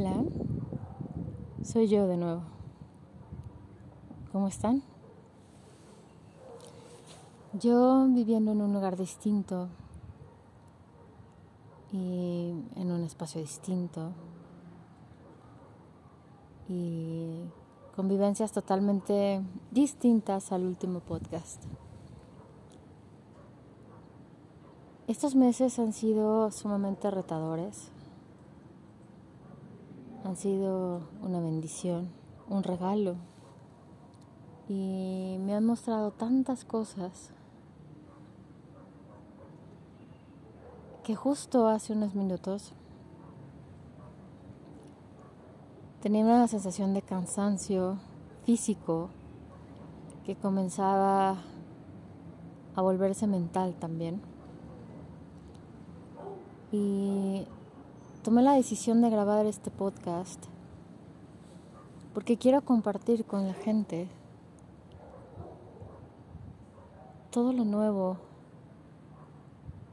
Hola, 0.00 0.22
soy 1.64 1.88
yo 1.88 2.06
de 2.06 2.16
nuevo. 2.16 2.42
¿Cómo 4.30 4.46
están? 4.46 4.80
Yo 7.54 8.06
viviendo 8.08 8.52
en 8.52 8.62
un 8.62 8.72
lugar 8.72 8.96
distinto 8.96 9.66
y 11.90 12.52
en 12.76 12.92
un 12.92 13.02
espacio 13.02 13.40
distinto 13.40 14.12
y 16.68 17.42
convivencias 17.96 18.52
totalmente 18.52 19.42
distintas 19.72 20.52
al 20.52 20.64
último 20.64 21.00
podcast. 21.00 21.64
Estos 25.08 25.34
meses 25.34 25.76
han 25.80 25.92
sido 25.92 26.52
sumamente 26.52 27.10
retadores 27.10 27.90
han 30.28 30.36
sido 30.36 31.00
una 31.22 31.40
bendición, 31.40 32.10
un 32.50 32.62
regalo. 32.62 33.16
Y 34.68 35.38
me 35.40 35.54
han 35.54 35.64
mostrado 35.64 36.10
tantas 36.10 36.66
cosas 36.66 37.30
que 41.02 41.16
justo 41.16 41.66
hace 41.66 41.94
unos 41.94 42.14
minutos 42.14 42.74
tenía 46.02 46.26
una 46.26 46.46
sensación 46.46 46.92
de 46.92 47.00
cansancio 47.00 47.96
físico 48.44 49.08
que 50.26 50.36
comenzaba 50.36 51.38
a 52.74 52.82
volverse 52.82 53.26
mental 53.26 53.76
también. 53.80 54.20
Y 56.70 57.46
tomé 58.28 58.42
la 58.42 58.52
decisión 58.52 59.00
de 59.00 59.08
grabar 59.08 59.46
este 59.46 59.70
podcast 59.70 60.44
porque 62.12 62.36
quiero 62.36 62.60
compartir 62.60 63.24
con 63.24 63.46
la 63.46 63.54
gente 63.54 64.06
todo 67.30 67.54
lo 67.54 67.64
nuevo 67.64 68.18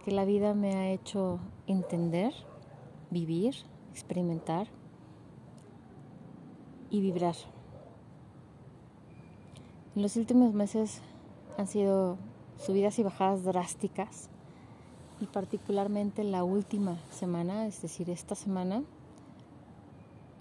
que 0.03 0.11
la 0.11 0.25
vida 0.25 0.53
me 0.53 0.75
ha 0.75 0.89
hecho 0.91 1.39
entender, 1.65 2.33
vivir, 3.09 3.55
experimentar 3.93 4.67
y 6.89 6.99
vibrar. 6.99 7.35
En 9.95 10.01
los 10.01 10.17
últimos 10.17 10.53
meses 10.53 10.99
han 11.57 11.67
sido 11.67 12.17
subidas 12.57 12.99
y 12.99 13.03
bajadas 13.03 13.45
drásticas 13.45 14.29
y 15.19 15.25
particularmente 15.27 16.23
la 16.23 16.43
última 16.43 16.97
semana, 17.11 17.67
es 17.67 17.81
decir, 17.81 18.09
esta 18.09 18.35
semana. 18.35 18.83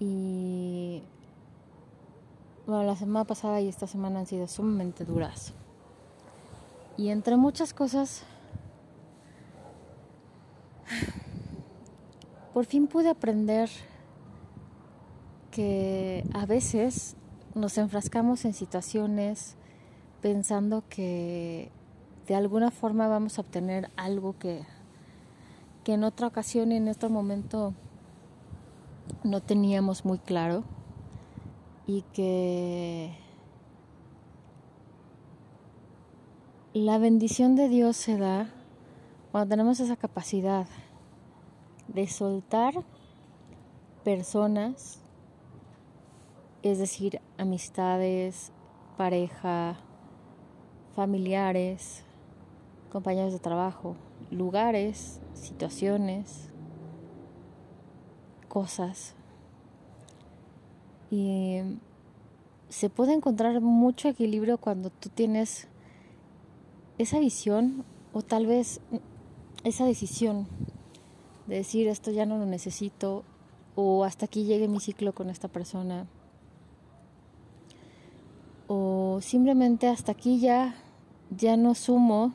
Y 0.00 1.03
bueno, 2.66 2.83
la 2.84 2.97
semana 2.97 3.25
pasada 3.25 3.61
y 3.61 3.69
esta 3.69 3.86
semana 3.86 4.20
han 4.20 4.27
sido 4.27 4.47
sumamente 4.47 5.05
duras. 5.05 5.53
Y 6.97 7.11
entre 7.11 7.36
muchas 7.36 7.75
cosas, 7.75 8.22
por 12.53 12.64
fin 12.66 12.86
pude 12.86 13.11
aprender 13.11 13.69
que 15.50 16.25
a 16.33 16.47
veces 16.47 17.16
nos 17.55 17.78
enfrascamos 17.78 18.44
en 18.44 18.55
situaciones 18.55 19.56
pensando 20.20 20.83
que 20.88 21.70
de 22.27 22.34
alguna 22.34 22.70
forma 22.70 23.08
vamos 23.08 23.39
a 23.39 23.42
obtener 23.42 23.91
algo 23.97 24.39
que, 24.39 24.62
que 25.83 25.94
en 25.94 26.05
otra 26.05 26.27
ocasión 26.27 26.72
y 26.72 26.77
en 26.77 26.89
este 26.89 27.08
momento 27.08 27.75
no 29.22 29.41
teníamos 29.41 30.05
muy 30.05 30.19
claro 30.19 30.64
y 31.87 32.03
que 32.12 33.16
la 36.72 36.98
bendición 36.98 37.56
de 37.56 37.69
Dios 37.69 37.97
se 37.97 38.16
da 38.16 38.50
cuando 39.31 39.50
tenemos 39.50 39.81
esa 39.81 39.97
capacidad 39.97 40.66
de 41.88 42.06
soltar 42.09 42.75
personas, 44.03 45.00
es 46.62 46.78
decir, 46.78 47.21
amistades, 47.37 48.53
pareja, 48.97 49.77
familiares, 50.94 52.04
compañeros 52.94 53.32
de 53.32 53.41
trabajo, 53.41 53.97
lugares, 54.31 55.21
situaciones, 55.34 56.49
cosas. 58.49 59.16
Y 61.10 61.59
se 62.69 62.91
puede 62.91 63.12
encontrar 63.12 63.60
mucho 63.60 64.06
equilibrio 64.06 64.59
cuando 64.59 64.91
tú 64.91 65.09
tienes 65.09 65.66
esa 66.97 67.19
visión 67.19 67.84
o 68.12 68.22
tal 68.22 68.47
vez 68.47 68.81
esa 69.65 69.87
decisión 69.87 70.47
de 71.49 71.56
decir 71.56 71.88
esto 71.88 72.12
ya 72.12 72.27
no 72.27 72.38
lo 72.38 72.47
necesito 72.47 73.25
o 73.75 74.04
hasta 74.04 74.27
aquí 74.27 74.44
llegue 74.44 74.69
mi 74.69 74.78
ciclo 74.78 75.15
con 75.15 75.31
esta 75.31 75.49
persona 75.49 76.06
o 78.69 79.19
simplemente 79.21 79.88
hasta 79.88 80.12
aquí 80.12 80.38
ya 80.38 80.77
ya 81.31 81.56
no 81.56 81.75
sumo 81.75 82.34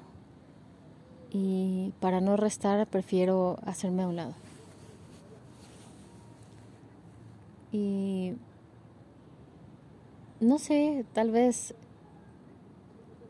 y 1.32 1.94
para 2.00 2.22
no 2.22 2.38
restar 2.38 2.88
prefiero 2.88 3.58
hacerme 3.66 4.04
a 4.04 4.08
un 4.08 4.16
lado. 4.16 4.34
Y 7.72 8.34
no 10.40 10.58
sé, 10.58 11.06
tal 11.14 11.32
vez 11.32 11.76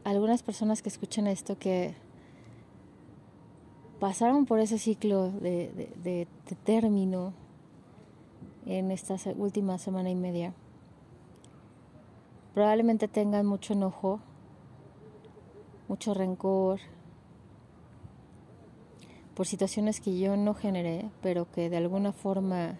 algunas 0.04 0.44
personas 0.44 0.82
que 0.82 0.90
escuchen 0.90 1.28
esto 1.28 1.58
que 1.58 1.94
pasaron 4.00 4.46
por 4.46 4.60
ese 4.60 4.78
ciclo 4.78 5.30
de, 5.30 5.92
de 6.04 6.28
término 6.64 7.34
en 8.66 8.92
esta 8.92 9.16
última 9.36 9.78
semana 9.78 10.10
y 10.10 10.16
media, 10.16 10.54
probablemente 12.54 13.08
tengan 13.08 13.46
mucho 13.46 13.74
enojo, 13.74 14.20
mucho 15.88 16.14
rencor, 16.14 16.80
por 19.40 19.48
situaciones 19.48 20.02
que 20.02 20.20
yo 20.20 20.36
no 20.36 20.54
generé, 20.54 21.10
pero 21.22 21.50
que 21.50 21.70
de 21.70 21.78
alguna 21.78 22.12
forma 22.12 22.78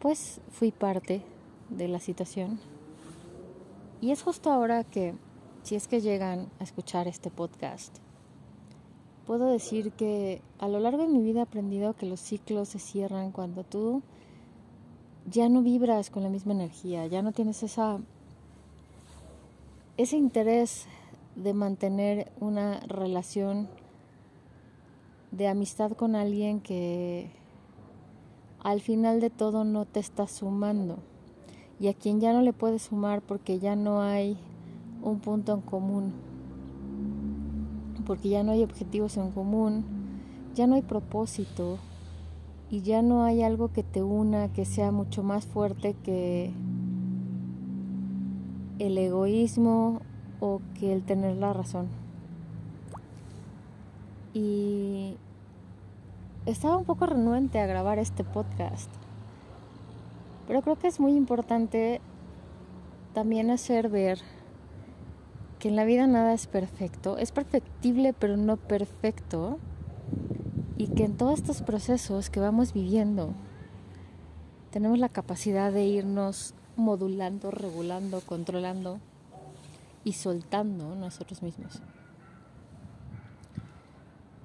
pues 0.00 0.40
fui 0.50 0.72
parte 0.72 1.20
de 1.68 1.86
la 1.86 2.00
situación. 2.00 2.58
Y 4.00 4.10
es 4.10 4.22
justo 4.22 4.50
ahora 4.50 4.84
que, 4.84 5.14
si 5.64 5.74
es 5.74 5.86
que 5.86 6.00
llegan 6.00 6.48
a 6.60 6.64
escuchar 6.64 7.08
este 7.08 7.30
podcast, 7.30 7.94
puedo 9.26 9.48
decir 9.48 9.92
que 9.92 10.40
a 10.58 10.66
lo 10.66 10.80
largo 10.80 11.02
de 11.02 11.12
mi 11.12 11.22
vida 11.22 11.40
he 11.40 11.42
aprendido 11.42 11.92
que 11.92 12.06
los 12.06 12.18
ciclos 12.18 12.70
se 12.70 12.78
cierran 12.78 13.32
cuando 13.32 13.64
tú 13.64 14.00
ya 15.30 15.50
no 15.50 15.60
vibras 15.60 16.08
con 16.08 16.22
la 16.22 16.30
misma 16.30 16.54
energía, 16.54 17.06
ya 17.06 17.20
no 17.20 17.32
tienes 17.32 17.62
esa 17.62 18.00
ese 19.98 20.16
interés 20.16 20.86
de 21.36 21.52
mantener 21.52 22.32
una 22.40 22.80
relación 22.86 23.68
de 25.30 25.48
amistad 25.48 25.92
con 25.92 26.16
alguien 26.16 26.60
que 26.60 27.30
al 28.62 28.80
final 28.80 29.20
de 29.20 29.30
todo 29.30 29.64
no 29.64 29.84
te 29.84 30.00
está 30.00 30.26
sumando 30.26 30.98
y 31.80 31.88
a 31.88 31.94
quien 31.94 32.20
ya 32.20 32.32
no 32.32 32.42
le 32.42 32.52
puedes 32.52 32.82
sumar 32.82 33.22
porque 33.22 33.58
ya 33.58 33.76
no 33.76 34.02
hay 34.02 34.36
un 35.02 35.20
punto 35.20 35.54
en 35.54 35.60
común, 35.60 36.12
porque 38.04 38.28
ya 38.28 38.42
no 38.42 38.52
hay 38.52 38.64
objetivos 38.64 39.16
en 39.16 39.30
común, 39.30 39.84
ya 40.54 40.66
no 40.66 40.74
hay 40.74 40.82
propósito 40.82 41.78
y 42.70 42.82
ya 42.82 43.02
no 43.02 43.22
hay 43.22 43.42
algo 43.42 43.72
que 43.72 43.82
te 43.82 44.02
una 44.02 44.52
que 44.52 44.64
sea 44.64 44.90
mucho 44.90 45.22
más 45.22 45.46
fuerte 45.46 45.94
que 46.02 46.52
el 48.78 48.98
egoísmo 48.98 50.00
o 50.40 50.60
que 50.78 50.92
el 50.92 51.02
tener 51.02 51.36
la 51.36 51.52
razón. 51.52 52.07
Y 54.34 55.16
estaba 56.46 56.76
un 56.76 56.84
poco 56.84 57.06
renuente 57.06 57.60
a 57.60 57.66
grabar 57.66 57.98
este 57.98 58.24
podcast. 58.24 58.90
Pero 60.46 60.62
creo 60.62 60.76
que 60.76 60.86
es 60.86 61.00
muy 61.00 61.12
importante 61.12 62.00
también 63.14 63.50
hacer 63.50 63.88
ver 63.88 64.20
que 65.58 65.68
en 65.68 65.76
la 65.76 65.84
vida 65.84 66.06
nada 66.06 66.32
es 66.32 66.46
perfecto. 66.46 67.18
Es 67.18 67.32
perfectible, 67.32 68.12
pero 68.12 68.36
no 68.36 68.56
perfecto. 68.56 69.58
Y 70.76 70.88
que 70.88 71.04
en 71.04 71.16
todos 71.16 71.40
estos 71.40 71.62
procesos 71.62 72.30
que 72.30 72.40
vamos 72.40 72.72
viviendo, 72.72 73.34
tenemos 74.70 74.98
la 74.98 75.08
capacidad 75.08 75.72
de 75.72 75.84
irnos 75.84 76.54
modulando, 76.76 77.50
regulando, 77.50 78.20
controlando 78.20 79.00
y 80.04 80.12
soltando 80.12 80.94
nosotros 80.94 81.42
mismos. 81.42 81.82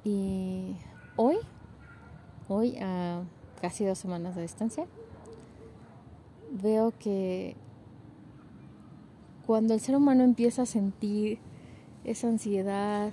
Y 0.03 0.75
hoy, 1.15 1.37
hoy 2.49 2.77
a 2.81 3.23
casi 3.61 3.85
dos 3.85 3.97
semanas 3.97 4.35
de 4.35 4.41
distancia, 4.41 4.85
veo 6.51 6.91
que 6.99 7.55
cuando 9.45 9.73
el 9.73 9.79
ser 9.79 9.95
humano 9.95 10.23
empieza 10.23 10.63
a 10.63 10.65
sentir 10.65 11.39
esa 12.03 12.27
ansiedad, 12.27 13.11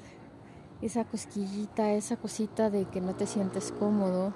esa 0.83 1.05
cosquillita, 1.05 1.93
esa 1.93 2.17
cosita 2.17 2.71
de 2.71 2.87
que 2.87 3.01
no 3.01 3.15
te 3.15 3.27
sientes 3.27 3.73
cómodo, 3.73 4.35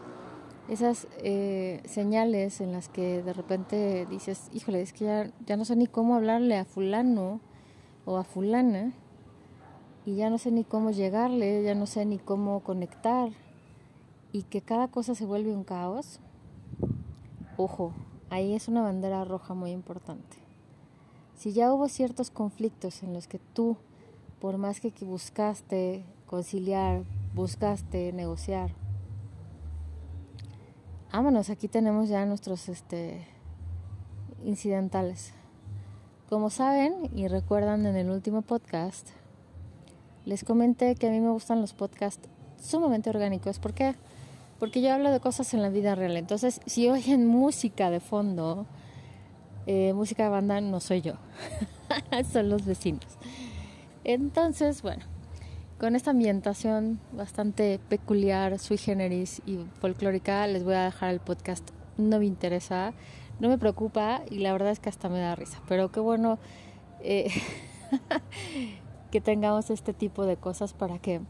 esas 0.68 1.08
eh, 1.18 1.82
señales 1.86 2.60
en 2.60 2.72
las 2.72 2.88
que 2.88 3.22
de 3.22 3.32
repente 3.32 4.06
dices, 4.06 4.48
híjole, 4.52 4.80
es 4.80 4.92
que 4.92 5.06
ya, 5.06 5.30
ya 5.44 5.56
no 5.56 5.64
sé 5.64 5.74
ni 5.74 5.88
cómo 5.88 6.14
hablarle 6.14 6.56
a 6.56 6.64
fulano 6.64 7.40
o 8.04 8.16
a 8.16 8.24
fulana 8.24 8.92
y 10.06 10.16
ya 10.16 10.30
no 10.30 10.38
sé 10.38 10.50
ni 10.50 10.64
cómo 10.64 10.90
llegarle, 10.90 11.62
ya 11.62 11.74
no 11.74 11.86
sé 11.86 12.04
ni 12.04 12.18
cómo 12.18 12.60
conectar 12.60 13.30
y 14.32 14.42
que 14.42 14.60
cada 14.60 14.88
cosa 14.88 15.14
se 15.14 15.24
vuelve 15.24 15.54
un 15.54 15.64
caos, 15.64 16.20
ojo, 17.56 17.92
ahí 18.30 18.54
es 18.54 18.68
una 18.68 18.82
bandera 18.82 19.24
roja 19.24 19.54
muy 19.54 19.70
importante. 19.70 20.36
Si 21.36 21.52
ya 21.52 21.72
hubo 21.72 21.88
ciertos 21.88 22.30
conflictos 22.30 23.02
en 23.02 23.12
los 23.12 23.28
que 23.28 23.38
tú, 23.38 23.76
por 24.40 24.58
más 24.58 24.80
que 24.80 24.92
buscaste 25.04 26.04
conciliar, 26.26 27.04
buscaste 27.34 28.12
negociar, 28.12 28.70
vámonos, 31.12 31.48
aquí 31.48 31.68
tenemos 31.68 32.08
ya 32.08 32.26
nuestros 32.26 32.68
este, 32.68 33.26
incidentales. 34.44 35.32
Como 36.28 36.50
saben 36.50 37.08
y 37.14 37.28
recuerdan 37.28 37.86
en 37.86 37.96
el 37.96 38.10
último 38.10 38.42
podcast, 38.42 39.10
les 40.24 40.44
comenté 40.44 40.94
que 40.94 41.08
a 41.08 41.10
mí 41.10 41.20
me 41.20 41.30
gustan 41.30 41.60
los 41.60 41.72
podcasts 41.74 42.28
sumamente 42.60 43.10
orgánicos. 43.10 43.58
¿Por 43.58 43.74
qué? 43.74 43.94
Porque 44.58 44.80
yo 44.80 44.92
hablo 44.92 45.10
de 45.10 45.20
cosas 45.20 45.52
en 45.54 45.62
la 45.62 45.68
vida 45.68 45.94
real. 45.94 46.16
Entonces, 46.16 46.60
si 46.66 46.88
oyen 46.88 47.26
música 47.26 47.90
de 47.90 48.00
fondo, 48.00 48.66
eh, 49.66 49.92
música 49.92 50.24
de 50.24 50.28
banda, 50.30 50.60
no 50.60 50.80
soy 50.80 51.02
yo. 51.02 51.14
Son 52.32 52.48
los 52.48 52.64
vecinos. 52.64 53.06
Entonces, 54.04 54.82
bueno, 54.82 55.04
con 55.78 55.96
esta 55.96 56.12
ambientación 56.12 57.00
bastante 57.12 57.78
peculiar, 57.88 58.58
sui 58.58 58.78
generis 58.78 59.42
y 59.44 59.58
folclórica, 59.80 60.46
les 60.46 60.64
voy 60.64 60.74
a 60.74 60.84
dejar 60.84 61.10
el 61.10 61.20
podcast. 61.20 61.68
No 61.96 62.18
me 62.18 62.26
interesa, 62.26 62.92
no 63.40 63.48
me 63.48 63.58
preocupa 63.58 64.22
y 64.30 64.38
la 64.38 64.52
verdad 64.52 64.70
es 64.70 64.80
que 64.80 64.88
hasta 64.88 65.08
me 65.08 65.20
da 65.20 65.34
risa. 65.34 65.60
Pero 65.68 65.90
qué 65.90 66.00
bueno 66.00 66.38
eh, 67.00 67.30
que 69.14 69.20
tengamos 69.20 69.70
este 69.70 69.92
tipo 69.92 70.26
de 70.26 70.36
cosas 70.36 70.72
para 70.72 70.98
que 70.98 71.20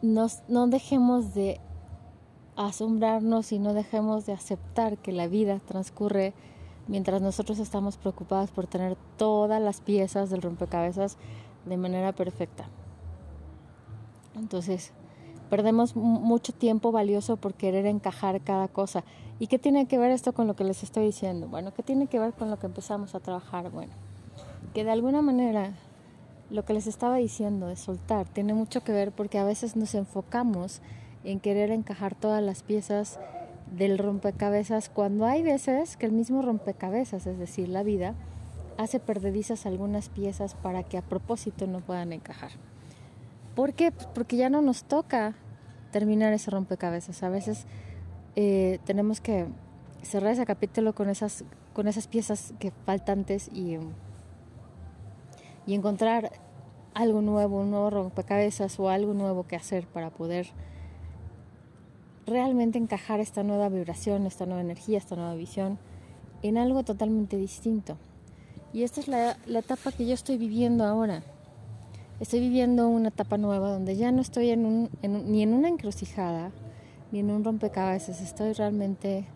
nos, 0.00 0.44
no 0.46 0.68
dejemos 0.68 1.34
de 1.34 1.58
asombrarnos 2.54 3.50
y 3.50 3.58
no 3.58 3.74
dejemos 3.74 4.26
de 4.26 4.32
aceptar 4.32 4.96
que 4.98 5.10
la 5.10 5.26
vida 5.26 5.58
transcurre 5.58 6.34
mientras 6.86 7.20
nosotros 7.20 7.58
estamos 7.58 7.96
preocupados 7.96 8.52
por 8.52 8.68
tener 8.68 8.96
todas 9.16 9.60
las 9.60 9.80
piezas 9.80 10.30
del 10.30 10.40
rompecabezas 10.40 11.16
de 11.66 11.76
manera 11.76 12.12
perfecta. 12.12 12.68
Entonces, 14.36 14.92
perdemos 15.48 15.96
mucho 15.96 16.52
tiempo 16.52 16.92
valioso 16.92 17.38
por 17.38 17.54
querer 17.54 17.86
encajar 17.86 18.40
cada 18.42 18.68
cosa. 18.68 19.02
¿Y 19.40 19.48
qué 19.48 19.58
tiene 19.58 19.88
que 19.88 19.98
ver 19.98 20.12
esto 20.12 20.32
con 20.32 20.46
lo 20.46 20.54
que 20.54 20.62
les 20.62 20.84
estoy 20.84 21.06
diciendo? 21.06 21.48
Bueno, 21.48 21.74
¿qué 21.74 21.82
tiene 21.82 22.06
que 22.06 22.20
ver 22.20 22.34
con 22.34 22.50
lo 22.50 22.58
que 22.60 22.66
empezamos 22.66 23.16
a 23.16 23.18
trabajar? 23.18 23.72
Bueno, 23.72 23.94
que 24.74 24.84
de 24.84 24.90
alguna 24.90 25.22
manera 25.22 25.72
lo 26.50 26.64
que 26.64 26.74
les 26.74 26.86
estaba 26.86 27.16
diciendo 27.16 27.68
de 27.68 27.76
soltar 27.76 28.28
tiene 28.28 28.54
mucho 28.54 28.82
que 28.82 28.92
ver 28.92 29.12
porque 29.12 29.38
a 29.38 29.44
veces 29.44 29.76
nos 29.76 29.94
enfocamos 29.94 30.80
en 31.24 31.40
querer 31.40 31.70
encajar 31.70 32.14
todas 32.14 32.42
las 32.42 32.62
piezas 32.62 33.18
del 33.76 33.98
rompecabezas 33.98 34.88
cuando 34.88 35.26
hay 35.26 35.42
veces 35.42 35.96
que 35.96 36.06
el 36.06 36.12
mismo 36.12 36.42
rompecabezas, 36.42 37.26
es 37.26 37.38
decir, 37.38 37.68
la 37.68 37.82
vida, 37.82 38.14
hace 38.78 38.98
perdedizas 38.98 39.66
algunas 39.66 40.08
piezas 40.08 40.54
para 40.54 40.82
que 40.82 40.98
a 40.98 41.02
propósito 41.02 41.66
no 41.66 41.80
puedan 41.80 42.12
encajar. 42.12 42.50
¿Por 43.54 43.74
qué? 43.74 43.92
Pues 43.92 44.06
porque 44.06 44.36
ya 44.36 44.48
no 44.48 44.62
nos 44.62 44.84
toca 44.84 45.34
terminar 45.92 46.32
ese 46.32 46.50
rompecabezas. 46.50 47.22
A 47.22 47.28
veces 47.28 47.66
eh, 48.36 48.78
tenemos 48.84 49.20
que 49.20 49.46
cerrar 50.02 50.32
ese 50.32 50.46
capítulo 50.46 50.94
con 50.94 51.10
esas, 51.10 51.44
con 51.74 51.88
esas 51.88 52.08
piezas 52.08 52.54
que 52.58 52.72
faltantes 52.86 53.48
y 53.52 53.78
y 55.66 55.74
encontrar 55.74 56.32
algo 56.94 57.20
nuevo, 57.22 57.60
un 57.60 57.70
nuevo 57.70 57.90
rompecabezas 57.90 58.78
o 58.80 58.88
algo 58.88 59.14
nuevo 59.14 59.46
que 59.46 59.56
hacer 59.56 59.86
para 59.86 60.10
poder 60.10 60.48
realmente 62.26 62.78
encajar 62.78 63.20
esta 63.20 63.42
nueva 63.42 63.68
vibración, 63.68 64.26
esta 64.26 64.46
nueva 64.46 64.60
energía, 64.60 64.98
esta 64.98 65.16
nueva 65.16 65.34
visión 65.34 65.78
en 66.42 66.58
algo 66.58 66.82
totalmente 66.82 67.36
distinto. 67.36 67.96
Y 68.72 68.84
esta 68.84 69.00
es 69.00 69.08
la, 69.08 69.36
etapa 69.46 69.92
que 69.92 70.06
yo 70.06 70.14
estoy 70.14 70.38
viviendo 70.38 70.84
ahora. 70.84 71.22
Estoy 72.20 72.40
viviendo 72.40 72.88
una 72.88 73.08
etapa 73.08 73.36
nueva 73.36 73.70
donde 73.70 73.96
ya 73.96 74.12
no 74.12 74.20
estoy 74.20 74.50
en 74.50 74.66
un, 74.66 74.90
ni 75.02 75.42
en 75.42 75.54
una 75.54 75.68
encrucijada, 75.68 76.52
ni 77.10 77.20
en 77.20 77.30
un 77.30 77.44
rompecabezas. 77.44 78.20
Estoy 78.20 78.52
realmente 78.52 79.26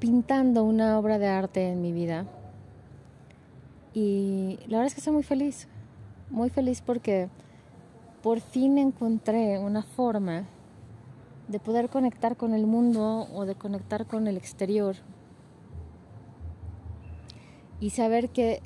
pintando 0.00 0.64
una 0.64 0.98
obra 0.98 1.18
de 1.18 1.28
arte 1.28 1.68
en 1.68 1.80
mi 1.80 1.92
vida 1.92 2.26
y 4.00 4.60
la 4.68 4.78
verdad 4.78 4.86
es 4.86 4.94
que 4.94 5.00
estoy 5.00 5.12
muy 5.12 5.24
feliz, 5.24 5.66
muy 6.30 6.50
feliz 6.50 6.82
porque 6.82 7.28
por 8.22 8.40
fin 8.40 8.78
encontré 8.78 9.58
una 9.58 9.82
forma 9.82 10.44
de 11.48 11.58
poder 11.58 11.88
conectar 11.88 12.36
con 12.36 12.54
el 12.54 12.64
mundo 12.64 13.26
o 13.34 13.44
de 13.44 13.56
conectar 13.56 14.06
con 14.06 14.28
el 14.28 14.36
exterior 14.36 14.94
y 17.80 17.90
saber 17.90 18.28
que 18.28 18.60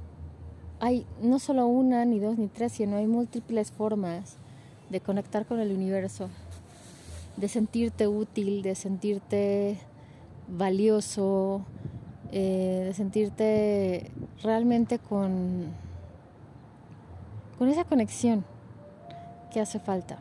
hay 0.81 1.07
no 1.23 1.39
solo 1.39 1.67
una, 1.67 2.05
ni 2.05 2.19
dos, 2.19 2.37
ni 2.37 2.49
tres, 2.49 2.73
sino 2.73 2.97
hay 2.97 3.07
múltiples 3.07 3.73
formas 3.73 4.37
de 4.91 5.01
conectar 5.01 5.47
con 5.47 5.61
el 5.61 5.73
universo, 5.73 6.29
de 7.39 7.49
sentirte 7.49 8.07
útil, 8.07 8.61
de 8.61 8.75
sentirte 8.75 9.79
valioso, 10.47 11.65
eh, 12.35 12.85
de 12.87 12.95
sentirte 12.95 14.11
realmente 14.43 14.99
con, 14.99 15.67
con 17.59 17.69
esa 17.69 17.85
conexión 17.85 18.43
que 19.53 19.61
hace 19.61 19.79
falta. 19.79 20.19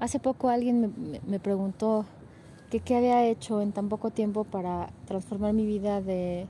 Hace 0.00 0.18
poco 0.18 0.48
alguien 0.48 1.20
me, 1.24 1.38
preguntó 1.38 2.04
que 2.68 2.80
qué 2.80 2.96
había 2.96 3.24
hecho 3.26 3.60
en 3.60 3.70
tan 3.70 3.88
poco 3.88 4.10
tiempo 4.10 4.42
para 4.42 4.90
transformar 5.04 5.52
mi 5.52 5.64
vida 5.66 6.00
de 6.00 6.48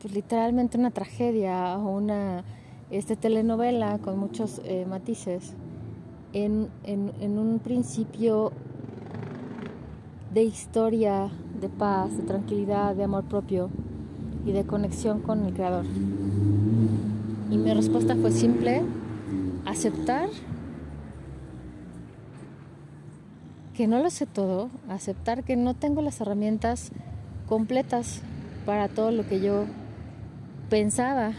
pues, 0.00 0.14
literalmente 0.14 0.78
una 0.78 0.92
tragedia 0.92 1.76
o 1.78 1.96
una 1.96 2.44
este, 2.90 3.16
telenovela 3.16 3.98
con 3.98 4.16
muchos 4.16 4.60
eh, 4.64 4.86
matices 4.86 5.54
en, 6.32 6.70
en 6.84 7.38
un 7.38 7.58
principio 7.58 8.52
de 10.32 10.44
historia 10.44 11.30
de 11.62 11.68
paz, 11.68 12.14
de 12.16 12.24
tranquilidad, 12.24 12.94
de 12.96 13.04
amor 13.04 13.24
propio 13.24 13.70
y 14.44 14.50
de 14.50 14.64
conexión 14.64 15.20
con 15.20 15.46
el 15.46 15.54
Creador. 15.54 15.86
Y 17.50 17.56
mi 17.56 17.72
respuesta 17.72 18.16
fue 18.16 18.32
simple, 18.32 18.82
aceptar 19.64 20.28
que 23.74 23.86
no 23.86 24.02
lo 24.02 24.10
sé 24.10 24.26
todo, 24.26 24.70
aceptar 24.88 25.44
que 25.44 25.56
no 25.56 25.74
tengo 25.74 26.02
las 26.02 26.20
herramientas 26.20 26.90
completas 27.48 28.22
para 28.66 28.88
todo 28.88 29.12
lo 29.12 29.26
que 29.26 29.40
yo 29.40 29.64
pensaba 30.68 31.32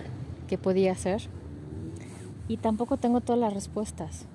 que 0.48 0.58
podía 0.58 0.94
hacer 0.94 1.22
y 2.48 2.58
tampoco 2.58 2.96
tengo 2.96 3.20
todas 3.20 3.42
las 3.42 3.54
respuestas. 3.54 4.26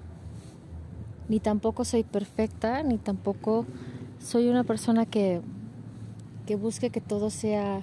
Ni 1.30 1.40
tampoco 1.40 1.84
soy 1.84 2.04
perfecta, 2.04 2.82
ni 2.82 2.98
tampoco 2.98 3.64
soy 4.18 4.48
una 4.48 4.64
persona 4.64 5.06
que 5.06 5.40
que 6.48 6.56
busque 6.56 6.88
que 6.88 7.02
todo 7.02 7.28
sea 7.28 7.82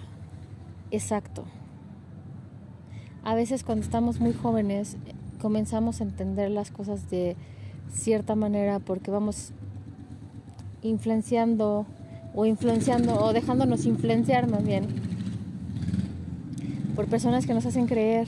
exacto. 0.89 1.43
A 3.23 3.35
veces 3.35 3.63
cuando 3.63 3.85
estamos 3.85 4.19
muy 4.19 4.33
jóvenes 4.33 4.97
comenzamos 5.39 6.01
a 6.01 6.03
entender 6.03 6.49
las 6.49 6.71
cosas 6.71 7.07
de 7.11 7.35
cierta 7.93 8.33
manera 8.33 8.79
porque 8.79 9.11
vamos 9.11 9.51
influenciando 10.81 11.85
o 12.33 12.47
influenciando 12.47 13.23
o 13.23 13.33
dejándonos 13.33 13.85
influenciar 13.85 14.49
más 14.49 14.65
bien 14.65 14.87
por 16.95 17.05
personas 17.05 17.45
que 17.45 17.53
nos 17.53 17.67
hacen 17.67 17.85
creer 17.85 18.27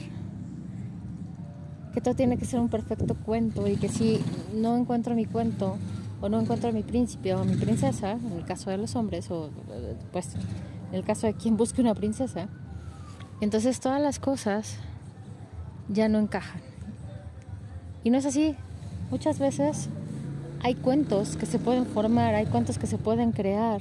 que 1.94 2.00
todo 2.00 2.14
tiene 2.14 2.36
que 2.36 2.44
ser 2.44 2.60
un 2.60 2.68
perfecto 2.68 3.16
cuento 3.26 3.66
y 3.66 3.74
que 3.74 3.88
si 3.88 4.20
no 4.54 4.76
encuentro 4.76 5.16
mi 5.16 5.24
cuento 5.24 5.78
o 6.20 6.28
no 6.28 6.40
encuentro 6.40 6.68
a 6.68 6.72
mi 6.72 6.82
príncipe 6.82 7.34
o 7.34 7.40
a 7.40 7.44
mi 7.44 7.54
princesa, 7.54 8.12
en 8.12 8.32
el 8.32 8.44
caso 8.44 8.70
de 8.70 8.78
los 8.78 8.96
hombres, 8.96 9.30
o 9.30 9.50
pues 10.12 10.34
en 10.90 10.94
el 10.94 11.04
caso 11.04 11.26
de 11.26 11.34
quien 11.34 11.56
busque 11.56 11.80
una 11.80 11.94
princesa, 11.94 12.48
entonces 13.40 13.80
todas 13.80 14.00
las 14.00 14.18
cosas 14.18 14.76
ya 15.88 16.08
no 16.08 16.18
encajan. 16.18 16.60
Y 18.04 18.10
no 18.10 18.18
es 18.18 18.26
así. 18.26 18.56
Muchas 19.10 19.38
veces 19.38 19.88
hay 20.62 20.74
cuentos 20.74 21.36
que 21.36 21.46
se 21.46 21.58
pueden 21.58 21.86
formar, 21.86 22.34
hay 22.34 22.46
cuentos 22.46 22.78
que 22.78 22.86
se 22.86 22.98
pueden 22.98 23.32
crear 23.32 23.80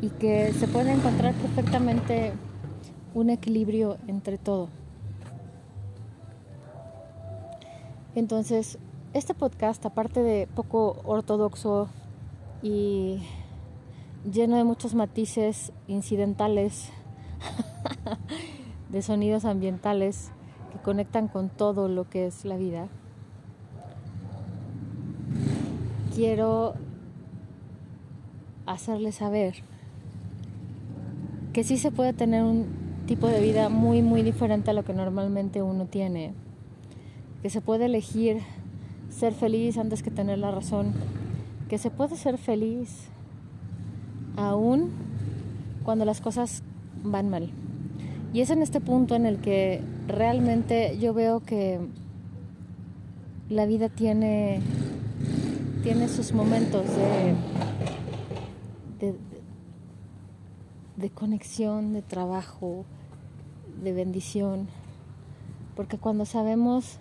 y 0.00 0.08
que 0.10 0.52
se 0.52 0.68
puede 0.68 0.92
encontrar 0.92 1.34
perfectamente 1.34 2.32
un 3.14 3.30
equilibrio 3.30 3.98
entre 4.06 4.38
todo. 4.38 4.68
Entonces, 8.14 8.78
este 9.14 9.32
podcast, 9.32 9.86
aparte 9.86 10.24
de 10.24 10.48
poco 10.48 11.00
ortodoxo 11.04 11.88
y 12.64 13.22
lleno 14.28 14.56
de 14.56 14.64
muchos 14.64 14.96
matices 14.96 15.72
incidentales, 15.86 16.90
de 18.88 19.02
sonidos 19.02 19.44
ambientales 19.44 20.32
que 20.72 20.78
conectan 20.80 21.28
con 21.28 21.48
todo 21.48 21.86
lo 21.86 22.10
que 22.10 22.26
es 22.26 22.44
la 22.44 22.56
vida, 22.56 22.88
quiero 26.12 26.74
hacerles 28.66 29.14
saber 29.14 29.54
que 31.52 31.62
sí 31.62 31.78
se 31.78 31.92
puede 31.92 32.14
tener 32.14 32.42
un 32.42 32.66
tipo 33.06 33.28
de 33.28 33.40
vida 33.40 33.68
muy, 33.68 34.02
muy 34.02 34.22
diferente 34.22 34.72
a 34.72 34.74
lo 34.74 34.84
que 34.84 34.92
normalmente 34.92 35.62
uno 35.62 35.86
tiene, 35.86 36.34
que 37.42 37.50
se 37.50 37.60
puede 37.60 37.84
elegir 37.84 38.42
ser 39.14 39.32
feliz 39.32 39.78
antes 39.78 40.02
que 40.02 40.10
tener 40.10 40.38
la 40.38 40.50
razón, 40.50 40.92
que 41.68 41.78
se 41.78 41.90
puede 41.90 42.16
ser 42.16 42.36
feliz 42.36 43.08
aún 44.36 44.90
cuando 45.84 46.04
las 46.04 46.20
cosas 46.20 46.62
van 47.02 47.28
mal. 47.28 47.50
Y 48.32 48.40
es 48.40 48.50
en 48.50 48.62
este 48.62 48.80
punto 48.80 49.14
en 49.14 49.26
el 49.26 49.38
que 49.38 49.80
realmente 50.08 50.98
yo 50.98 51.14
veo 51.14 51.40
que 51.40 51.78
la 53.48 53.66
vida 53.66 53.88
tiene, 53.88 54.60
tiene 55.84 56.08
sus 56.08 56.32
momentos 56.32 56.84
de, 56.88 57.34
de, 59.06 59.14
de 60.96 61.10
conexión, 61.10 61.92
de 61.92 62.02
trabajo, 62.02 62.84
de 63.80 63.92
bendición. 63.92 64.66
Porque 65.76 65.98
cuando 65.98 66.24
sabemos 66.24 66.98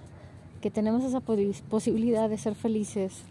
que 0.64 0.72
tenemos 0.72 1.04
esa 1.04 1.20
posibilidad 1.20 2.30
de 2.30 2.38
ser 2.38 2.56
felices 2.56 3.24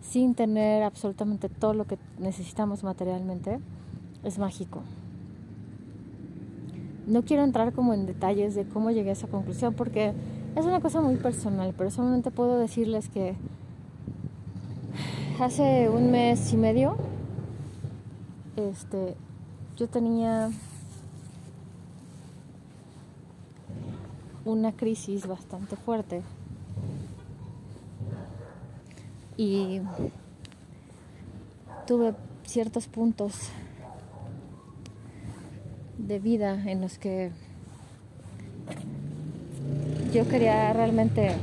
sin 0.00 0.34
tener 0.34 0.82
absolutamente 0.82 1.50
todo 1.50 1.74
lo 1.74 1.84
que 1.84 1.98
necesitamos 2.18 2.82
materialmente, 2.82 3.60
es 4.24 4.38
mágico. 4.38 4.80
No 7.06 7.24
quiero 7.26 7.44
entrar 7.44 7.74
como 7.74 7.92
en 7.92 8.06
detalles 8.06 8.54
de 8.54 8.64
cómo 8.64 8.90
llegué 8.90 9.10
a 9.10 9.12
esa 9.12 9.26
conclusión 9.26 9.74
porque 9.74 10.14
es 10.56 10.64
una 10.64 10.80
cosa 10.80 11.02
muy 11.02 11.16
personal, 11.16 11.74
pero 11.76 11.90
solamente 11.90 12.30
puedo 12.30 12.58
decirles 12.58 13.10
que 13.10 13.34
hace 15.38 15.90
un 15.90 16.10
mes 16.10 16.50
y 16.54 16.56
medio 16.56 16.96
este 18.56 19.14
yo 19.76 19.88
tenía 19.88 20.50
una 24.46 24.72
crisis 24.72 25.26
bastante 25.26 25.76
fuerte 25.76 26.22
y 29.38 29.80
tuve 31.86 32.12
ciertos 32.44 32.88
puntos 32.88 33.34
de 35.96 36.18
vida 36.18 36.68
en 36.68 36.80
los 36.80 36.98
que 36.98 37.30
yo 40.12 40.26
quería 40.26 40.72
realmente 40.72 41.36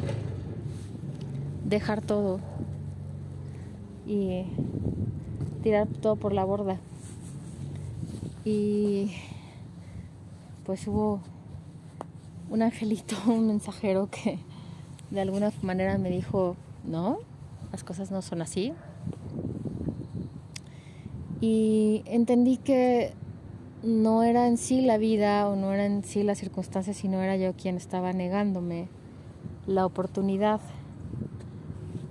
dejar 1.63 2.01
todo 2.01 2.41
y 4.05 4.43
tirar 5.63 5.87
todo 5.87 6.17
por 6.17 6.33
la 6.33 6.43
borda. 6.43 6.77
Y 8.43 9.13
pues 10.65 10.85
hubo 10.87 11.21
un 12.49 12.61
angelito, 12.61 13.15
un 13.27 13.47
mensajero 13.47 14.09
que 14.09 14.39
de 15.11 15.21
alguna 15.21 15.53
manera 15.61 15.97
me 15.97 16.09
dijo, 16.09 16.57
no, 16.83 17.19
las 17.75 17.83
cosas 17.83 18.09
no 18.09 18.21
son 18.21 18.41
así. 18.41 18.71
Y 21.41 22.03
entendí 22.05 22.55
que 22.55 23.11
no 23.83 24.23
era 24.23 24.47
en 24.47 24.55
sí 24.55 24.79
la 24.79 24.97
vida 24.97 25.49
o 25.49 25.57
no 25.57 25.73
era 25.73 25.85
en 25.85 26.05
sí 26.05 26.23
las 26.23 26.37
circunstancias, 26.37 26.95
sino 26.95 27.21
era 27.21 27.35
yo 27.35 27.51
quien 27.51 27.75
estaba 27.75 28.13
negándome 28.13 28.87
la 29.67 29.85
oportunidad 29.85 30.61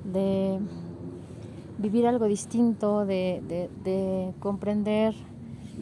de 0.04 0.59
vivir 1.78 2.06
algo 2.06 2.26
distinto, 2.26 3.06
de, 3.06 3.40
de 3.85 4.35
comprender, 4.40 5.14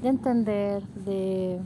de 0.01 0.09
entender, 0.09 0.85
de, 0.95 1.59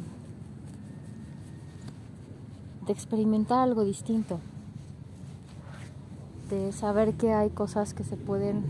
de 2.87 2.93
experimentar 2.95 3.59
algo 3.59 3.85
distinto 3.85 4.41
de 6.49 6.73
saber 6.73 7.15
que 7.15 7.33
hay 7.33 7.51
cosas 7.51 7.95
que 7.95 8.05
se 8.05 8.17
pueden 8.17 8.65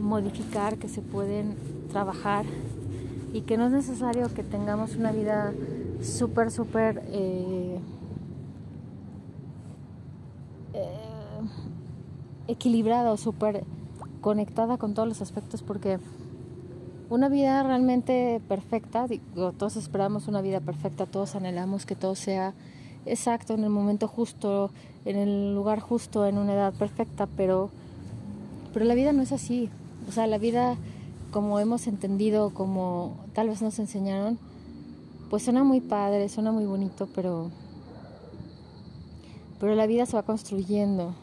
modificar, 0.00 0.78
que 0.78 0.88
se 0.88 1.02
pueden 1.02 1.56
trabajar 1.90 2.44
y 3.32 3.42
que 3.42 3.56
no 3.56 3.66
es 3.66 3.72
necesario 3.72 4.32
que 4.32 4.42
tengamos 4.42 4.96
una 4.96 5.12
vida 5.12 5.52
súper, 6.02 6.50
súper 6.50 7.02
eh, 7.06 7.78
eh, 10.74 11.40
equilibrada 12.48 13.12
o 13.12 13.16
súper 13.16 13.64
conectada 14.20 14.78
con 14.78 14.94
todos 14.94 15.08
los 15.08 15.22
aspectos 15.22 15.62
porque 15.62 15.98
una 17.10 17.28
vida 17.28 17.62
realmente 17.62 18.40
perfecta, 18.48 19.06
digo, 19.06 19.52
todos 19.52 19.76
esperamos 19.76 20.28
una 20.28 20.42
vida 20.42 20.60
perfecta, 20.60 21.06
todos 21.06 21.34
anhelamos 21.34 21.86
que 21.86 21.94
todo 21.94 22.14
sea 22.14 22.52
exacto, 23.08 23.54
en 23.54 23.64
el 23.64 23.70
momento 23.70 24.08
justo, 24.08 24.70
en 25.04 25.16
el 25.16 25.54
lugar 25.54 25.80
justo, 25.80 26.26
en 26.26 26.38
una 26.38 26.54
edad 26.54 26.72
perfecta, 26.74 27.26
pero, 27.36 27.70
pero 28.72 28.84
la 28.84 28.94
vida 28.94 29.12
no 29.12 29.22
es 29.22 29.32
así. 29.32 29.70
O 30.08 30.12
sea, 30.12 30.26
la 30.26 30.38
vida, 30.38 30.76
como 31.30 31.60
hemos 31.60 31.86
entendido, 31.86 32.50
como 32.50 33.16
tal 33.34 33.48
vez 33.48 33.62
nos 33.62 33.78
enseñaron, 33.78 34.38
pues 35.30 35.42
suena 35.42 35.64
muy 35.64 35.80
padre, 35.80 36.28
suena 36.28 36.52
muy 36.52 36.64
bonito, 36.64 37.08
pero, 37.14 37.50
pero 39.60 39.74
la 39.74 39.86
vida 39.86 40.06
se 40.06 40.16
va 40.16 40.22
construyendo. 40.22 41.14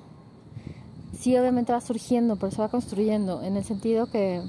Sí, 1.18 1.36
obviamente 1.38 1.72
va 1.72 1.82
surgiendo, 1.82 2.36
pero 2.36 2.52
se 2.52 2.62
va 2.62 2.70
construyendo, 2.70 3.42
en 3.42 3.58
el 3.58 3.64
sentido 3.64 4.08
que 4.08 4.42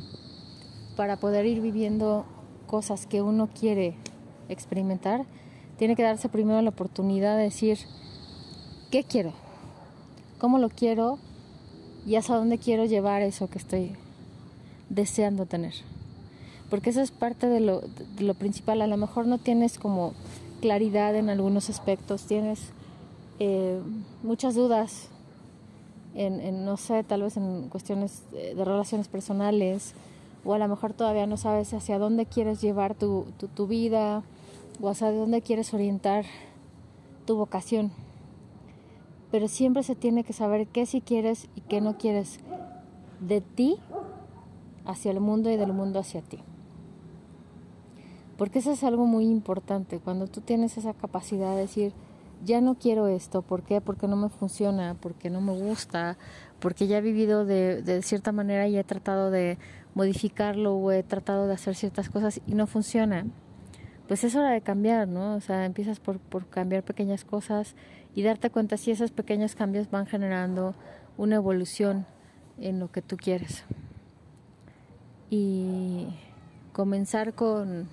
para 0.97 1.17
poder 1.17 1.47
ir 1.47 1.61
viviendo 1.61 2.25
cosas 2.67 3.07
que 3.07 3.23
uno 3.23 3.49
quiere 3.49 3.95
experimentar, 4.49 5.25
tiene 5.79 5.97
que 5.97 6.03
darse 6.03 6.29
primero 6.29 6.61
la 6.63 6.71
oportunidad 6.71 7.37
de 7.37 7.45
decir, 7.45 7.79
¿qué 8.91 9.05
quiero? 9.05 9.33
¿Cómo 10.39 10.59
lo 10.59 10.69
quiero? 10.69 11.19
Y 12.07 12.17
hasta 12.17 12.37
dónde 12.37 12.59
quiero 12.59 12.85
llevar 12.85 13.23
eso 13.23 13.49
que 13.49 13.59
estoy 13.59 13.93
deseando 14.89 15.47
tener. 15.47 15.75
Porque 16.71 16.91
eso 16.91 17.01
es 17.01 17.11
parte 17.11 17.49
de 17.49 17.61
lo, 17.61 17.81
de 17.81 18.25
lo 18.25 18.35
principal. 18.35 18.81
A 18.83 18.87
lo 18.87 18.97
mejor 18.97 19.27
no 19.27 19.39
tienes 19.39 19.79
como 19.79 20.15
claridad 20.61 21.15
en 21.15 21.31
algunos 21.31 21.71
aspectos, 21.71 22.25
tienes 22.27 22.71
eh, 23.39 23.81
muchas 24.23 24.55
dudas 24.55 25.09
en, 26.15 26.65
no 26.65 26.79
sé, 26.79 27.05
tal 27.05 27.23
vez 27.23 27.37
en 27.37 27.69
cuestiones 27.69 28.23
de 28.33 28.65
relaciones 28.65 29.07
personales, 29.07 29.93
o 30.47 30.55
a 30.55 30.59
lo 30.59 30.67
mejor 30.67 30.95
todavía 30.95 31.27
no 31.27 31.37
sabes 31.37 31.75
hacia 31.75 31.99
dónde 31.99 32.25
quieres 32.25 32.63
llevar 32.63 32.95
tu, 32.95 33.27
tu 33.55 33.67
vida, 33.67 34.23
o 34.81 34.89
hacia 34.89 35.11
dónde 35.11 35.43
quieres 35.43 35.73
orientar 35.75 36.25
tu 37.25 37.37
vocación. 37.37 37.93
Pero 39.31 39.49
siempre 39.49 39.83
se 39.83 39.95
tiene 39.95 40.25
que 40.25 40.33
saber 40.33 40.67
qué 40.69 40.87
sí 40.87 41.01
quieres 41.01 41.49
y 41.55 41.61
qué 41.63 41.81
no 41.81 41.99
quieres 41.99 42.41
de 43.21 43.41
ti 43.41 43.79
hacia 44.85 45.11
el 45.11 45.21
mundo 45.21 45.51
y 45.51 45.57
del 45.57 45.73
mundo 45.73 45.99
hacia 45.99 46.23
ti. 46.23 46.39
Porque 48.39 48.59
eso 48.59 48.73
es 48.73 48.85
algo 48.85 49.07
muy 49.07 49.25
importante, 49.25 49.99
cuando 49.99 50.27
tú 50.27 50.43
tienes 50.43 50.77
esa 50.77 50.93
capacidad 50.93 51.55
de 51.55 51.63
decir, 51.63 51.93
ya 52.45 52.61
no 52.61 52.75
quiero 52.75 53.09
esto, 53.09 53.41
¿por 53.41 53.63
qué? 53.63 53.81
Porque 53.81 54.07
no 54.09 54.17
me 54.17 54.29
funciona, 54.29 54.95
porque 55.01 55.31
no 55.31 55.41
me 55.41 55.53
gusta, 55.53 56.19
porque 56.61 56.87
ya 56.87 56.99
he 56.99 57.01
vivido 57.01 57.47
de, 57.47 57.81
de 57.83 58.03
cierta 58.03 58.33
manera 58.33 58.69
y 58.69 58.77
he 58.77 58.85
tratado 58.85 59.31
de 59.31 59.59
modificarlo 59.95 60.77
o 60.77 60.93
he 60.93 61.03
tratado 61.03 61.47
de 61.47 61.55
hacer 61.55 61.75
ciertas 61.75 62.11
cosas 62.11 62.43
y 62.47 62.55
no 62.55 62.67
funciona 62.67 63.25
pues 64.09 64.25
es 64.25 64.37
hora 64.37 64.51
de 64.51 64.61
cambiar, 64.61 65.09
¿no? 65.09 65.35
O 65.35 65.41
sea, 65.41 65.65
empiezas 65.65 66.01
por, 66.01 66.19
por 66.19 66.47
cambiar 66.49 66.83
pequeñas 66.83 67.25
cosas 67.25 67.75
y 68.15 68.23
darte 68.23 68.51
cuenta 68.51 68.77
si 68.77 68.91
esos 68.91 69.11
pequeños 69.11 69.55
cambios 69.55 69.91
van 69.91 70.07
generando 70.07 70.75
una 71.17 71.37
evolución 71.37 72.07
en 72.59 72.79
lo 72.79 72.91
que 72.91 73.03
tú 73.03 73.17
quieres. 73.17 73.65
Y 75.29 76.07
comenzar 76.73 77.35
con, 77.35 77.89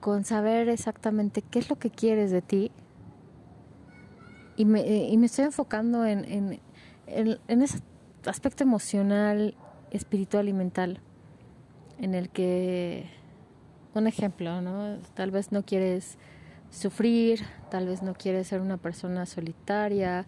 con 0.00 0.24
saber 0.24 0.68
exactamente 0.68 1.42
qué 1.42 1.58
es 1.58 1.68
lo 1.68 1.76
que 1.76 1.90
quieres 1.90 2.30
de 2.30 2.42
ti. 2.42 2.70
Y 4.56 4.64
me, 4.64 4.80
y 4.86 5.16
me 5.18 5.26
estoy 5.26 5.44
enfocando 5.44 6.06
en, 6.06 6.24
en, 6.24 6.60
en, 7.06 7.62
ese 7.62 7.80
aspecto 8.24 8.64
emocional, 8.64 9.54
espiritual 9.90 10.48
y 10.48 10.54
mental, 10.54 11.00
en 11.98 12.14
el 12.14 12.30
que, 12.30 13.10
un 13.98 14.06
ejemplo, 14.06 14.60
¿no? 14.60 14.98
Tal 15.14 15.30
vez 15.30 15.52
no 15.52 15.62
quieres 15.62 16.18
sufrir, 16.70 17.40
tal 17.70 17.86
vez 17.86 18.02
no 18.02 18.14
quieres 18.14 18.48
ser 18.48 18.60
una 18.60 18.76
persona 18.76 19.26
solitaria, 19.26 20.26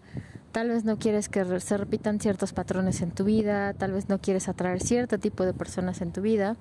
tal 0.51 0.69
vez 0.69 0.83
no 0.83 0.97
quieres 0.97 1.29
que 1.29 1.59
se 1.59 1.77
repitan 1.77 2.19
ciertos 2.19 2.53
patrones 2.53 3.01
en 3.01 3.11
tu 3.11 3.23
vida, 3.23 3.73
tal 3.73 3.91
vez 3.91 4.09
no 4.09 4.19
quieres 4.19 4.47
atraer 4.49 4.81
cierto 4.81 5.19
tipo 5.19 5.45
de 5.45 5.53
personas 5.53 6.01
en 6.01 6.11
tu 6.11 6.21
vida. 6.21 6.55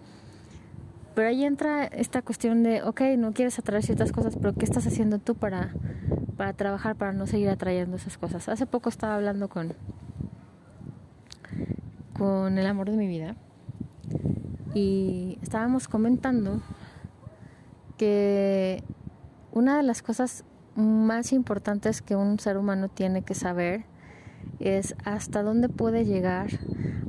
Pero 1.15 1.29
ahí 1.29 1.45
entra 1.45 1.85
esta 1.85 2.23
cuestión 2.23 2.63
de, 2.63 2.83
ok, 2.83 3.01
no 3.19 3.33
quieres 3.33 3.59
atraer 3.59 3.83
ciertas 3.83 4.13
cosas, 4.13 4.37
pero 4.37 4.55
¿qué 4.55 4.65
estás 4.65 4.87
haciendo 4.87 5.19
tú 5.19 5.35
para, 5.35 5.75
para 6.37 6.53
trabajar, 6.53 6.95
para 6.95 7.13
no 7.13 7.27
seguir 7.27 7.49
atrayendo 7.49 7.97
esas 7.97 8.19
cosas? 8.19 8.49
Hace 8.49 8.67
poco 8.67 8.89
estaba 8.89 9.17
hablando 9.17 9.49
con, 9.49 9.75
con 12.13 12.57
el 12.59 12.67
amor 12.67 12.91
de 12.91 12.97
mi 12.97 13.09
vida 13.09 13.35
y 14.75 15.39
estábamos 15.43 15.89
comentando 15.89 16.61
que 17.99 18.83
una 19.53 19.77
de 19.77 19.83
las 19.83 20.01
cosas 20.01 20.45
más 20.77 21.33
importantes 21.33 22.01
que 22.01 22.17
un 22.17 22.39
ser 22.39 22.57
humano 22.57 22.89
tiene 22.89 23.23
que 23.23 23.35
saber 23.35 23.85
es 24.61 24.95
hasta 25.05 25.43
dónde 25.43 25.69
puede 25.69 26.05
llegar, 26.05 26.49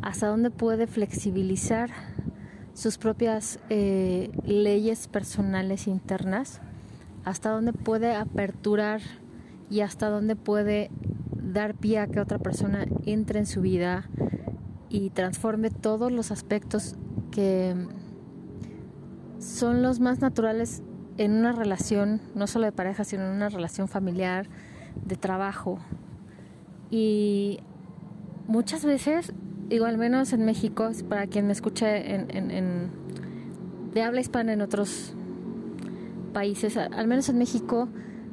hasta 0.02 0.28
dónde 0.28 0.50
puede 0.50 0.88
flexibilizar 0.88 1.92
sus 2.74 2.98
propias 2.98 3.60
eh, 3.70 4.32
leyes 4.44 5.08
personales 5.08 5.88
internas, 5.88 6.62
hasta 7.24 7.52
dónde 7.52 7.74
puede 7.74 8.16
aperturar 8.16 9.02
y 9.70 9.82
hasta 9.82 10.10
dónde 10.10 10.36
puede 10.36 10.90
dar 11.32 11.76
pie 11.76 12.00
a 12.00 12.08
que 12.08 12.20
otra 12.20 12.40
persona 12.40 12.86
entre 13.06 13.40
en 13.40 13.46
su 13.46 13.62
vida 13.62 14.10
y 14.90 15.12
transforme 15.12 15.70
todos 15.70 16.12
los 16.12 16.32
aspectos 16.32 16.96
que 17.32 17.76
son 19.40 19.82
los 19.82 20.00
más 20.00 20.20
naturales 20.20 20.84
en 21.18 21.34
una 21.34 21.52
relación, 21.52 22.22
no 22.36 22.48
solo 22.48 22.66
de 22.66 22.72
pareja, 22.72 23.04
sino 23.04 23.24
en 23.24 23.32
una 23.32 23.50
relación 23.50 23.88
familiar, 23.88 24.48
de 25.06 25.16
trabajo. 25.16 25.80
Y 26.92 27.60
muchas 28.48 28.86
veces, 28.86 29.34
digo, 29.68 29.86
al 29.86 29.98
menos 29.98 30.34
en 30.34 30.46
México, 30.46 30.90
para 31.08 31.28
quien 31.28 31.48
me 31.48 31.54
escuche 31.54 32.16
en, 32.16 32.92
de 33.94 34.02
habla 34.02 34.22
hispana 34.22 34.54
en 34.54 34.62
otros 34.62 35.14
países, 36.34 36.78
al 36.78 37.08
menos 37.08 37.30
en 37.30 37.38
México, 37.38 37.90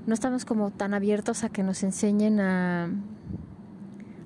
no 0.06 0.14
estamos 0.14 0.44
como 0.44 0.70
tan 0.70 0.94
abiertos 0.94 1.44
a 1.44 1.48
que 1.48 1.62
nos 1.62 1.82
enseñen 1.82 2.40
a, 2.40 2.88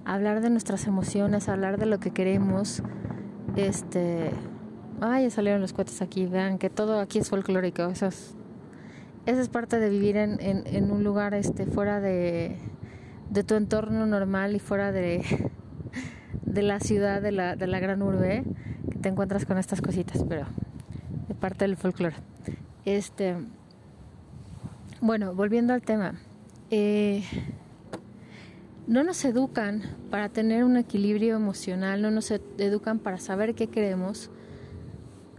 a 0.05 0.15
hablar 0.15 0.43
de 0.43 0.51
nuestras 0.51 0.87
emociones, 0.87 1.49
a 1.49 1.53
hablar 1.53 1.79
de 1.79 1.87
lo 1.87 1.99
que 1.99 2.11
queremos. 2.11 2.83
Este, 3.57 4.33
ay, 5.01 5.25
ya 5.25 5.31
salieron 5.31 5.61
los 5.61 5.73
cohetes 5.73 6.03
aquí, 6.03 6.27
vean 6.27 6.59
que 6.59 6.71
todo 6.71 7.01
aquí 7.01 7.19
es 7.19 7.29
folclórico, 7.29 7.85
eso 7.85 8.07
es 8.07 8.35
esa 9.27 9.43
es 9.43 9.49
parte 9.49 9.79
de 9.79 9.91
vivir 9.91 10.17
en, 10.17 10.91
un 10.91 11.05
lugar 11.05 11.35
este 11.35 11.67
fuera 11.67 12.01
de, 12.01 12.57
tu 13.47 13.55
entorno 13.55 14.07
normal 14.07 14.57
y 14.57 14.59
fuera 14.59 14.93
de, 14.93 15.23
la 16.47 16.81
ciudad, 16.81 17.21
de 17.23 17.33
la, 17.33 17.55
de 17.55 17.67
la 17.67 17.81
gran 17.81 18.03
urbe, 18.03 18.45
que 18.91 18.99
te 18.99 19.09
encuentras 19.09 19.45
con 19.45 19.59
estas 19.59 19.83
cositas, 19.83 20.25
pero 20.29 20.47
de 21.29 21.35
parte 21.35 21.65
del 21.65 21.77
folclore. 21.77 22.17
Este, 22.85 23.37
bueno, 25.01 25.35
volviendo 25.35 25.75
al 25.75 25.83
tema, 25.83 26.15
eh, 26.71 27.23
no 28.87 29.05
nos 29.05 29.25
educan 29.25 29.83
para 30.11 30.31
tener 30.31 30.65
un 30.65 30.77
equilibrio 30.77 31.37
emocional, 31.37 32.01
no 32.01 32.11
nos 32.11 32.31
educan 32.31 32.99
para 32.99 33.19
saber 33.19 33.55
qué 33.55 33.67
queremos, 33.67 34.31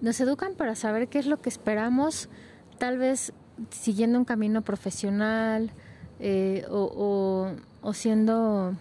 nos 0.01 0.19
educan 0.19 0.55
para 0.55 0.75
saber 0.75 1.07
qué 1.07 1.19
es 1.19 1.25
lo 1.25 1.41
que 1.41 1.49
esperamos, 1.49 2.29
tal 2.77 2.97
vez 2.97 3.33
siguiendo 3.69 4.17
un 4.17 4.25
camino 4.25 4.61
profesional 4.63 5.71
eh, 6.19 6.65
o, 6.69 7.53
siendo, 7.93 8.75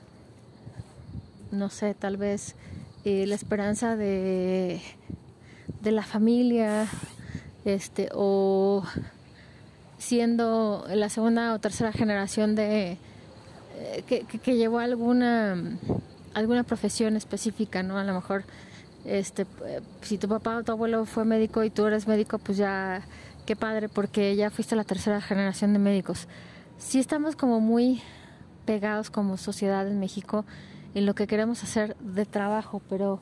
no 1.52 1.68
sé, 1.68 1.94
tal 1.94 2.16
vez 2.16 2.56
eh, 3.04 3.26
la 3.26 3.34
esperanza 3.34 3.96
de, 3.96 4.80
de 5.82 5.92
la 5.92 6.02
familia, 6.02 6.86
este, 7.64 8.08
o 8.14 8.82
siendo 9.98 10.86
la 10.88 11.10
segunda 11.10 11.52
o 11.52 11.58
tercera 11.58 11.92
generación 11.92 12.54
de 12.54 12.96
eh, 13.76 14.04
que, 14.06 14.24
que, 14.24 14.56
llevó 14.56 14.78
alguna 14.78 15.56
alguna 16.32 16.62
profesión 16.62 17.16
específica, 17.16 17.82
¿no? 17.82 17.98
A 17.98 18.04
lo 18.04 18.14
mejor 18.14 18.44
este 19.04 19.46
si 20.02 20.18
tu 20.18 20.28
papá 20.28 20.56
o 20.56 20.62
tu 20.62 20.72
abuelo 20.72 21.04
fue 21.06 21.24
médico 21.24 21.64
y 21.64 21.70
tú 21.70 21.86
eres 21.86 22.06
médico, 22.06 22.38
pues 22.38 22.58
ya 22.58 23.02
qué 23.46 23.56
padre, 23.56 23.88
porque 23.88 24.36
ya 24.36 24.50
fuiste 24.50 24.76
la 24.76 24.84
tercera 24.84 25.20
generación 25.20 25.72
de 25.72 25.78
médicos. 25.78 26.28
Sí 26.78 26.98
estamos 26.98 27.36
como 27.36 27.60
muy 27.60 28.02
pegados 28.64 29.10
como 29.10 29.36
sociedad 29.36 29.86
en 29.88 29.98
México 29.98 30.44
en 30.94 31.06
lo 31.06 31.14
que 31.14 31.26
queremos 31.26 31.62
hacer 31.62 31.96
de 31.98 32.26
trabajo, 32.26 32.82
pero 32.88 33.20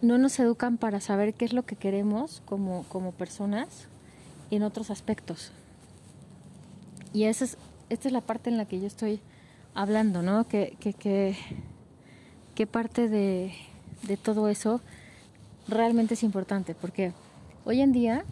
no 0.00 0.18
nos 0.18 0.38
educan 0.38 0.78
para 0.78 1.00
saber 1.00 1.34
qué 1.34 1.44
es 1.44 1.52
lo 1.52 1.64
que 1.64 1.76
queremos 1.76 2.42
como, 2.44 2.84
como 2.88 3.12
personas 3.12 3.88
en 4.50 4.62
otros 4.62 4.90
aspectos. 4.90 5.52
Y 7.12 7.24
esa 7.24 7.44
es, 7.44 7.56
esta 7.88 8.08
es 8.08 8.12
la 8.12 8.20
parte 8.20 8.50
en 8.50 8.56
la 8.56 8.66
que 8.66 8.80
yo 8.80 8.86
estoy 8.86 9.20
hablando, 9.74 10.22
¿no? 10.22 10.46
Que, 10.48 10.76
que, 10.80 11.36
que, 12.54 12.66
parte 12.66 13.08
de, 13.08 13.52
de 14.02 14.16
todo 14.16 14.48
eso 14.48 14.80
realmente 15.68 16.14
es 16.14 16.22
importante, 16.22 16.74
porque 16.74 17.12
hoy 17.64 17.80
en 17.80 17.92
día 17.92 18.24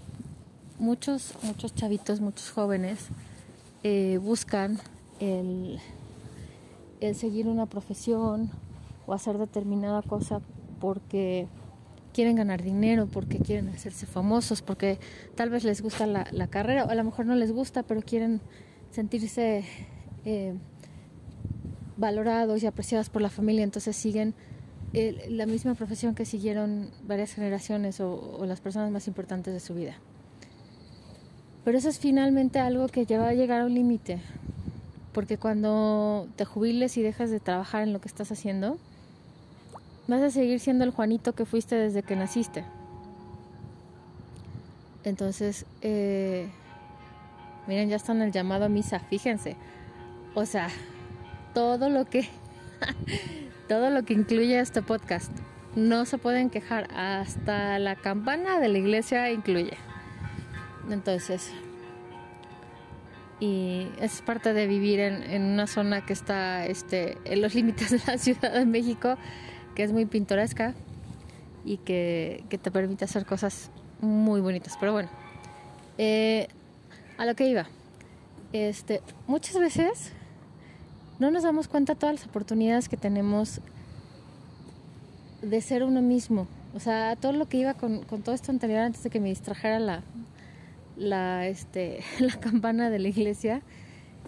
muchos, 0.79 1.35
muchos 1.43 1.75
chavitos, 1.75 2.21
muchos 2.21 2.51
jóvenes 2.51 3.09
eh, 3.83 4.19
buscan 4.23 4.79
el, 5.21 5.79
el 7.01 7.15
seguir 7.15 7.47
una 7.47 7.67
profesión 7.67 8.51
o 9.07 9.15
hacer 9.15 9.39
determinada 9.39 10.03
cosa 10.03 10.41
porque 10.81 11.47
quieren 12.13 12.37
ganar 12.37 12.63
dinero, 12.63 13.07
porque 13.07 13.39
quieren 13.39 13.69
hacerse 13.69 14.07
famosos, 14.07 14.63
porque 14.63 14.99
tal 15.35 15.51
vez 15.51 15.65
les 15.65 15.83
gusta 15.83 16.07
la, 16.07 16.47
carrera 16.49 16.85
o 16.85 16.91
a 16.91 16.95
lo 16.95 17.05
mejor 17.05 17.27
no 17.27 17.35
les 17.35 17.53
gusta, 17.53 17.83
pero 17.83 18.03
quieren 18.03 18.41
sentirse 18.91 19.65
eh, 20.25 20.55
valorados 21.97 22.63
y 22.63 22.67
apreciados 22.67 23.11
por 23.11 23.23
la 23.23 23.31
familia, 23.31 23.63
entonces 23.63 23.97
siguen 23.97 24.35
la 24.93 25.47
misma 25.47 25.75
profesión 25.75 26.15
que 26.15 26.25
siguieron 26.25 26.91
varias 27.07 27.33
generaciones 27.33 28.01
o 28.01 28.45
las 28.47 28.61
personas 28.61 28.91
más 28.91 29.07
importantes 29.07 29.55
de 29.55 29.61
su 29.61 29.75
vida. 29.75 29.97
Pero 31.65 31.77
eso 31.79 31.89
es 31.89 31.99
finalmente 31.99 32.59
algo 32.59 32.89
que 32.89 33.05
ya 33.05 33.21
va 33.21 33.29
a 33.29 33.35
llegar 33.35 33.61
a 33.61 33.67
un 33.67 33.75
límite, 33.75 34.19
porque 35.13 35.37
cuando 35.37 36.27
te 36.37 36.45
jubiles 36.45 36.97
y 36.97 37.03
dejas 37.03 37.31
de 37.31 37.41
trabajar 37.41 37.83
en 37.83 37.93
lo 37.93 38.01
que 38.01 38.09
estás 38.09 38.33
haciendo, 38.33 38.79
vas 40.09 40.23
a 40.23 40.31
seguir 40.31 40.59
siendo 40.59 40.85
el 40.85 40.91
Juanito 40.91 41.35
que 41.35 41.45
fuiste 41.45 41.77
desde 41.77 42.03
que 42.03 42.17
naciste. 42.17 42.65
Entonces, 45.05 45.67
eh, 45.83 46.49
miren, 47.67 47.89
ya 47.89 47.97
está 47.97 48.13
en 48.13 48.23
el 48.23 48.33
llamado 48.33 48.65
a 48.65 48.69
misa, 48.69 48.99
fíjense. 48.99 49.57
O 50.35 50.47
sea, 50.47 50.69
todo 51.55 51.91
lo 51.91 52.07
que 52.07 52.27
todo 53.71 53.89
lo 53.89 54.03
que 54.03 54.15
incluye 54.15 54.59
este 54.59 54.83
podcast. 54.83 55.31
No 55.77 56.05
se 56.05 56.19
pueden 56.19 56.51
quejar, 56.51 56.89
hasta 56.93 57.79
la 57.79 57.95
campana 57.95 58.59
de 58.59 58.67
la 58.67 58.79
iglesia 58.79 59.31
incluye. 59.31 59.77
Entonces, 60.91 61.53
y 63.39 63.87
es 64.01 64.23
parte 64.23 64.55
de 64.55 64.67
vivir 64.67 64.99
en, 64.99 65.45
una 65.45 65.69
zona 65.69 66.05
que 66.05 66.13
está 66.13 66.67
este, 66.67 67.17
en 67.25 67.43
los 67.43 67.55
límites 67.59 67.93
de 67.93 68.01
la 68.09 68.19
Ciudad 68.19 68.53
de 68.53 68.67
México, 68.67 69.17
que 69.77 69.85
es 69.85 69.93
muy 69.93 70.05
pintoresca 70.05 70.75
y 71.65 71.77
que, 71.77 72.43
te 72.49 72.71
permite 72.73 73.05
hacer 73.05 73.25
cosas 73.25 73.71
muy 74.01 74.41
bonitas. 74.41 74.77
Pero 74.81 74.95
bueno, 74.95 75.11
eh, 75.97 76.49
a 77.19 77.25
lo 77.25 77.37
que 77.37 77.47
iba, 77.47 77.69
este, 78.53 79.01
muchas 79.29 79.61
veces 79.61 80.13
no 81.21 81.31
nos 81.31 81.43
damos 81.43 81.69
cuenta 81.69 81.95
todas 81.95 82.17
las 82.17 82.27
oportunidades 82.27 82.89
que 82.89 82.97
tenemos 82.97 83.61
de 85.43 85.61
ser 85.61 85.85
uno 85.85 86.01
mismo. 86.01 86.49
O 86.75 86.81
sea, 86.81 87.15
todo 87.15 87.33
lo 87.33 87.47
que 87.47 87.59
iba 87.59 87.75
con, 87.75 88.01
todo 88.05 88.35
esto 88.35 88.51
anterior 88.51 88.81
antes 88.81 89.03
de 89.03 89.11
que 89.11 89.21
me 89.21 89.29
distrajera 89.29 89.79
la, 89.79 90.03
la, 90.97 91.47
este, 91.47 92.01
la 92.21 92.41
campana 92.41 92.89
de 92.89 92.99
la 92.99 93.09
iglesia 93.09 93.61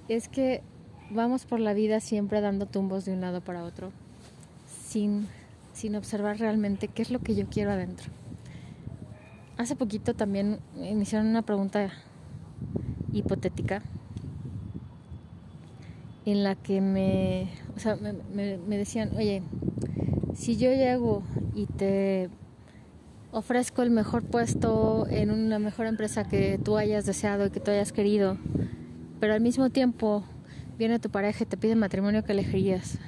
es 0.09 0.29
que 0.29 0.63
vamos 1.11 1.47
por 1.47 1.61
la 1.61 1.73
vida 1.73 1.99
siempre 2.01 2.43
dando 2.43 2.67
tumbos 2.67 3.07
de 3.07 3.15
un 3.15 3.23
lado 3.23 3.41
para 3.41 3.65
otro, 3.65 3.91
sin, 4.85 5.29
sin 5.73 5.97
observar 5.97 6.39
realmente 6.39 6.89
qué 6.89 7.01
es 7.01 7.11
lo 7.11 7.21
que 7.21 7.35
yo 7.35 7.47
quiero 7.47 7.73
adentro. 7.73 8.11
Hace 9.57 9.77
poquito 9.77 10.13
también 10.13 10.59
iniciaron 10.77 11.29
una 11.29 11.43
pregunta 11.43 11.91
hipotética 13.13 13.83
en 16.25 16.45
la 16.45 16.55
que 16.55 16.81
me, 16.81 17.49
o 17.77 17.81
sea, 17.81 17.97
me, 17.97 18.59
me 18.59 18.77
decían, 18.77 19.11
oye, 19.17 19.43
si 20.35 20.57
yo 20.57 20.71
llego 20.71 21.23
y 21.55 21.67
te 21.67 22.31
ofrezco 23.33 23.83
el 23.83 23.91
mejor 23.91 24.23
puesto 24.25 25.07
en 25.09 25.31
una 25.31 25.59
mejor 25.59 25.87
empresa 25.87 26.25
que 26.25 26.59
tú 26.63 26.77
hayas 26.77 27.07
deseado 27.07 27.47
y 27.47 27.51
que 27.51 27.61
tú 27.61 27.71
hayas 27.71 27.93
querido, 27.93 28.37
pero 29.21 29.35
al 29.35 29.41
mismo 29.41 29.71
tiempo 29.71 30.23
viene 30.79 30.99
tu 30.99 31.11
pareja 31.11 31.45
y 31.45 31.47
te 31.47 31.57
pide 31.57 31.75
matrimonio, 31.75 32.25
¿qué 32.25 32.33
elegirías? 32.33 32.99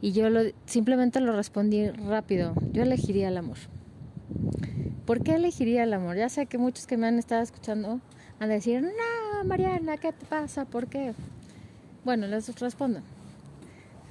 Y 0.00 0.12
yo 0.12 0.28
lo, 0.28 0.40
simplemente 0.66 1.20
lo 1.20 1.34
respondí 1.34 1.88
rápido, 1.90 2.54
yo 2.72 2.82
elegiría 2.82 3.28
el 3.28 3.38
amor. 3.38 3.58
¿Por 5.06 5.22
qué 5.22 5.34
elegiría 5.34 5.84
el 5.84 5.92
amor? 5.94 6.16
Ya 6.16 6.28
sé 6.28 6.46
que 6.46 6.58
muchos 6.58 6.86
que 6.86 6.96
me 6.96 7.06
han 7.06 7.18
estado 7.18 7.42
escuchando 7.42 8.00
han 8.40 8.48
de 8.48 8.56
decir, 8.56 8.82
no, 8.82 9.44
Mariana, 9.44 9.96
¿qué 9.96 10.12
te 10.12 10.26
pasa? 10.26 10.64
¿Por 10.64 10.88
qué? 10.88 11.14
Bueno, 12.04 12.26
les 12.26 12.58
respondo. 12.58 13.00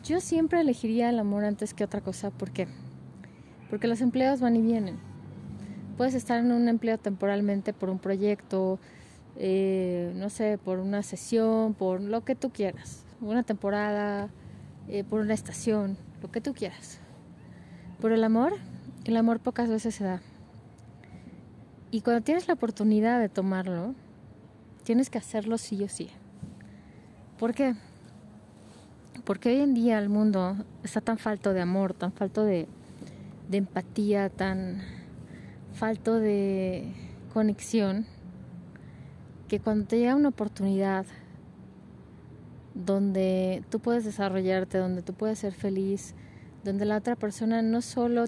Yo 0.05 0.21
siempre 0.21 0.61
elegiría 0.61 1.09
el 1.09 1.19
amor 1.19 1.43
antes 1.43 1.73
que 1.73 1.83
otra 1.83 1.99
cosa. 1.99 2.31
¿Por 2.31 2.51
qué? 2.51 2.67
Porque 3.69 3.89
los 3.89 3.99
empleos 3.99 4.39
van 4.39 4.55
y 4.55 4.61
vienen. 4.61 4.97
Puedes 5.97 6.15
estar 6.15 6.39
en 6.39 6.53
un 6.53 6.69
empleo 6.69 6.97
temporalmente 6.97 7.73
por 7.73 7.89
un 7.89 7.99
proyecto, 7.99 8.79
eh, 9.35 10.13
no 10.15 10.29
sé, 10.29 10.57
por 10.57 10.79
una 10.79 11.03
sesión, 11.03 11.73
por 11.73 11.99
lo 11.99 12.23
que 12.23 12.33
tú 12.33 12.49
quieras. 12.49 13.03
Una 13.19 13.43
temporada, 13.43 14.29
eh, 14.87 15.03
por 15.03 15.19
una 15.19 15.33
estación, 15.33 15.97
lo 16.21 16.31
que 16.31 16.39
tú 16.39 16.53
quieras. 16.53 16.99
Por 17.99 18.13
el 18.13 18.23
amor, 18.23 18.53
el 19.03 19.17
amor 19.17 19.41
pocas 19.41 19.67
veces 19.67 19.95
se 19.95 20.05
da. 20.05 20.21
Y 21.91 22.01
cuando 22.01 22.23
tienes 22.23 22.47
la 22.47 22.53
oportunidad 22.53 23.19
de 23.19 23.27
tomarlo, 23.27 23.95
tienes 24.85 25.09
que 25.09 25.17
hacerlo 25.17 25.57
sí 25.57 25.83
o 25.83 25.89
sí. 25.89 26.09
¿Por 27.41 27.55
qué? 27.55 27.73
Porque 29.25 29.49
hoy 29.49 29.61
en 29.61 29.73
día 29.73 29.97
el 29.97 30.09
mundo 30.09 30.57
está 30.83 31.01
tan 31.01 31.17
falto 31.17 31.53
de 31.53 31.61
amor, 31.61 31.95
tan 31.95 32.11
falto 32.11 32.45
de, 32.45 32.67
empatía, 33.51 34.29
tan 34.29 34.83
falto 35.73 36.19
de 36.19 36.93
conexión, 37.33 38.05
que 39.47 39.59
cuando 39.59 39.87
te 39.87 39.97
llega 39.97 40.15
una 40.15 40.29
oportunidad 40.29 41.07
donde 42.75 43.63
tú 43.71 43.79
puedes 43.79 44.05
desarrollarte, 44.05 44.77
donde 44.77 45.01
tú 45.01 45.15
puedes 45.15 45.39
ser 45.39 45.53
feliz, 45.53 46.13
donde 46.63 46.85
la 46.85 46.97
otra 46.97 47.15
persona 47.15 47.63
no 47.63 47.81
solo 47.81 48.25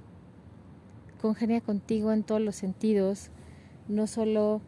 congenia 1.21 1.61
contigo 1.61 2.11
en 2.13 2.23
todos 2.23 2.41
los 2.41 2.55
sentidos, 2.55 3.29
no 3.87 4.07
solo 4.07 4.61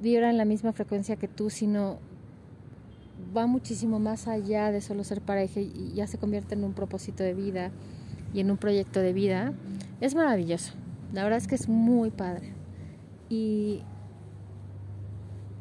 vibra 0.00 0.30
en 0.30 0.38
la 0.38 0.46
misma 0.46 0.72
frecuencia 0.72 1.16
que 1.16 1.28
tú, 1.28 1.50
sino 1.50 1.98
va 3.36 3.46
muchísimo 3.46 3.98
más 3.98 4.28
allá 4.28 4.70
de 4.70 4.80
solo 4.80 5.04
ser 5.04 5.20
pareja 5.20 5.60
y 5.60 5.92
ya 5.94 6.06
se 6.06 6.18
convierte 6.18 6.54
en 6.54 6.64
un 6.64 6.72
propósito 6.72 7.22
de 7.22 7.34
vida 7.34 7.70
y 8.32 8.40
en 8.40 8.50
un 8.50 8.56
proyecto 8.56 9.00
de 9.00 9.12
vida, 9.12 9.52
es 10.00 10.14
maravilloso. 10.14 10.72
La 11.12 11.22
verdad 11.22 11.38
es 11.38 11.46
que 11.46 11.54
es 11.54 11.68
muy 11.68 12.10
padre. 12.10 12.52
Y 13.30 13.82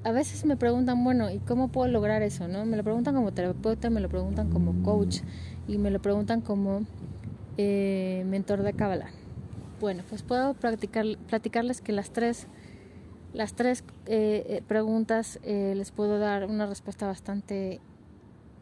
a 0.03 0.11
veces 0.11 0.43
me 0.45 0.57
preguntan, 0.57 1.03
bueno, 1.03 1.29
¿y 1.29 1.39
cómo 1.39 1.69
puedo 1.69 1.89
lograr 1.89 2.23
eso? 2.23 2.47
¿no? 2.47 2.65
Me 2.65 2.75
lo 2.75 2.83
preguntan 2.83 3.13
como 3.13 3.31
terapeuta, 3.31 3.89
me 3.89 4.01
lo 4.01 4.09
preguntan 4.09 4.49
como 4.49 4.83
coach 4.83 5.19
y 5.67 5.77
me 5.77 5.91
lo 5.91 6.01
preguntan 6.01 6.41
como 6.41 6.81
eh, 7.57 8.25
mentor 8.27 8.63
de 8.63 8.73
Kabbalah. 8.73 9.11
Bueno, 9.79 10.03
pues 10.09 10.23
puedo 10.23 10.55
practicar, 10.55 11.05
platicarles 11.27 11.81
que 11.81 11.91
las 11.91 12.11
tres 12.11 12.47
las 13.33 13.53
tres 13.55 13.83
eh, 14.05 14.45
eh, 14.47 14.61
preguntas 14.67 15.39
eh, 15.43 15.73
les 15.75 15.91
puedo 15.91 16.19
dar 16.19 16.45
una 16.45 16.67
respuesta 16.67 17.07
bastante 17.07 17.81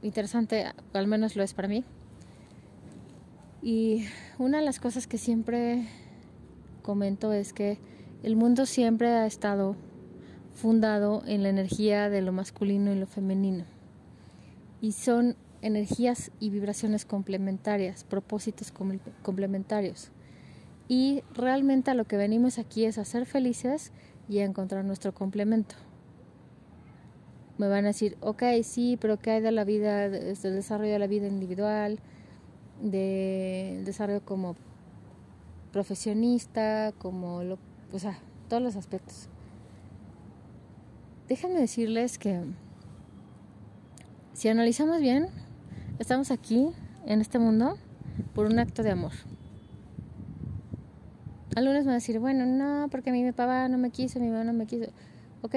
interesante, 0.02 0.66
al 0.94 1.08
menos 1.08 1.36
lo 1.36 1.44
es 1.44 1.54
para 1.54 1.68
mí. 1.68 1.84
Y 3.62 4.06
una 4.40 4.60
de 4.60 4.66
las 4.66 4.80
cosas 4.80 5.08
que 5.08 5.18
siempre 5.18 5.86
comento 6.82 7.34
es 7.34 7.54
que 7.54 7.78
el 8.24 8.36
mundo 8.36 8.66
siempre 8.66 9.10
ha 9.10 9.26
estado 9.26 9.76
fundado 10.54 11.22
en 11.26 11.44
la 11.44 11.50
energía 11.50 12.10
de 12.10 12.22
lo 12.22 12.32
masculino 12.32 12.92
y 12.92 12.96
lo 12.96 13.08
femenino. 13.08 13.66
Y 14.82 14.94
son 14.94 15.36
energías 15.62 16.32
y 16.40 16.50
vibraciones 16.50 17.06
complementarias, 17.06 18.04
propósitos 18.04 18.72
complementarios. 19.22 20.12
Y 20.88 21.24
realmente 21.34 21.92
a 21.92 21.94
lo 21.94 22.06
que 22.06 22.18
venimos 22.18 22.58
aquí 22.58 22.86
es 22.86 22.98
a 22.98 23.06
ser 23.06 23.26
felices 23.26 23.92
y 24.32 24.40
a 24.40 24.46
encontrar 24.46 24.86
nuestro 24.86 25.14
complemento. 25.14 25.76
Me 27.58 27.68
van 27.68 27.84
a 27.84 27.90
decir, 27.90 28.16
ok, 28.22 28.44
sí, 28.64 28.98
pero 29.00 29.20
¿qué 29.20 29.32
hay 29.32 29.42
de 29.42 29.52
la 29.52 29.66
vida, 29.66 30.08
del 30.08 30.56
desarrollo 30.56 30.94
de 30.94 31.00
la 31.00 31.08
vida 31.08 31.28
individual, 31.28 32.00
del 32.82 33.84
desarrollo 33.84 34.24
como 34.24 34.56
profesionista, 35.74 36.94
como 36.98 37.44
lo, 37.44 37.60
o 37.92 38.00
sea, 38.00 38.20
todos 38.48 38.64
los 38.64 38.78
aspectos? 38.78 39.28
Déjenme 41.28 41.60
decirles 41.60 42.18
que 42.18 42.42
si 44.32 44.48
analizamos 44.48 45.02
bien, 45.02 45.28
estamos 46.00 46.32
aquí 46.32 46.70
en 47.06 47.20
este 47.20 47.38
mundo 47.38 47.78
por 48.34 48.46
un 48.46 48.60
acto 48.60 48.82
de 48.82 48.92
amor. 48.92 49.12
Algunos 51.56 51.84
van 51.84 51.92
a 51.92 51.96
decir, 51.96 52.18
bueno, 52.20 52.46
no, 52.46 52.88
porque 52.90 53.12
mi 53.12 53.30
papá 53.34 53.68
no 53.68 53.78
me 53.78 53.90
quiso, 53.90 54.20
mi 54.20 54.30
mamá 54.30 54.46
no 54.46 54.54
me 54.54 54.66
quiso. 54.66 54.90
Ok, 55.42 55.56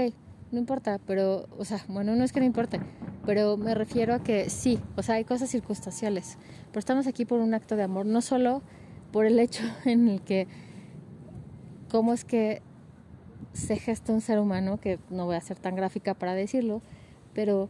no 0.51 0.59
importa, 0.59 0.99
pero, 1.07 1.47
o 1.57 1.65
sea, 1.65 1.85
bueno, 1.89 2.17
no 2.17 2.25
es 2.25 2.33
que 2.33 2.41
no 2.41 2.47
importe, 2.47 2.81
pero 3.25 3.57
me 3.57 3.75
refiero 3.75 4.15
a 4.15 4.23
que 4.23 4.51
sí, 4.51 4.81
o 4.97 5.03
sea, 5.03 5.17
hay 5.17 5.25
cosas 5.25 5.51
circunstanciales, 5.51 6.37
pero 6.69 6.81
estamos 6.81 7.07
aquí 7.07 7.25
por 7.25 7.41
un 7.41 7.55
acto 7.55 7.77
de 7.77 7.85
amor, 7.85 8.07
no 8.07 8.23
solo 8.23 8.63
por 9.13 9.27
el 9.27 9.39
hecho 9.39 9.63
en 9.85 10.09
el 10.09 10.21
que, 10.23 10.49
cómo 11.91 12.13
es 12.13 12.25
que 12.25 12.61
se 13.53 13.77
gesta 13.77 14.13
un 14.13 14.21
ser 14.21 14.41
humano, 14.41 14.81
que 14.81 14.99
no 15.11 15.27
voy 15.27 15.37
a 15.37 15.41
ser 15.41 15.59
tan 15.59 15.77
gráfica 15.77 16.15
para 16.15 16.35
decirlo, 16.35 16.83
pero 17.35 17.69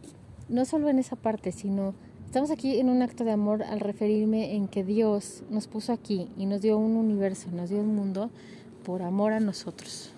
no 0.49 0.65
solo 0.65 0.89
en 0.89 0.97
esa 0.97 1.15
parte, 1.15 1.51
sino 1.51 1.93
Estamos 2.35 2.51
aquí 2.51 2.81
en 2.81 2.89
un 2.89 3.01
acto 3.01 3.23
de 3.23 3.31
amor 3.31 3.63
al 3.63 3.79
referirme 3.79 4.57
en 4.57 4.67
que 4.67 4.83
Dios 4.83 5.43
nos 5.49 5.67
puso 5.67 5.93
aquí 5.93 6.27
y 6.35 6.45
nos 6.45 6.61
dio 6.61 6.77
un 6.77 6.97
universo, 6.97 7.47
nos 7.53 7.69
dio 7.69 7.79
un 7.79 7.95
mundo 7.95 8.29
por 8.83 9.03
amor 9.03 9.31
a 9.31 9.39
nosotros, 9.39 10.11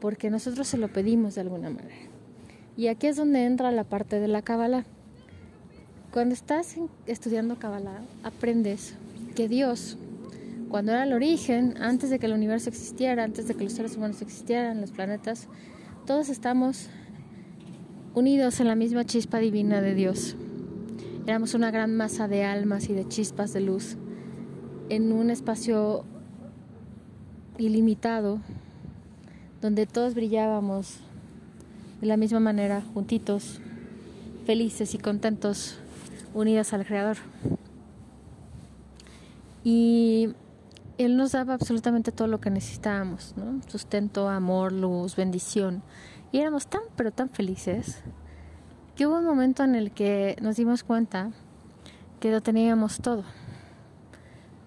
porque 0.00 0.30
nosotros 0.30 0.66
se 0.66 0.78
lo 0.78 0.88
pedimos 0.88 1.34
de 1.34 1.42
alguna 1.42 1.68
manera. 1.68 2.08
Y 2.78 2.86
aquí 2.86 3.08
es 3.08 3.16
donde 3.16 3.44
entra 3.44 3.72
la 3.72 3.84
parte 3.84 4.20
de 4.20 4.28
la 4.28 4.40
Kabbalah. 4.40 4.86
Cuando 6.14 6.32
estás 6.34 6.76
estudiando 7.04 7.58
Kabbalah, 7.58 8.00
aprendes 8.22 8.94
que 9.36 9.46
Dios, 9.46 9.98
cuando 10.70 10.92
era 10.92 11.04
el 11.04 11.12
origen, 11.12 11.74
antes 11.76 12.08
de 12.08 12.18
que 12.18 12.24
el 12.24 12.32
universo 12.32 12.70
existiera, 12.70 13.22
antes 13.22 13.48
de 13.48 13.54
que 13.54 13.64
los 13.64 13.74
seres 13.74 13.98
humanos 13.98 14.22
existieran, 14.22 14.80
los 14.80 14.92
planetas, 14.92 15.48
todos 16.06 16.30
estamos 16.30 16.88
unidos 18.14 18.60
en 18.60 18.68
la 18.68 18.76
misma 18.76 19.04
chispa 19.04 19.40
divina 19.40 19.82
de 19.82 19.94
Dios. 19.94 20.38
Éramos 21.26 21.54
una 21.54 21.70
gran 21.70 21.96
masa 21.96 22.28
de 22.28 22.44
almas 22.44 22.90
y 22.90 22.92
de 22.92 23.08
chispas 23.08 23.54
de 23.54 23.62
luz 23.62 23.96
en 24.90 25.10
un 25.10 25.30
espacio 25.30 26.04
ilimitado 27.56 28.40
donde 29.62 29.86
todos 29.86 30.14
brillábamos 30.14 30.98
de 32.02 32.08
la 32.08 32.18
misma 32.18 32.40
manera, 32.40 32.82
juntitos, 32.92 33.60
felices 34.44 34.94
y 34.94 34.98
contentos, 34.98 35.78
unidos 36.34 36.74
al 36.74 36.84
Creador. 36.84 37.16
Y 39.64 40.34
Él 40.98 41.16
nos 41.16 41.32
daba 41.32 41.54
absolutamente 41.54 42.12
todo 42.12 42.28
lo 42.28 42.38
que 42.38 42.50
necesitábamos. 42.50 43.34
Sustento, 43.68 44.28
amor, 44.28 44.72
luz, 44.72 45.16
bendición. 45.16 45.82
Y 46.32 46.40
éramos 46.40 46.66
tan, 46.66 46.82
pero 46.96 47.12
tan 47.12 47.30
felices 47.30 48.02
que 48.96 49.06
hubo 49.06 49.18
un 49.18 49.24
momento 49.24 49.64
en 49.64 49.74
el 49.74 49.90
que 49.90 50.36
nos 50.40 50.56
dimos 50.56 50.84
cuenta 50.84 51.30
que 52.20 52.30
lo 52.30 52.40
teníamos 52.40 52.98
todo. 52.98 53.24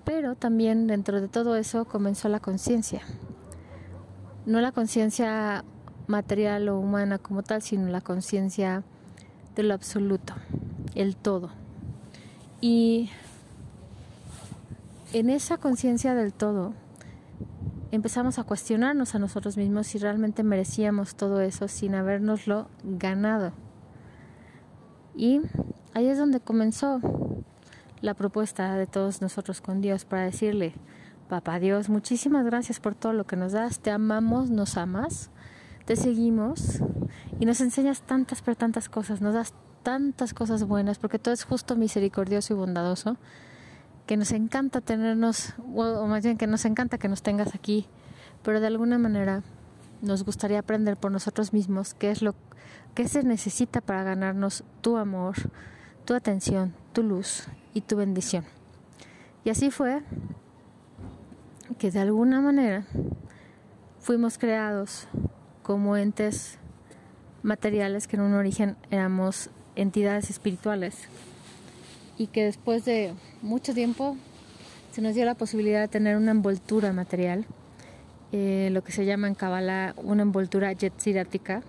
Pero 0.03 0.35
también 0.35 0.87
dentro 0.87 1.21
de 1.21 1.27
todo 1.27 1.55
eso 1.55 1.85
comenzó 1.85 2.29
la 2.29 2.39
conciencia. 2.39 3.01
No 4.45 4.61
la 4.61 4.71
conciencia 4.71 5.63
material 6.07 6.69
o 6.69 6.79
humana 6.79 7.17
como 7.17 7.43
tal, 7.43 7.61
sino 7.61 7.87
la 7.87 8.01
conciencia 8.01 8.83
de 9.55 9.63
lo 9.63 9.73
absoluto, 9.73 10.33
el 10.95 11.15
todo. 11.15 11.49
Y 12.61 13.09
en 15.13 15.29
esa 15.29 15.57
conciencia 15.57 16.15
del 16.15 16.33
todo 16.33 16.73
empezamos 17.91 18.39
a 18.39 18.43
cuestionarnos 18.43 19.15
a 19.15 19.19
nosotros 19.19 19.57
mismos 19.57 19.87
si 19.87 19.97
realmente 19.97 20.43
merecíamos 20.43 21.15
todo 21.15 21.41
eso 21.41 21.67
sin 21.67 21.95
habernoslo 21.95 22.67
ganado. 22.83 23.51
Y 25.17 25.41
ahí 25.95 26.07
es 26.07 26.19
donde 26.19 26.39
comenzó 26.39 27.01
la 28.01 28.13
propuesta 28.13 28.75
de 28.75 28.85
todos 28.85 29.21
nosotros 29.21 29.61
con 29.61 29.81
Dios 29.81 30.05
para 30.05 30.23
decirle, 30.23 30.75
Papá 31.27 31.59
Dios, 31.59 31.89
muchísimas 31.89 32.45
gracias 32.45 32.79
por 32.79 32.93
todo 32.93 33.13
lo 33.13 33.25
que 33.25 33.35
nos 33.35 33.51
das, 33.51 33.79
te 33.79 33.89
amamos, 33.89 34.51
nos 34.51 34.77
amas, 34.77 35.31
te 35.85 35.95
seguimos 35.95 36.81
y 37.39 37.45
nos 37.47 37.59
enseñas 37.59 38.01
tantas, 38.01 38.43
pero 38.43 38.55
tantas 38.55 38.89
cosas, 38.89 39.19
nos 39.19 39.33
das 39.33 39.53
tantas 39.81 40.35
cosas 40.35 40.63
buenas, 40.65 40.99
porque 40.99 41.17
todo 41.17 41.33
es 41.33 41.43
justo, 41.43 41.75
misericordioso 41.75 42.53
y 42.53 42.57
bondadoso, 42.57 43.17
que 44.05 44.17
nos 44.17 44.31
encanta 44.31 44.81
tenernos, 44.81 45.55
o 45.75 46.05
más 46.05 46.23
bien 46.23 46.37
que 46.37 46.47
nos 46.47 46.63
encanta 46.63 46.99
que 46.99 47.09
nos 47.09 47.23
tengas 47.23 47.55
aquí, 47.55 47.87
pero 48.43 48.59
de 48.59 48.67
alguna 48.67 48.99
manera 48.99 49.43
nos 50.01 50.23
gustaría 50.23 50.59
aprender 50.59 50.97
por 50.97 51.11
nosotros 51.11 51.53
mismos 51.53 51.93
qué 51.93 52.11
es 52.11 52.21
lo 52.21 52.35
que 52.95 53.07
se 53.07 53.23
necesita 53.23 53.81
para 53.81 54.03
ganarnos 54.03 54.63
tu 54.81 54.97
amor, 54.97 55.35
tu 56.05 56.13
atención, 56.13 56.73
tu 56.93 57.03
luz 57.03 57.47
y 57.73 57.81
tu 57.81 57.95
bendición. 57.95 58.45
Y 59.43 59.49
así 59.49 59.71
fue 59.71 60.01
que 61.77 61.91
de 61.91 61.99
alguna 61.99 62.41
manera 62.41 62.85
fuimos 63.99 64.37
creados 64.37 65.07
como 65.63 65.97
entes 65.97 66.57
materiales 67.43 68.07
que 68.07 68.15
en 68.15 68.23
un 68.23 68.33
origen 68.33 68.77
éramos 68.89 69.49
entidades 69.75 70.29
espirituales 70.29 71.07
y 72.17 72.27
que 72.27 72.45
después 72.45 72.83
de 72.85 73.13
mucho 73.41 73.73
tiempo 73.73 74.17
se 74.91 75.01
nos 75.01 75.13
dio 75.13 75.25
la 75.25 75.35
posibilidad 75.35 75.81
de 75.81 75.87
tener 75.87 76.17
una 76.17 76.31
envoltura 76.31 76.91
material, 76.93 77.45
eh, 78.33 78.69
lo 78.71 78.83
que 78.83 78.91
se 78.91 79.05
llama 79.05 79.27
en 79.27 79.35
Kabbalah 79.35 79.93
una 79.97 80.23
envoltura 80.23 80.73
yetzirática, 80.73 81.61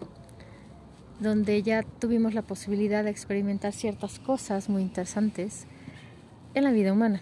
donde 1.20 1.62
ya 1.62 1.82
tuvimos 1.82 2.34
la 2.34 2.42
posibilidad 2.42 3.04
de 3.04 3.10
experimentar 3.10 3.72
ciertas 3.72 4.18
cosas 4.18 4.68
muy 4.68 4.82
interesantes 4.82 5.66
en 6.54 6.64
la 6.64 6.72
vida 6.72 6.92
humana. 6.92 7.20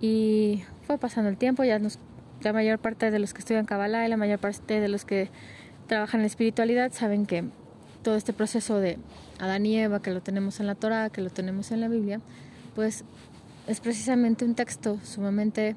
Y 0.00 0.62
fue 0.86 0.96
pasando 0.96 1.28
el 1.28 1.36
tiempo, 1.36 1.64
ya 1.64 1.78
nos, 1.78 1.98
la 2.40 2.52
mayor 2.52 2.78
parte 2.78 3.10
de 3.10 3.18
los 3.18 3.34
que 3.34 3.40
estudian 3.40 3.66
Kabbalah 3.66 4.06
y 4.06 4.08
la 4.08 4.16
mayor 4.16 4.38
parte 4.38 4.80
de 4.80 4.88
los 4.88 5.04
que 5.04 5.28
trabajan 5.86 6.20
en 6.20 6.26
espiritualidad 6.26 6.92
saben 6.92 7.26
que 7.26 7.44
todo 8.02 8.16
este 8.16 8.32
proceso 8.32 8.78
de 8.78 8.98
Adán 9.38 9.66
y 9.66 9.76
Eva, 9.76 10.00
que 10.00 10.12
lo 10.12 10.22
tenemos 10.22 10.60
en 10.60 10.66
la 10.66 10.74
Torah, 10.74 11.10
que 11.10 11.20
lo 11.20 11.30
tenemos 11.30 11.72
en 11.72 11.80
la 11.80 11.88
Biblia, 11.88 12.20
pues 12.74 13.04
es 13.66 13.80
precisamente 13.80 14.46
un 14.46 14.54
texto 14.54 14.98
sumamente 15.02 15.76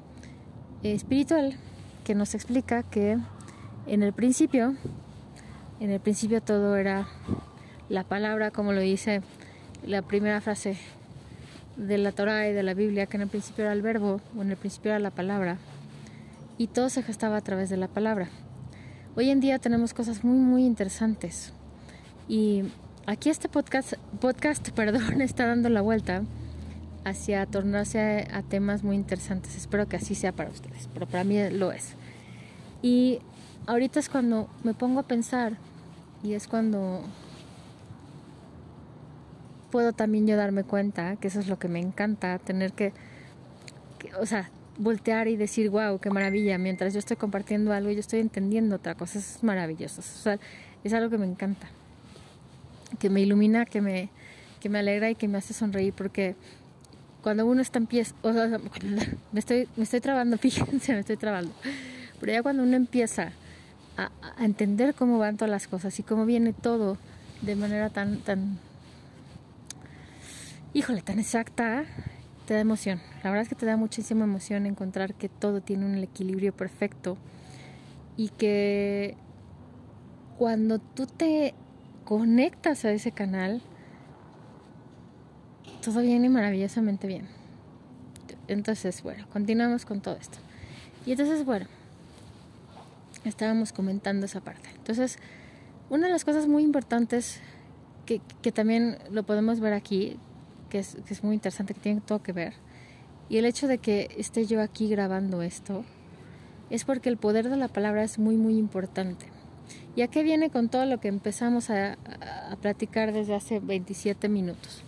espiritual 0.82 1.58
que 2.04 2.14
nos 2.14 2.34
explica 2.34 2.82
que 2.82 3.18
en 3.86 4.02
el 4.02 4.12
principio, 4.12 4.74
en 5.80 5.90
el 5.90 6.00
principio 6.00 6.40
todo 6.40 6.76
era 6.76 7.08
la 7.88 8.04
palabra, 8.04 8.50
como 8.50 8.72
lo 8.72 8.80
dice 8.80 9.22
la 9.86 10.02
primera 10.02 10.40
frase 10.40 10.76
de 11.76 11.98
la 11.98 12.12
Torah 12.12 12.48
y 12.48 12.52
de 12.52 12.62
la 12.62 12.74
Biblia, 12.74 13.06
que 13.06 13.16
en 13.16 13.22
el 13.22 13.28
principio 13.28 13.64
era 13.64 13.72
el 13.72 13.82
verbo, 13.82 14.20
o 14.36 14.42
en 14.42 14.50
el 14.50 14.56
principio 14.56 14.90
era 14.90 14.98
la 14.98 15.10
palabra, 15.10 15.58
y 16.58 16.68
todo 16.68 16.88
se 16.88 17.02
gestaba 17.02 17.36
a 17.36 17.40
través 17.40 17.70
de 17.70 17.76
la 17.76 17.88
palabra. 17.88 18.28
Hoy 19.16 19.30
en 19.30 19.40
día 19.40 19.58
tenemos 19.58 19.92
cosas 19.94 20.24
muy, 20.24 20.38
muy 20.38 20.64
interesantes. 20.64 21.52
Y 22.28 22.62
aquí 23.06 23.30
este 23.30 23.48
podcast, 23.48 23.94
podcast 24.20 24.70
perdón, 24.74 25.20
está 25.20 25.46
dando 25.46 25.68
la 25.68 25.82
vuelta 25.82 26.22
hacia 27.04 27.46
tornarse 27.46 28.28
a, 28.32 28.42
temas 28.42 28.82
muy 28.84 28.96
interesantes. 28.96 29.56
Espero 29.56 29.88
que 29.88 29.96
así 29.96 30.14
sea 30.14 30.32
para 30.32 30.50
ustedes, 30.50 30.88
pero 30.92 31.06
para 31.06 31.24
mí 31.24 31.38
lo 31.50 31.72
es. 31.72 31.94
Y 32.82 33.20
ahorita 33.66 34.00
es 34.00 34.08
cuando 34.08 34.48
me 34.64 34.74
pongo 34.74 35.00
a 35.00 35.02
pensar 35.04 35.56
y 36.22 36.34
es 36.34 36.46
cuando 36.46 37.02
puedo 39.70 39.92
también 39.92 40.26
yo 40.26 40.36
darme 40.36 40.64
cuenta 40.64 41.16
que 41.16 41.28
eso 41.28 41.40
es 41.40 41.48
lo 41.48 41.58
que 41.58 41.68
me 41.68 41.80
encanta, 41.80 42.38
tener 42.38 42.72
que, 42.72 42.92
o 44.20 44.26
sea, 44.26 44.50
voltear 44.78 45.28
y 45.28 45.36
decir, 45.36 45.70
wow, 45.70 45.98
qué 45.98 46.10
maravilla, 46.10 46.58
mientras 46.58 46.92
yo 46.92 46.98
estoy 46.98 47.16
compartiendo 47.16 47.72
algo 47.72 47.90
yo 47.90 48.00
estoy 48.00 48.20
entendiendo 48.20 48.76
otra 48.76 48.94
cosa, 48.94 49.18
es 49.18 49.42
maravilloso, 49.42 50.00
o 50.00 50.04
sea, 50.04 50.38
es 50.84 50.92
algo 50.92 51.10
que 51.10 51.18
me 51.18 51.26
encanta, 51.26 51.68
que 52.98 53.08
me 53.08 53.22
ilumina, 53.22 53.64
que 53.64 53.80
me, 53.80 54.10
que 54.60 54.68
me 54.68 54.78
alegra 54.78 55.10
y 55.10 55.14
que 55.14 55.26
me 55.26 55.38
hace 55.38 55.54
sonreír, 55.54 55.94
porque 55.94 56.36
cuando 57.22 57.46
uno 57.46 57.62
está 57.62 57.78
en 57.78 57.86
pies, 57.86 58.14
o 58.22 58.32
sea, 58.32 58.48
me 59.32 59.40
estoy, 59.40 59.68
me 59.76 59.84
estoy 59.84 60.00
trabando, 60.00 60.38
fíjense, 60.38 60.92
me 60.92 61.00
estoy 61.00 61.16
trabando, 61.16 61.52
pero 62.20 62.32
ya 62.32 62.42
cuando 62.42 62.62
uno 62.62 62.76
empieza 62.76 63.32
a, 63.96 64.10
a 64.36 64.44
entender 64.44 64.94
cómo 64.94 65.18
van 65.18 65.36
todas 65.36 65.50
las 65.50 65.68
cosas 65.68 65.98
y 65.98 66.02
cómo 66.02 66.26
viene 66.26 66.52
todo 66.52 66.98
de 67.42 67.56
manera 67.56 67.90
tan, 67.90 68.18
tan, 68.18 68.58
híjole, 70.74 71.02
tan 71.02 71.18
exacta, 71.18 71.84
te 72.46 72.54
da 72.54 72.60
emoción. 72.60 73.00
La 73.22 73.30
verdad 73.30 73.42
es 73.42 73.48
que 73.48 73.54
te 73.54 73.66
da 73.66 73.76
muchísima 73.76 74.24
emoción 74.24 74.66
encontrar 74.66 75.14
que 75.14 75.28
todo 75.28 75.60
tiene 75.60 75.86
un 75.86 75.96
equilibrio 75.98 76.52
perfecto 76.52 77.16
y 78.16 78.28
que 78.30 79.16
cuando 80.38 80.78
tú 80.78 81.06
te 81.06 81.54
conectas 82.04 82.84
a 82.84 82.92
ese 82.92 83.12
canal, 83.12 83.62
todo 85.82 86.00
viene 86.00 86.30
maravillosamente 86.30 87.06
bien. 87.06 87.26
Entonces, 88.48 89.02
bueno, 89.02 89.26
continuamos 89.32 89.84
con 89.84 90.00
todo 90.00 90.16
esto. 90.16 90.38
Y 91.04 91.12
entonces, 91.12 91.44
bueno, 91.44 91.66
estábamos 93.24 93.72
comentando 93.72 94.26
esa 94.26 94.40
parte. 94.40 94.68
Entonces, 94.76 95.18
una 95.90 96.06
de 96.06 96.12
las 96.12 96.24
cosas 96.24 96.46
muy 96.46 96.62
importantes 96.62 97.40
que, 98.06 98.20
también 98.52 98.98
lo 99.10 99.24
podemos 99.24 99.60
ver 99.60 99.72
aquí, 99.72 100.16
que 100.70 100.78
es, 100.78 101.24
muy 101.24 101.34
interesante, 101.34 101.74
que 101.74 101.80
tiene 101.80 102.00
todo 102.00 102.22
que 102.22 102.32
ver. 102.32 102.54
Y 103.28 103.38
el 103.38 103.44
hecho 103.44 103.66
de 103.66 103.78
que 103.78 104.14
esté 104.16 104.46
yo 104.46 104.60
aquí 104.60 104.88
grabando 104.88 105.42
esto 105.42 105.84
es 106.70 106.84
porque 106.84 107.08
el 107.08 107.16
poder 107.16 107.48
de 107.48 107.56
la 107.56 107.68
palabra 107.68 108.04
es 108.04 108.18
muy, 108.18 108.36
muy 108.36 108.56
importante. 108.56 109.26
¿Y 109.96 110.02
a 110.02 110.08
qué 110.08 110.22
viene 110.22 110.50
con 110.50 110.68
todo 110.68 110.86
lo 110.86 111.00
que 111.00 111.08
empezamos 111.08 111.70
a, 111.70 111.96
a 112.50 112.56
platicar 112.56 113.12
desde 113.12 113.34
hace 113.34 113.60
27 113.60 114.28
minutos? 114.28 114.84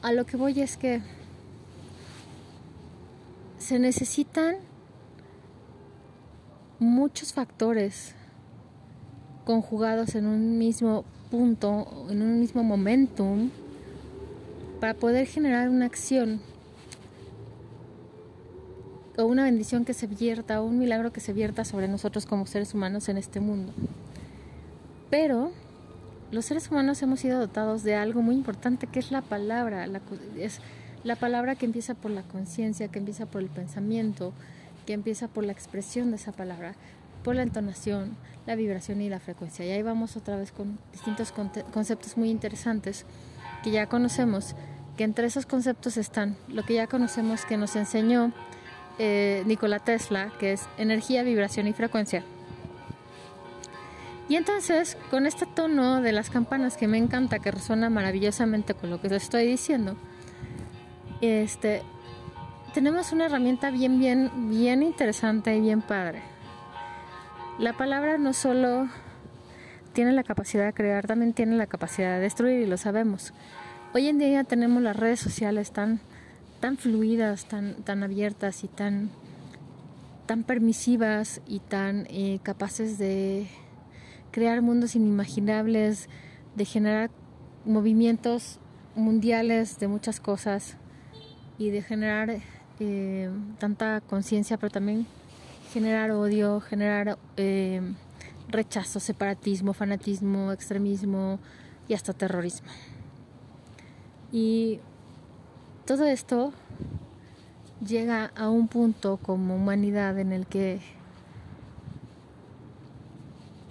A 0.00 0.12
lo 0.12 0.26
que 0.26 0.36
voy 0.36 0.60
es 0.60 0.76
que 0.76 1.00
se 3.58 3.78
necesitan 3.80 4.56
muchos 6.78 7.32
factores 7.32 8.14
conjugados 9.44 10.14
en 10.14 10.26
un 10.26 10.56
mismo 10.56 11.04
punto, 11.30 12.06
en 12.10 12.22
un 12.22 12.38
mismo 12.38 12.62
momentum, 12.62 13.50
para 14.78 14.94
poder 14.94 15.26
generar 15.26 15.68
una 15.68 15.86
acción 15.86 16.40
o 19.16 19.24
una 19.24 19.44
bendición 19.44 19.84
que 19.84 19.94
se 19.94 20.06
vierta 20.06 20.62
o 20.62 20.64
un 20.64 20.78
milagro 20.78 21.12
que 21.12 21.20
se 21.20 21.32
vierta 21.32 21.64
sobre 21.64 21.88
nosotros 21.88 22.24
como 22.24 22.46
seres 22.46 22.72
humanos 22.72 23.08
en 23.08 23.18
este 23.18 23.40
mundo. 23.40 23.72
Pero 25.10 25.50
los 26.30 26.44
seres 26.44 26.70
humanos 26.70 27.02
hemos 27.02 27.20
sido 27.20 27.38
dotados 27.38 27.82
de 27.82 27.94
algo 27.94 28.22
muy 28.22 28.34
importante 28.34 28.86
que 28.86 28.98
es 28.98 29.10
la 29.10 29.22
palabra, 29.22 29.86
la, 29.86 30.00
es 30.36 30.60
la 31.04 31.16
palabra 31.16 31.54
que 31.54 31.66
empieza 31.66 31.94
por 31.94 32.10
la 32.10 32.22
conciencia, 32.22 32.88
que 32.88 32.98
empieza 32.98 33.26
por 33.26 33.42
el 33.42 33.48
pensamiento, 33.48 34.32
que 34.86 34.92
empieza 34.92 35.28
por 35.28 35.44
la 35.44 35.52
expresión 35.52 36.10
de 36.10 36.16
esa 36.16 36.32
palabra, 36.32 36.74
por 37.24 37.34
la 37.34 37.42
entonación, 37.42 38.16
la 38.46 38.56
vibración 38.56 39.00
y 39.00 39.08
la 39.08 39.20
frecuencia. 39.20 39.64
Y 39.64 39.70
ahí 39.70 39.82
vamos 39.82 40.16
otra 40.16 40.36
vez 40.36 40.52
con 40.52 40.78
distintos 40.92 41.32
conceptos 41.32 42.16
muy 42.16 42.30
interesantes 42.30 43.06
que 43.62 43.70
ya 43.70 43.86
conocemos, 43.86 44.54
que 44.96 45.04
entre 45.04 45.26
esos 45.26 45.46
conceptos 45.46 45.96
están 45.96 46.36
lo 46.48 46.64
que 46.64 46.74
ya 46.74 46.86
conocemos 46.86 47.44
que 47.44 47.56
nos 47.56 47.76
enseñó 47.76 48.32
eh, 48.98 49.42
Nikola 49.46 49.78
Tesla, 49.78 50.32
que 50.38 50.52
es 50.52 50.68
energía, 50.76 51.22
vibración 51.22 51.68
y 51.68 51.72
frecuencia. 51.72 52.24
Y 54.28 54.36
entonces, 54.36 54.96
con 55.10 55.26
este 55.26 55.46
tono 55.46 56.02
de 56.02 56.12
las 56.12 56.28
campanas 56.28 56.76
que 56.76 56.86
me 56.86 56.98
encanta, 56.98 57.38
que 57.38 57.50
resuena 57.50 57.88
maravillosamente 57.88 58.74
con 58.74 58.90
lo 58.90 59.00
que 59.00 59.08
les 59.08 59.22
estoy 59.22 59.46
diciendo, 59.46 59.96
este, 61.22 61.82
tenemos 62.74 63.12
una 63.12 63.26
herramienta 63.26 63.70
bien, 63.70 63.98
bien, 63.98 64.50
bien 64.50 64.82
interesante 64.82 65.56
y 65.56 65.60
bien 65.60 65.80
padre. 65.80 66.22
La 67.58 67.72
palabra 67.72 68.18
no 68.18 68.34
solo 68.34 68.88
tiene 69.94 70.12
la 70.12 70.22
capacidad 70.22 70.66
de 70.66 70.74
crear, 70.74 71.06
también 71.06 71.32
tiene 71.32 71.56
la 71.56 71.66
capacidad 71.66 72.16
de 72.16 72.20
destruir 72.20 72.60
y 72.60 72.66
lo 72.66 72.76
sabemos. 72.76 73.32
Hoy 73.94 74.08
en 74.08 74.18
día 74.18 74.44
tenemos 74.44 74.82
las 74.82 74.94
redes 74.94 75.20
sociales 75.20 75.72
tan, 75.72 76.00
tan 76.60 76.76
fluidas, 76.76 77.46
tan, 77.46 77.82
tan 77.82 78.02
abiertas 78.02 78.62
y 78.62 78.68
tan, 78.68 79.10
tan 80.26 80.44
permisivas 80.44 81.40
y 81.46 81.60
tan 81.60 82.06
eh, 82.10 82.40
capaces 82.42 82.98
de 82.98 83.48
crear 84.30 84.62
mundos 84.62 84.94
inimaginables, 84.94 86.08
de 86.56 86.64
generar 86.64 87.10
movimientos 87.64 88.58
mundiales 88.94 89.78
de 89.78 89.88
muchas 89.88 90.20
cosas 90.20 90.76
y 91.58 91.70
de 91.70 91.82
generar 91.82 92.38
eh, 92.80 93.30
tanta 93.58 94.00
conciencia, 94.00 94.56
pero 94.56 94.70
también 94.70 95.06
generar 95.72 96.10
odio, 96.10 96.60
generar 96.60 97.18
eh, 97.36 97.80
rechazo, 98.48 99.00
separatismo, 99.00 99.72
fanatismo, 99.72 100.52
extremismo 100.52 101.38
y 101.88 101.94
hasta 101.94 102.12
terrorismo. 102.12 102.68
Y 104.32 104.80
todo 105.86 106.04
esto 106.04 106.52
llega 107.86 108.26
a 108.36 108.50
un 108.50 108.68
punto 108.68 109.18
como 109.18 109.56
humanidad 109.56 110.18
en 110.18 110.32
el 110.32 110.46
que 110.46 110.80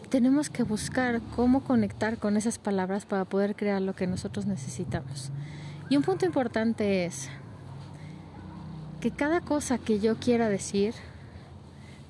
tenemos 0.10 0.50
que 0.50 0.64
buscar 0.64 1.22
cómo 1.36 1.64
conectar 1.64 2.18
con 2.18 2.38
esas 2.38 2.58
palabras 2.58 3.06
para 3.06 3.26
poder 3.26 3.56
crear 3.56 3.82
lo 3.82 3.96
que 3.96 4.08
nosotros 4.08 4.46
necesitamos. 4.46 5.32
Y 5.90 5.98
un 5.98 6.04
punto 6.04 6.26
importante 6.26 7.06
es 7.06 7.30
que 9.02 9.12
cada 9.12 9.42
cosa 9.42 9.78
que 9.78 10.00
yo 10.00 10.16
quiera 10.16 10.50
decir, 10.50 10.94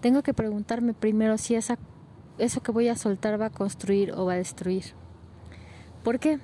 tengo 0.02 0.24
que 0.24 0.34
preguntarme 0.34 0.94
primero 0.94 1.38
si 1.38 1.56
esa, 1.56 1.78
eso 2.38 2.62
que 2.62 2.72
voy 2.72 2.88
a 2.88 2.96
soltar 2.96 3.40
va 3.40 3.48
a 3.48 3.52
construir 3.52 4.14
o 4.14 4.26
va 4.26 4.34
a 4.34 4.38
destruir. 4.38 4.86
¿Por 6.04 6.20
qué? 6.20 6.40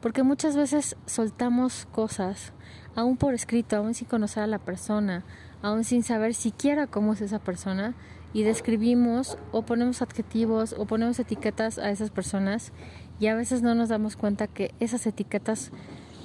Porque 0.00 0.22
muchas 0.22 0.56
veces 0.56 0.96
soltamos 1.06 1.86
cosas, 1.92 2.52
aún 2.94 3.16
por 3.16 3.34
escrito, 3.34 3.76
aún 3.76 3.94
sin 3.94 4.06
conocer 4.06 4.42
a 4.42 4.46
la 4.46 4.58
persona, 4.58 5.24
aún 5.62 5.84
sin 5.84 6.02
saber 6.02 6.34
siquiera 6.34 6.86
cómo 6.86 7.12
es 7.12 7.20
esa 7.20 7.38
persona, 7.38 7.94
y 8.34 8.42
describimos 8.42 9.38
o 9.52 9.62
ponemos 9.62 10.02
adjetivos 10.02 10.74
o 10.76 10.84
ponemos 10.84 11.18
etiquetas 11.18 11.78
a 11.78 11.90
esas 11.90 12.10
personas 12.10 12.72
y 13.18 13.28
a 13.28 13.34
veces 13.34 13.62
no 13.62 13.74
nos 13.74 13.88
damos 13.88 14.16
cuenta 14.16 14.48
que 14.48 14.74
esas 14.80 15.06
etiquetas 15.06 15.70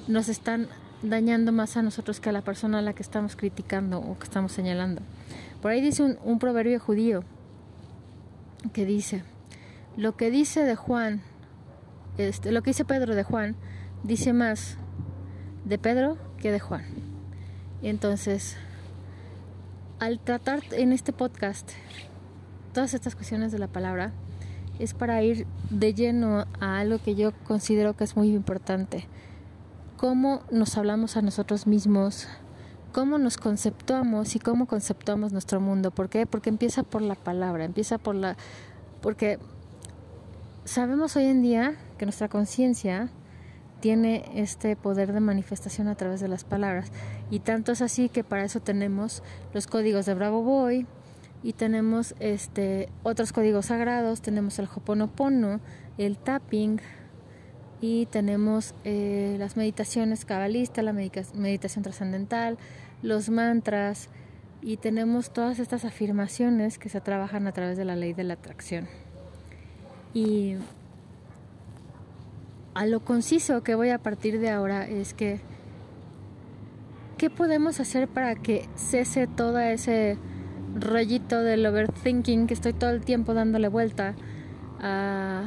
nos 0.08 0.28
están 0.28 0.67
dañando 1.04 1.52
más 1.52 1.78
a 1.78 1.84
nosotros 1.84 2.19
que 2.19 2.30
a 2.30 2.34
la 2.34 2.41
persona 2.41 2.80
a 2.80 2.82
la 2.82 2.93
que 2.93 3.04
estamos 3.04 3.36
criticando 3.36 4.00
o 4.00 4.17
que 4.17 4.24
estamos 4.24 4.52
señalando. 4.52 5.02
Por 5.62 5.72
ahí 5.72 5.82
dice 5.82 6.17
un, 6.24 6.39
proverbio 6.39 6.80
judío 6.80 7.24
que 8.74 8.86
dice, 8.86 9.24
lo 9.95 10.17
que 10.17 10.32
dice 10.32 10.63
de 10.63 10.76
Juan, 10.76 11.22
este, 12.17 12.52
lo 12.52 12.63
que 12.63 12.72
dice 12.72 12.86
Pedro 12.86 13.15
de 13.15 13.24
Juan, 13.24 13.56
dice 14.04 14.34
más 14.34 14.78
de 15.63 15.78
Pedro 15.78 16.17
que 16.39 16.52
de 16.52 16.60
Juan. 16.60 16.84
Y 17.82 17.88
entonces, 17.88 18.58
al 20.00 20.20
tratar 20.20 20.62
en 20.72 20.94
este 20.94 21.14
podcast 21.14 21.72
todas 22.74 22.94
estas 22.94 23.16
cuestiones 23.16 23.52
de 23.52 23.60
la 23.60 23.68
palabra, 23.68 24.14
es 24.80 24.94
para 24.94 25.22
ir 25.22 25.46
de 25.70 25.94
lleno 25.94 26.46
a 26.60 26.80
algo 26.80 27.00
que 27.00 27.16
yo 27.16 27.34
considero 27.46 27.96
que 27.96 28.06
es 28.06 28.16
muy 28.16 28.34
importante. 28.34 29.08
Cómo 29.98 30.42
nos 30.52 30.78
hablamos 30.78 31.18
a 31.18 31.22
nosotros 31.22 31.68
mismos, 31.68 32.28
cómo 32.94 33.18
nos 33.18 33.38
conceptuamos 33.38 34.36
y 34.36 34.40
cómo 34.40 34.66
conceptuamos 34.68 35.34
nuestro 35.34 35.60
mundo. 35.60 35.92
¿Por 35.92 36.10
qué? 36.10 36.26
Porque 36.26 36.50
empieza 36.50 36.84
por 36.84 37.02
la 37.02 37.16
palabra, 37.16 37.66
empieza 37.66 37.98
por 37.98 38.16
la... 38.16 38.38
porque 39.02 39.38
sabemos 40.64 41.18
hoy 41.18 41.26
en 41.26 41.42
día 41.42 41.76
que 41.98 42.06
nuestra 42.06 42.30
conciencia 42.30 43.10
tiene 43.82 44.30
este 44.36 44.76
poder 44.76 45.12
de 45.12 45.20
manifestación 45.20 45.88
a 45.90 45.96
través 45.96 46.22
de 46.22 46.30
las 46.30 46.46
palabras. 46.46 46.92
Y 47.32 47.39
tanto 47.39 47.72
es 47.72 47.82
así 47.82 48.10
que 48.10 48.24
para 48.24 48.44
eso 48.44 48.60
tenemos 48.60 49.24
los 49.54 49.68
códigos 49.68 50.06
de 50.06 50.13
Bravo 50.13 50.42
Boy 50.42 50.88
y 51.44 51.54
tenemos 51.54 52.15
este 52.20 52.89
otros 53.04 53.32
códigos 53.32 53.68
sagrados, 53.68 54.22
tenemos 54.22 54.60
el 54.60 54.68
Hoponopono, 54.74 55.60
el 55.98 56.18
tapping 56.18 56.82
y 57.82 58.08
tenemos 58.08 58.74
eh, 58.84 59.36
las 59.39 59.56
meditaciones 59.56 60.26
cabalistas, 60.26 60.84
la 60.84 60.94
meditación 60.94 61.84
trascendental, 61.84 62.58
los 63.02 63.30
mantras 63.30 64.10
y 64.62 64.78
tenemos 64.78 65.32
todas 65.32 65.60
estas 65.60 65.86
afirmaciones 65.86 66.78
que 66.78 66.89
se 66.89 67.00
trabajan 67.00 67.48
a 67.48 67.52
través 67.54 67.78
de 67.78 67.86
la 67.86 67.96
ley 67.96 68.13
de 68.13 68.24
la 68.24 68.34
atracción. 68.34 68.88
Y 70.13 70.56
a 72.74 72.86
lo 72.86 73.00
conciso 73.02 73.63
que 73.63 73.76
voy 73.76 73.89
a 73.89 74.00
partir 74.00 74.39
de 74.39 74.50
ahora 74.50 74.88
es 74.88 75.13
que, 75.13 75.39
¿qué 77.19 77.29
podemos 77.29 77.82
hacer 77.82 78.08
para 78.08 78.34
que 78.36 78.69
cese 78.75 79.27
todo 79.27 79.60
ese 79.60 80.17
rollito 80.73 81.41
del 81.41 81.65
overthinking 81.65 82.47
que 82.47 82.53
estoy 82.53 82.71
todo 82.71 82.91
el 82.91 83.01
tiempo 83.01 83.34
dándole 83.34 83.67
vuelta 83.67 84.15
a, 84.79 85.45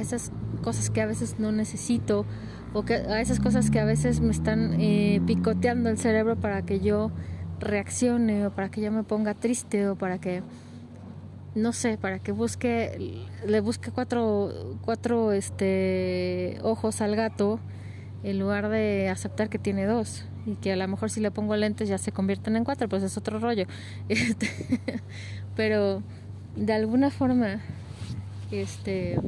esas 0.00 0.32
cosas 0.62 0.88
que 0.88 1.02
a 1.02 1.06
veces 1.06 1.38
no 1.38 1.52
necesito 1.52 2.24
o 2.72 2.82
que, 2.84 2.94
a 2.94 3.20
esas 3.20 3.40
cosas 3.40 3.70
que 3.70 3.78
a 3.78 3.84
veces 3.84 4.20
me 4.20 4.30
están 4.30 4.80
eh, 4.80 5.20
picoteando 5.26 5.90
el 5.90 5.98
cerebro 5.98 6.36
para 6.36 6.62
que 6.62 6.80
yo 6.80 7.12
reaccione 7.60 8.46
o 8.46 8.50
para 8.50 8.70
que 8.70 8.80
yo 8.80 8.90
me 8.90 9.04
ponga 9.04 9.34
triste 9.34 9.86
o 9.86 9.96
para 9.96 10.18
que 10.18 10.42
no 11.54 11.72
sé, 11.72 11.98
para 11.98 12.20
que 12.20 12.32
busque, 12.32 13.26
le 13.46 13.60
busque 13.60 13.90
cuatro, 13.90 14.78
cuatro 14.82 15.32
este, 15.32 16.58
ojos 16.62 17.02
al 17.02 17.16
gato 17.16 17.60
en 18.22 18.38
lugar 18.38 18.70
de 18.70 19.10
aceptar 19.10 19.50
que 19.50 19.58
tiene 19.58 19.84
dos 19.84 20.24
y 20.48 20.56
que 20.56 20.72
a 20.72 20.76
lo 20.76 20.88
mejor 20.88 21.10
si 21.10 21.20
le 21.20 21.30
pongo 21.30 21.54
lentes 21.56 21.88
ya 21.88 21.98
se 21.98 22.10
convierten 22.10 22.56
en 22.56 22.64
cuatro, 22.64 22.88
pues 22.88 23.02
es 23.02 23.16
otro 23.16 23.38
rollo. 23.38 23.66
Este, 24.08 24.48
pero 25.54 26.02
de 26.56 26.72
alguna 26.72 27.10
forma, 27.10 27.60
este, 28.50 29.20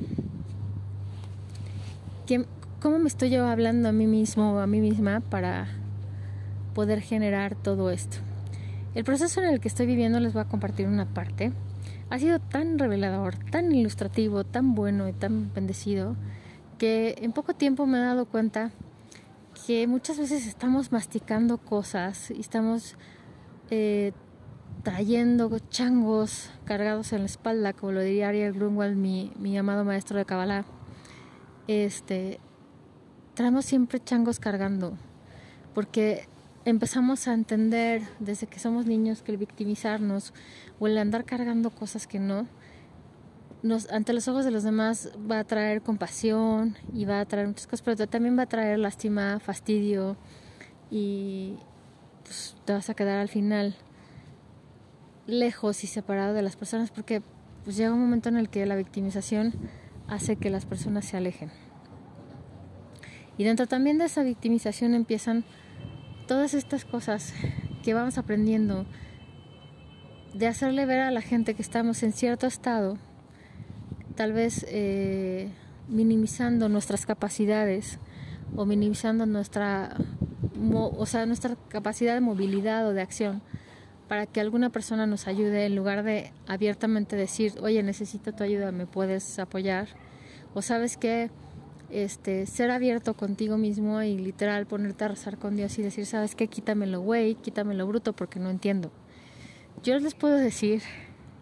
¿cómo 2.80 2.98
me 2.98 3.09
estoy 3.09 3.30
yo 3.30 3.46
hablando 3.46 3.88
a 3.88 3.92
mí 3.92 4.06
mismo 4.06 4.54
o 4.54 4.59
a 4.59 4.66
mí 4.66 4.80
misma 4.80 5.20
para 5.20 5.68
poder 6.74 7.00
generar 7.00 7.54
todo 7.54 7.90
esto? 7.90 8.18
El 8.94 9.04
proceso 9.04 9.42
en 9.42 9.48
el 9.48 9.61
que 9.61 9.68
estoy 9.68 9.87
viviendo 9.87 10.18
les 10.18 10.33
voy 10.33 10.42
a 10.42 10.46
compartir 10.46 10.87
una 10.87 11.06
parte 11.06 11.52
ha 12.09 12.18
sido 12.18 12.40
tan 12.40 12.78
revelador, 12.78 13.37
tan 13.50 13.72
ilustrativo, 13.72 14.44
tan 14.44 14.74
bueno 14.74 15.09
y 15.09 15.12
tan 15.12 15.52
bendecido 15.54 16.16
que 16.78 17.16
en 17.20 17.33
poco 17.33 17.54
tiempo 17.54 17.87
me 17.87 17.98
he 17.98 18.00
dado 18.00 18.24
cuenta 18.24 18.72
que 19.66 19.87
muchas 19.87 20.18
veces 20.18 20.46
estamos 20.46 20.92
masticando 20.92 21.59
cosas 21.59 22.31
y 22.31 22.40
estamos 22.40 22.96
eh, 23.70 24.12
trayendo 24.83 25.59
changos 25.70 26.51
cargados 26.64 27.12
en 27.12 27.20
la 27.20 27.27
espalda, 27.27 27.73
como 27.73 27.92
lo 27.92 28.01
diría 28.01 28.29
Ariel 28.29 28.53
Grunwald, 28.53 28.96
mi, 28.96 29.33
mi 29.38 29.57
amado 29.57 29.85
maestro 29.85 30.18
de 30.18 30.25
Kabbalah. 30.25 30.64
Este, 31.68 32.40
traemos 33.35 33.64
siempre 33.64 34.03
changos 34.03 34.40
cargando, 34.40 34.96
porque 35.75 36.27
empezamos 36.64 37.29
a 37.29 37.35
entender 37.35 38.03
desde 38.18 38.46
que 38.46 38.59
somos 38.59 38.87
niños 38.87 39.23
que 39.23 39.33
el 39.33 39.38
victimizarnos 39.38 40.33
o 40.79 40.87
el 40.87 40.99
andar 40.99 41.25
cargando 41.25 41.70
cosas 41.70 42.07
que 42.07 42.18
no, 42.18 42.46
nos, 43.62 43.90
ante 43.90 44.12
los 44.12 44.27
ojos 44.29 44.44
de 44.44 44.51
los 44.51 44.62
demás 44.62 45.11
va 45.31 45.40
a 45.40 45.44
traer 45.44 45.83
compasión 45.83 46.77
y 46.92 47.05
va 47.05 47.20
a 47.20 47.27
traer 47.27 47.46
muchas 47.46 47.66
cosas, 47.66 47.83
pero 47.83 48.09
también 48.09 48.38
va 48.38 48.42
a 48.42 48.46
traer 48.46 48.79
lástima, 48.79 49.38
fastidio 49.40 50.16
y 50.90 51.57
pues, 52.25 52.57
te 52.64 52.73
vas 52.73 52.88
a 52.90 52.94
quedar 52.94 53.18
al 53.18 53.29
final 53.29 53.77
lejos 55.27 55.85
y 55.85 55.87
separado 55.87 56.35
de 56.35 56.42
las 56.42 56.57
personas 56.57 56.90
porque 56.90 57.23
pues 57.64 57.77
llega 57.77 57.92
un 57.92 58.01
momento 58.01 58.29
en 58.29 58.37
el 58.37 58.49
que 58.49 58.64
la 58.66 58.77
victimización 58.77 59.53
hace 60.09 60.37
que 60.37 60.51
las 60.51 60.66
personas 60.66 61.05
se 61.05 61.16
alejen. 61.16 61.51
Y 63.37 63.44
dentro 63.44 63.66
también 63.66 63.99
de 63.99 64.07
esa 64.07 64.23
victimización 64.23 64.94
empiezan 64.94 65.44
todas 66.27 66.55
estas 66.55 66.85
cosas 66.85 67.33
que 67.83 67.94
vamos 67.94 68.18
aprendiendo 68.18 68.87
de 70.35 70.46
hacerle 70.46 70.87
ver 70.87 71.01
a 71.01 71.11
la 71.11 71.23
gente 71.23 71.55
que 71.55 71.62
estamos 71.62 72.03
en 72.03 72.12
cierto 72.12 72.46
estado, 72.46 72.99
tal 74.20 74.35
vez 74.35 74.66
eh, 74.68 75.48
minimizando 75.88 76.68
nuestras 76.68 77.06
capacidades 77.06 77.98
o 78.54 78.66
minimizando 78.66 79.24
nuestra, 79.24 79.96
o 80.74 81.06
sea, 81.06 81.24
nuestra 81.24 81.56
capacidad 81.70 82.12
de 82.12 82.20
movilidad 82.20 82.87
o 82.87 82.92
de 82.92 83.00
acción 83.00 83.40
para 84.09 84.26
que 84.26 84.42
alguna 84.42 84.68
persona 84.68 85.06
nos 85.06 85.26
ayude 85.26 85.64
en 85.64 85.74
lugar 85.74 86.02
de 86.02 86.35
abiertamente 86.46 87.16
decir, 87.16 87.54
oye, 87.62 87.83
necesito 87.83 88.35
tu 88.35 88.44
ayuda, 88.44 88.72
¿me 88.72 88.85
puedes 88.85 89.38
apoyar? 89.38 89.88
O 90.52 90.61
sabes 90.61 90.98
que 90.98 91.30
este, 91.88 92.44
ser 92.44 92.70
abierto 92.72 93.14
contigo 93.14 93.56
mismo 93.56 94.02
y 94.02 94.18
literal 94.18 94.66
ponerte 94.66 95.02
a 95.02 95.09
rezar 95.09 95.38
con 95.38 95.56
Dios 95.56 95.78
y 95.78 95.83
decir, 95.83 96.04
¿sabes 96.04 96.35
qué? 96.35 96.46
Quítamelo, 96.46 97.00
güey, 97.00 97.37
quítamelo 97.37 97.87
bruto 97.87 98.12
porque 98.12 98.38
no 98.38 98.50
entiendo. 98.50 98.90
Yo 99.83 99.98
les 99.98 100.12
puedo 100.12 100.37
decir 100.37 100.83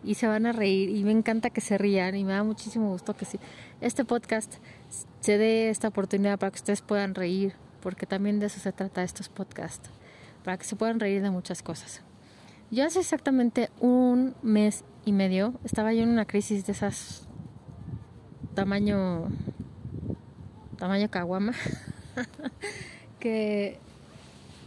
y 0.05 0.15
se 0.15 0.27
van 0.27 0.47
a 0.47 0.53
reír 0.53 0.91
y 0.91 1.05
me 1.05 1.13
encanta 1.13 1.51
que 1.51 1.61
se 1.61 1.79
rían 1.79 2.15
y 2.17 2.25
me 2.25 2.33
da 2.33 2.45
muchísimo 2.45 2.91
gusto 2.91 3.17
que 3.17 3.25
si 3.25 3.39
este 3.81 4.05
podcast 4.05 4.55
se 5.21 5.39
dé 5.39 5.71
esta 5.71 5.89
oportunidad 5.89 6.39
para 6.39 6.51
que 6.51 6.57
ustedes 6.57 6.83
puedan 6.83 7.15
reír, 7.15 7.55
porque 7.83 8.07
también 8.07 8.39
de 8.39 8.47
eso 8.47 8.61
se 8.61 8.73
trata 8.73 9.03
estos 9.03 9.29
podcasts, 9.29 9.91
para 10.45 10.57
que 10.57 10.65
se 10.65 10.77
puedan 10.77 11.01
reír 11.01 11.23
de 11.23 11.31
muchas 11.31 11.63
cosas. 11.63 12.03
Yo 12.71 12.85
hace 12.85 13.01
exactamente 13.01 13.71
un 13.81 14.35
mes 14.43 14.85
y 15.05 15.13
medio 15.13 15.55
estaba 15.65 15.93
yo 15.93 16.03
en 16.03 16.11
una 16.11 16.27
crisis 16.27 16.67
de 16.67 16.73
esas 16.73 17.27
tamaño 18.55 19.29
tamaño 20.77 21.11
caguama, 21.11 21.55
que 23.21 23.79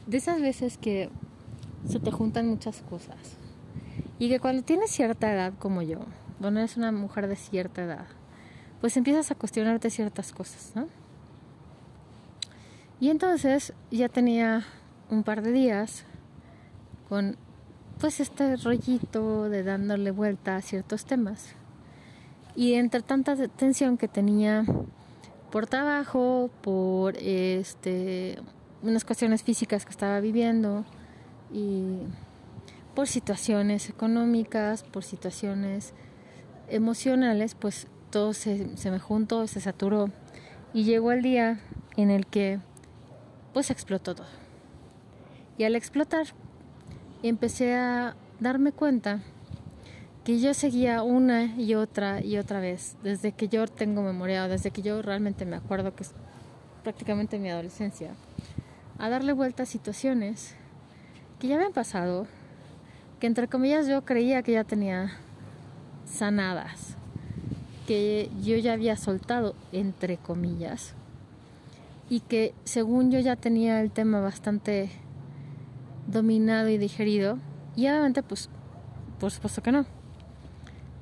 de 0.07 0.17
esas 0.17 0.41
veces 0.41 0.77
que 0.77 1.09
se 1.87 1.99
te 1.99 2.11
juntan 2.11 2.47
muchas 2.47 2.81
cosas 2.81 3.40
y 4.21 4.29
que 4.29 4.39
cuando 4.39 4.61
tienes 4.61 4.91
cierta 4.91 5.33
edad 5.33 5.51
como 5.57 5.81
yo, 5.81 5.97
cuando 6.39 6.59
eres 6.59 6.77
una 6.77 6.91
mujer 6.91 7.25
de 7.27 7.35
cierta 7.35 7.81
edad, 7.81 8.05
pues 8.79 8.95
empiezas 8.95 9.31
a 9.31 9.35
cuestionarte 9.35 9.89
ciertas 9.89 10.31
cosas, 10.31 10.73
¿no? 10.75 10.87
Y 12.99 13.09
entonces 13.09 13.73
ya 13.89 14.09
tenía 14.09 14.63
un 15.09 15.23
par 15.23 15.41
de 15.41 15.51
días 15.51 16.05
con 17.09 17.35
pues 17.99 18.19
este 18.19 18.57
rollito 18.57 19.49
de 19.49 19.63
dándole 19.63 20.11
vuelta 20.11 20.55
a 20.55 20.61
ciertos 20.61 21.05
temas. 21.05 21.55
Y 22.55 22.75
entre 22.75 23.01
tanta 23.01 23.35
tensión 23.47 23.97
que 23.97 24.07
tenía 24.07 24.65
por 25.49 25.65
trabajo, 25.65 26.51
por 26.61 27.17
este 27.17 28.37
unas 28.83 29.03
cuestiones 29.03 29.41
físicas 29.41 29.83
que 29.83 29.89
estaba 29.89 30.19
viviendo 30.19 30.85
y 31.51 32.01
por 32.95 33.07
situaciones 33.07 33.89
económicas, 33.89 34.83
por 34.83 35.03
situaciones 35.03 35.93
emocionales, 36.69 37.55
pues 37.55 37.87
todo 38.09 38.33
se, 38.33 38.75
se 38.77 38.91
me 38.91 38.99
juntó, 38.99 39.47
se 39.47 39.61
saturó 39.61 40.09
y 40.73 40.83
llegó 40.83 41.11
el 41.11 41.21
día 41.21 41.59
en 41.97 42.09
el 42.09 42.25
que 42.25 42.59
pues 43.53 43.69
explotó 43.69 44.15
todo. 44.15 44.27
Y 45.57 45.63
al 45.63 45.75
explotar 45.75 46.27
empecé 47.23 47.75
a 47.75 48.15
darme 48.39 48.71
cuenta 48.71 49.21
que 50.23 50.39
yo 50.39 50.53
seguía 50.53 51.03
una 51.03 51.45
y 51.45 51.73
otra 51.75 52.21
y 52.23 52.37
otra 52.37 52.59
vez, 52.59 52.95
desde 53.03 53.31
que 53.31 53.47
yo 53.47 53.67
tengo 53.67 54.01
memoria, 54.01 54.47
desde 54.47 54.71
que 54.71 54.81
yo 54.81 55.01
realmente 55.01 55.45
me 55.45 55.55
acuerdo 55.55 55.95
que 55.95 56.03
es 56.03 56.13
prácticamente 56.83 57.39
mi 57.39 57.49
adolescencia, 57.49 58.11
a 58.99 59.09
darle 59.09 59.33
vuelta 59.33 59.63
a 59.63 59.65
situaciones 59.65 60.55
que 61.39 61.47
ya 61.47 61.57
me 61.57 61.65
han 61.65 61.73
pasado, 61.73 62.27
que 63.21 63.27
entre 63.27 63.47
comillas 63.47 63.87
yo 63.87 64.03
creía 64.03 64.41
que 64.41 64.53
ya 64.53 64.63
tenía 64.63 65.11
sanadas, 66.07 66.95
que 67.85 68.31
yo 68.41 68.57
ya 68.57 68.73
había 68.73 68.97
soltado 68.97 69.53
entre 69.71 70.17
comillas, 70.17 70.95
y 72.09 72.21
que 72.21 72.55
según 72.63 73.11
yo 73.11 73.19
ya 73.19 73.35
tenía 73.35 73.79
el 73.79 73.91
tema 73.91 74.21
bastante 74.21 74.89
dominado 76.07 76.69
y 76.69 76.79
digerido, 76.79 77.37
y 77.75 77.87
obviamente 77.87 78.23
pues 78.23 78.49
por 79.19 79.29
supuesto 79.29 79.61
que 79.61 79.71
no. 79.71 79.85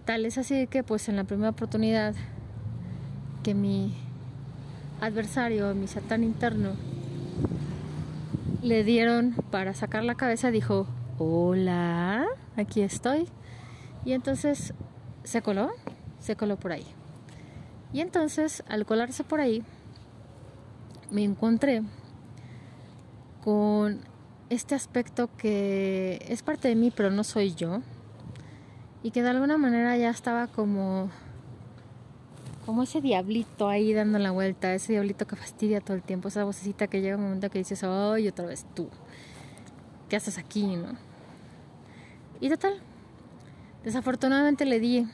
Tal 0.03 0.26
es 0.26 0.38
así 0.38 0.67
que 0.67 0.84
pues 0.84 1.07
en 1.07 1.15
la 1.15 1.24
primera 1.24 1.51
oportunidad 1.51 2.15
que 3.43 3.53
mi 3.53 3.93
adversario, 4.99 5.74
mi 5.74 5.88
satán 5.88 6.26
interno, 6.26 6.72
le 8.61 8.84
dieron 8.84 9.36
para 9.51 9.74
sacar 9.74 10.03
la 10.03 10.15
cabeza, 10.15 10.51
dijo, 10.51 10.86
hola, 11.20 12.26
aquí 12.55 12.82
estoy. 12.82 13.28
Y 14.05 14.13
entonces 14.13 14.74
se 15.24 15.41
coló, 15.41 15.70
se 16.20 16.36
coló 16.36 16.57
por 16.57 16.72
ahí. 16.72 16.86
Y 17.91 18.01
entonces, 18.01 18.63
al 18.67 18.86
colarse 18.86 19.24
por 19.24 19.41
ahí, 19.41 19.63
me 21.11 21.24
encontré 21.24 21.84
con 23.43 23.99
este 24.49 24.76
aspecto 24.76 25.30
que 25.38 26.26
es 26.28 26.41
parte 26.41 26.70
de 26.70 26.76
mí, 26.76 26.91
pero 26.95 27.11
no 27.11 27.24
soy 27.24 27.53
yo. 27.53 27.82
Y 29.03 29.11
que 29.11 29.22
de 29.22 29.30
alguna 29.30 29.57
manera 29.57 29.95
ya 29.97 30.09
estaba 30.09 30.47
como 30.47 31.09
como 32.65 32.84
ese 32.84 33.01
diablito 33.01 33.67
ahí 33.67 33.93
dando 33.93 34.20
la 34.20 34.30
vuelta, 34.30 34.76
ese 34.76 34.93
diablito 34.93 35.26
que 35.26 35.36
fastidia 35.36 35.82
todo 35.82 35.97
el 35.97 36.03
tiempo, 36.03 36.28
esa 36.28 36.43
vocecita 36.43 36.86
que 36.86 37.01
llega 37.01 37.17
un 37.17 37.24
momento 37.24 37.49
que 37.49 37.57
dices, 37.57 37.84
ay, 37.84 38.28
otra 38.28 38.45
vez 38.45 38.63
tú, 38.76 38.89
¿qué 40.07 40.17
haces 40.17 40.38
aquí, 40.38 40.76
no? 40.76 41.09
Y 42.42 42.50
total, 42.50 42.80
desafortunadamente 43.84 44.66
le 44.66 44.80
di, 44.80 45.08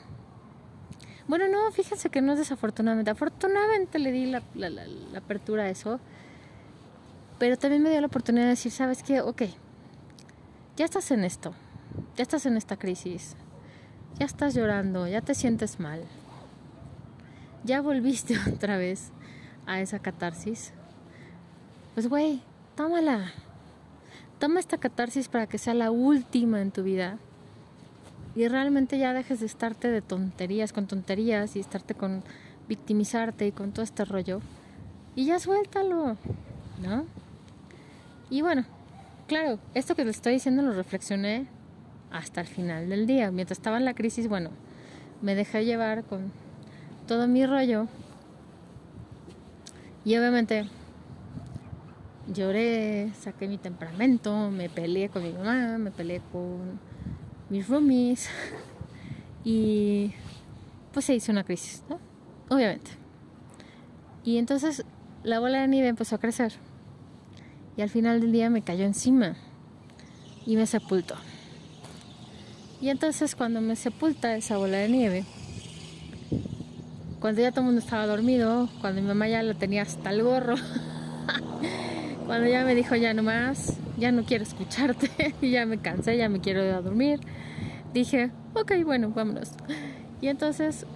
bueno, 1.26 1.48
no, 1.48 1.70
fíjense 1.72 2.10
que 2.10 2.20
no 2.20 2.32
es 2.32 2.38
desafortunadamente, 2.38 3.10
afortunadamente 3.10 3.98
le 3.98 4.12
di 4.12 4.26
la, 4.26 4.42
la 4.54 5.18
apertura 5.18 5.64
a 5.64 5.68
eso, 5.68 6.00
pero 7.38 7.56
también 7.56 7.82
me 7.82 7.90
dio 7.90 8.00
la 8.00 8.06
oportunidad 8.06 8.44
de 8.44 8.50
decir, 8.50 8.72
¿sabes 8.72 9.02
qué? 9.02 9.20
Ok, 9.20 9.42
ya 10.76 10.84
estás 10.84 11.10
en 11.10 11.24
esto, 11.24 11.54
ya 12.16 12.22
estás 12.22 12.46
en 12.46 12.56
esta 12.56 12.76
crisis, 12.76 13.36
ya 14.18 14.26
estás 14.26 14.54
llorando, 14.54 15.08
ya 15.08 15.20
te 15.20 15.34
sientes 15.34 15.80
mal 15.80 16.04
ya 17.66 17.80
volviste 17.80 18.38
otra 18.54 18.78
vez 18.78 19.10
a 19.66 19.80
esa 19.80 19.98
catarsis, 19.98 20.72
pues 21.94 22.08
güey, 22.08 22.40
tómala. 22.76 23.32
Toma 24.38 24.60
esta 24.60 24.76
catarsis 24.76 25.28
para 25.28 25.46
que 25.46 25.58
sea 25.58 25.74
la 25.74 25.90
última 25.90 26.60
en 26.60 26.70
tu 26.70 26.82
vida. 26.82 27.18
Y 28.34 28.48
realmente 28.48 28.98
ya 28.98 29.14
dejes 29.14 29.40
de 29.40 29.46
estarte 29.46 29.90
de 29.90 30.02
tonterías 30.02 30.74
con 30.74 30.86
tonterías 30.86 31.56
y 31.56 31.60
estarte 31.60 31.94
con 31.94 32.22
victimizarte 32.68 33.46
y 33.46 33.52
con 33.52 33.72
todo 33.72 33.82
este 33.82 34.04
rollo. 34.04 34.40
Y 35.14 35.24
ya 35.24 35.38
suéltalo, 35.38 36.18
¿no? 36.82 37.06
Y 38.28 38.42
bueno, 38.42 38.66
claro, 39.26 39.58
esto 39.72 39.94
que 39.94 40.04
te 40.04 40.10
estoy 40.10 40.34
diciendo 40.34 40.62
lo 40.62 40.72
reflexioné 40.72 41.46
hasta 42.10 42.42
el 42.42 42.46
final 42.46 42.90
del 42.90 43.06
día. 43.06 43.30
Mientras 43.30 43.58
estaba 43.58 43.78
en 43.78 43.86
la 43.86 43.94
crisis, 43.94 44.28
bueno, 44.28 44.50
me 45.22 45.34
dejé 45.34 45.64
llevar 45.64 46.04
con 46.04 46.30
todo 47.06 47.26
mi 47.28 47.46
rollo. 47.46 47.86
Y 50.04 50.16
obviamente 50.16 50.68
lloré, 52.32 53.12
saqué 53.18 53.48
mi 53.48 53.58
temperamento, 53.58 54.50
me 54.50 54.68
peleé 54.68 55.08
con 55.08 55.22
mi 55.22 55.32
mamá, 55.32 55.78
me 55.78 55.90
peleé 55.90 56.20
con 56.32 56.80
mis 57.48 57.68
roomies 57.68 58.28
y 59.44 60.12
pues 60.92 61.04
se 61.04 61.14
hizo 61.14 61.32
una 61.32 61.44
crisis. 61.44 61.82
Obviamente. 62.48 62.90
Y 64.24 64.38
entonces 64.38 64.84
la 65.22 65.40
bola 65.40 65.60
de 65.60 65.68
nieve 65.68 65.88
empezó 65.88 66.16
a 66.16 66.18
crecer 66.18 66.52
y 67.76 67.82
al 67.82 67.90
final 67.90 68.20
del 68.20 68.32
día 68.32 68.50
me 68.50 68.62
cayó 68.62 68.84
encima 68.84 69.36
y 70.46 70.56
me 70.56 70.66
sepultó. 70.66 71.16
Y 72.80 72.90
entonces 72.90 73.34
cuando 73.34 73.60
me 73.60 73.76
sepulta 73.76 74.36
esa 74.36 74.56
bola 74.56 74.78
de 74.78 74.88
nieve, 74.88 75.24
cuando 77.20 77.40
ya 77.40 77.50
todo 77.50 77.60
el 77.60 77.66
mundo 77.66 77.80
estaba 77.80 78.06
dormido, 78.06 78.68
cuando 78.80 79.00
mi 79.00 79.08
mamá 79.08 79.28
ya 79.28 79.42
lo 79.42 79.56
tenía 79.56 79.82
hasta 79.82 80.10
el 80.10 80.22
gorro, 80.22 80.56
cuando 82.26 82.48
ya 82.48 82.64
me 82.64 82.74
dijo 82.74 82.94
ya 82.96 83.14
no 83.14 83.22
más, 83.22 83.76
ya 83.96 84.12
no 84.12 84.24
quiero 84.24 84.44
escucharte, 84.44 85.34
y 85.40 85.50
ya 85.52 85.66
me 85.66 85.78
cansé, 85.78 86.16
ya 86.16 86.28
me 86.28 86.40
quiero 86.40 86.64
ir 86.64 86.82
dormir, 86.82 87.20
dije, 87.94 88.30
ok, 88.54 88.72
bueno, 88.84 89.10
vámonos. 89.10 89.52
Y 90.20 90.28
entonces, 90.28 90.86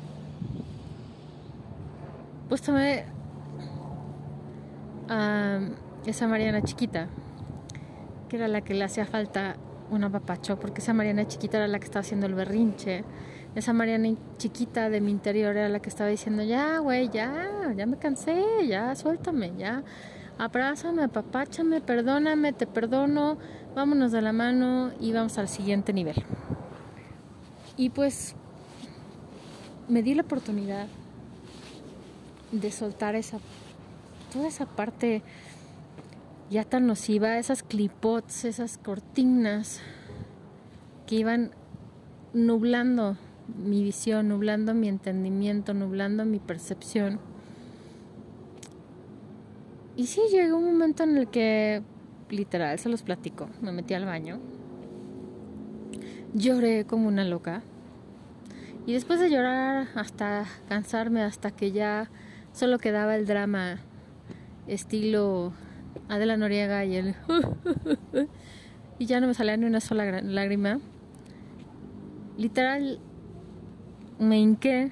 pues 2.49 2.63
tomé 2.63 3.05
a 5.09 5.61
esa 6.07 6.27
Mariana 6.27 6.63
chiquita, 6.63 7.09
que 8.29 8.37
era 8.37 8.49
la 8.49 8.61
que 8.61 8.75
le 8.75 8.85
hacía 8.85 9.07
falta 9.07 9.57
un 9.91 10.05
apapacho, 10.05 10.59
porque 10.59 10.81
esa 10.81 10.93
Mariana 10.93 11.27
chiquita 11.27 11.59
era 11.59 11.69
la 11.69 11.79
que 11.79 11.85
estaba 11.85 12.01
haciendo 12.01 12.27
el 12.27 12.35
berrinche 12.35 13.05
esa 13.55 13.73
Mariana 13.73 14.15
chiquita 14.39 14.91
de 14.91 15.01
mi 15.01 15.11
interior 15.11 15.57
era 15.57 15.69
la 15.69 15.81
que 15.81 15.89
estaba 15.89 16.09
diciendo, 16.09 16.43
ya, 16.43 16.79
güey, 16.79 17.09
ya, 17.09 17.73
ya 17.77 17.87
me 17.87 17.97
cansé, 17.97 18.45
ya, 18.67 18.95
suéltame, 18.95 19.53
ya, 19.59 19.83
abrázame, 20.41 21.05
apapáchame, 21.05 21.83
perdóname, 21.83 22.55
te 22.55 22.67
perdono, 22.67 23.37
vámonos 23.75 24.11
de 24.11 24.23
la 24.23 24.33
mano 24.33 24.91
y 24.99 25.13
vamos 25.13 25.37
al 25.37 25.49
siguiente 25.49 25.93
nivel. 25.93 26.17
Y 27.77 27.91
pues 27.91 28.35
me 29.87 30.03
di 30.03 30.15
la 30.15 30.23
oportunidad 30.23 30.87
de 32.53 32.73
soltar 32.73 33.17
esa, 33.17 33.39
toda 34.33 34.49
esa 34.49 34.65
parte 34.65 35.23
ya 36.49 36.65
tan 36.65 36.87
nociva, 36.87 37.37
esas 37.37 37.63
clipots, 37.63 38.47
esas 38.47 38.79
cortinas 38.79 39.81
que 41.07 41.17
iban 41.17 41.51
nublando 42.33 43.19
mi 43.63 43.83
visión, 43.85 44.29
nublando 44.29 44.73
mi 44.73 44.89
entendimiento, 44.89 45.75
nublando 45.75 46.25
mi 46.25 46.39
percepción. 46.39 47.21
Y 49.97 50.07
sí, 50.07 50.21
llegó 50.31 50.57
un 50.57 50.65
momento 50.65 51.03
en 51.03 51.17
el 51.17 51.29
que, 51.29 51.83
literal, 52.31 52.79
se 52.79 52.89
los 52.89 53.03
platico, 53.03 53.49
me 53.61 53.73
metí 53.73 53.95
al 53.95 54.05
baño, 54.05 54.39
lloré 56.33 56.85
como 56.87 57.09
una 57.09 57.25
loca. 57.25 57.63
Y 58.87 58.93
después 58.93 59.21
de 59.21 59.31
llorar 59.31 59.89
hasta 59.95 60.47
cansarme, 60.69 61.23
hasta 61.23 61.51
que 61.51 61.73
ya 61.73 62.11
solo 62.53 62.79
quedaba 62.79 63.15
el 63.15 63.27
drama 63.27 63.79
estilo 64.67 65.53
Adela 66.09 66.37
Noriega 66.37 66.85
y 66.85 66.97
el... 66.97 67.15
y 68.99 69.07
ya 69.07 69.21
no 69.21 69.27
me 69.27 69.35
salía 69.35 69.57
ni 69.57 69.67
una 69.67 69.81
sola 69.81 70.21
lágrima. 70.23 70.81
Literal, 72.37 73.01
me 74.19 74.39
hinqué 74.39 74.91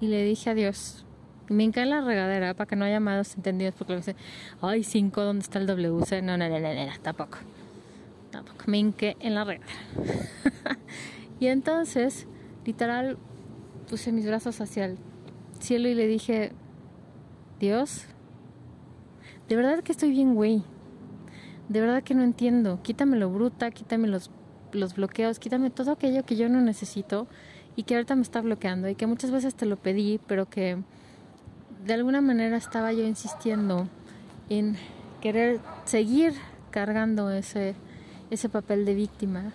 y 0.00 0.06
le 0.08 0.24
dije 0.24 0.50
adiós. 0.50 1.04
Me 1.48 1.64
hinqué 1.64 1.80
en 1.80 1.90
la 1.90 2.00
regadera 2.00 2.54
para 2.54 2.68
que 2.68 2.76
no 2.76 2.84
haya 2.84 3.00
más 3.00 3.36
entendidos 3.36 3.74
porque 3.74 3.96
dije, 3.96 4.16
ay, 4.60 4.84
cinco, 4.84 5.22
¿dónde 5.22 5.42
está 5.42 5.58
el 5.58 5.66
WC? 5.66 6.22
No, 6.22 6.36
no, 6.36 6.48
no, 6.48 6.58
no, 6.58 6.74
no, 6.74 6.92
tampoco. 7.02 7.38
Tampoco. 8.30 8.64
Me 8.66 8.78
hinqué 8.78 9.16
en 9.20 9.34
la 9.34 9.44
regadera. 9.44 9.74
y 11.40 11.48
entonces, 11.48 12.26
literal, 12.64 13.18
puse 13.88 14.12
mis 14.12 14.26
brazos 14.26 14.60
hacia 14.60 14.86
el 14.86 14.98
cielo 15.60 15.88
y 15.88 15.94
le 15.94 16.06
dije, 16.06 16.52
Dios, 17.60 18.06
de 19.48 19.56
verdad 19.56 19.82
que 19.82 19.92
estoy 19.92 20.10
bien, 20.10 20.34
güey. 20.34 20.62
De 21.68 21.80
verdad 21.80 22.02
que 22.02 22.14
no 22.14 22.22
entiendo. 22.22 22.80
Quítame 22.82 23.16
lo 23.16 23.30
bruta, 23.30 23.70
quítame 23.70 24.08
los, 24.08 24.30
los 24.72 24.94
bloqueos, 24.94 25.38
quítame 25.38 25.70
todo 25.70 25.92
aquello 25.92 26.24
que 26.24 26.36
yo 26.36 26.48
no 26.48 26.60
necesito 26.60 27.26
y 27.76 27.84
que 27.84 27.94
ahorita 27.94 28.14
me 28.14 28.22
está 28.22 28.40
bloqueando 28.40 28.88
y 28.88 28.94
que 28.94 29.06
muchas 29.06 29.30
veces 29.30 29.54
te 29.54 29.66
lo 29.66 29.76
pedí, 29.76 30.20
pero 30.26 30.48
que 30.48 30.78
de 31.84 31.94
alguna 31.94 32.20
manera 32.20 32.56
estaba 32.56 32.92
yo 32.92 33.04
insistiendo 33.04 33.88
en 34.48 34.76
querer 35.20 35.60
seguir 35.84 36.34
cargando 36.70 37.30
ese, 37.30 37.74
ese 38.30 38.48
papel 38.48 38.84
de 38.84 38.94
víctima 38.94 39.52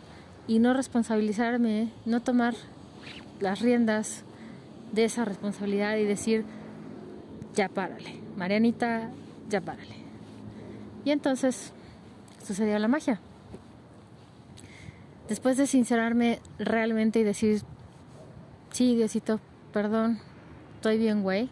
y 0.48 0.60
no 0.60 0.74
responsabilizarme, 0.74 1.92
no 2.06 2.22
tomar 2.22 2.56
las 3.40 3.60
riendas 3.62 4.24
de 4.92 5.06
esa 5.06 5.26
responsabilidad 5.26 5.98
y 5.98 6.04
decir, 6.04 6.46
ya 7.54 7.70
párale, 7.70 8.20
Marianita, 8.36 9.10
ya 9.50 9.62
párale. 9.62 9.96
Y 11.06 11.12
entonces 11.12 11.72
sucedió 12.46 12.78
la 12.80 12.88
magia. 12.88 13.20
Después 15.28 15.58
de 15.58 15.68
sincerarme 15.68 16.40
realmente 16.60 17.20
y 17.20 17.24
decir, 17.24 17.62
sí, 18.72 18.96
Diosito, 18.96 19.40
perdón, 19.74 20.20
estoy 20.76 20.98
bien, 20.98 21.24
güey. 21.24 21.50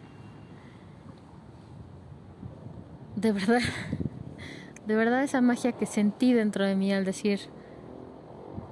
De 3.25 3.31
verdad, 3.31 3.61
de 4.85 4.95
verdad 4.95 5.23
esa 5.23 5.41
magia 5.41 5.71
que 5.71 5.87
sentí 5.87 6.31
dentro 6.31 6.63
de 6.63 6.75
mí 6.75 6.93
al 6.93 7.05
decir, 7.05 7.39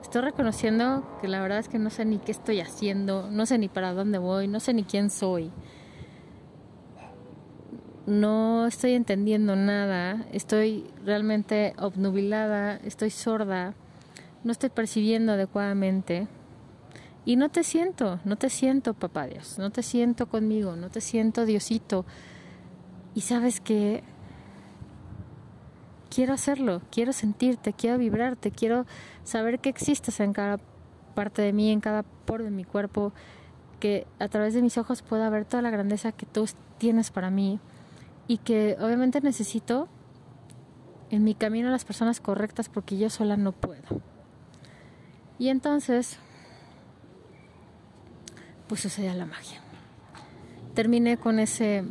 estoy 0.04 0.22
reconociendo 0.22 1.04
que 1.20 1.28
la 1.28 1.42
verdad 1.42 1.58
es 1.58 1.70
que 1.70 1.80
no 1.80 1.90
sé 1.90 2.06
ni 2.06 2.20
qué 2.20 2.32
estoy 2.32 2.60
haciendo, 2.60 3.32
no 3.32 3.48
sé 3.48 3.58
ni 3.58 3.68
para 3.68 3.94
dónde 3.94 4.20
voy, 4.20 4.48
no 4.48 4.60
sé 4.60 4.76
ni 4.76 4.84
quién 4.84 5.10
soy. 5.10 5.50
No 8.06 8.68
estoy 8.68 8.94
entendiendo 8.94 9.56
nada, 9.56 10.24
estoy 10.32 10.86
realmente 11.04 11.74
obnubilada, 11.80 12.76
estoy 12.76 13.10
sorda, 13.10 13.74
no 14.44 14.52
estoy 14.52 14.70
percibiendo 14.70 15.32
adecuadamente. 15.32 16.28
Y 17.26 17.38
no 17.38 17.50
te 17.50 17.64
siento, 17.64 18.20
no 18.24 18.36
te 18.36 18.52
siento, 18.52 18.94
papá 18.94 19.26
Dios, 19.26 19.58
no 19.58 19.72
te 19.72 19.82
siento 19.82 20.28
conmigo, 20.28 20.76
no 20.76 20.92
te 20.92 21.02
siento 21.02 21.44
Diosito. 21.44 22.06
Y 23.16 23.22
sabes 23.22 23.60
que 23.60 24.04
quiero 26.14 26.34
hacerlo, 26.34 26.82
quiero 26.92 27.12
sentirte, 27.12 27.74
quiero 27.74 27.98
vibrarte, 27.98 28.52
quiero 28.52 28.86
saber 29.24 29.60
que 29.60 29.70
existes 29.70 30.20
en 30.20 30.32
cada 30.32 30.60
parte 31.16 31.42
de 31.42 31.54
mí, 31.54 31.72
en 31.72 31.80
cada 31.80 32.04
poro 32.04 32.44
de 32.44 32.52
mi 32.52 32.66
cuerpo, 32.66 33.14
que 33.80 34.06
a 34.20 34.28
través 34.28 34.54
de 34.54 34.62
mis 34.62 34.78
ojos 34.78 35.02
pueda 35.02 35.30
ver 35.30 35.46
toda 35.46 35.64
la 35.64 35.72
grandeza 35.72 36.12
que 36.12 36.28
tú 36.28 36.46
tienes 36.78 37.10
para 37.10 37.32
mí 37.32 37.60
y 38.28 38.38
que 38.38 38.78
obviamente 38.80 39.22
necesito 39.22 39.88
en 41.10 41.24
mi 41.24 41.34
camino 41.34 41.70
a 41.70 41.72
las 41.72 41.84
personas 41.84 42.20
correctas 42.20 42.70
porque 42.70 42.98
yo 42.98 43.10
sola 43.10 43.36
no 43.36 43.52
puedo. 43.52 43.82
Y 45.40 45.50
entonces, 45.50 46.20
pues 48.68 48.82
sucede 48.82 49.14
la 49.16 49.26
magia. 49.26 49.62
Terminé 50.76 51.18
con 51.18 51.40
ese, 51.40 51.84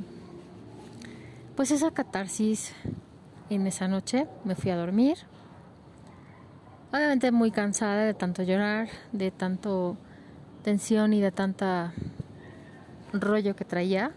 pues 1.57 1.73
esa 1.73 1.91
catarsis 1.91 2.73
en 3.55 3.67
esa 3.67 3.89
noche 3.89 4.27
me 4.45 4.55
fui 4.55 4.71
a 4.71 4.77
dormir. 4.77 5.19
Obviamente 6.93 7.33
muy 7.33 7.51
cansada 7.51 8.05
de 8.05 8.15
tanto 8.15 8.43
llorar, 8.43 8.89
de 9.13 9.31
tanto 9.31 9.97
tensión 10.63 11.13
y 11.13 11.21
de 11.21 11.33
tanta 11.33 11.93
rollo 13.13 13.57
que 13.57 13.65
traía. 13.65 14.13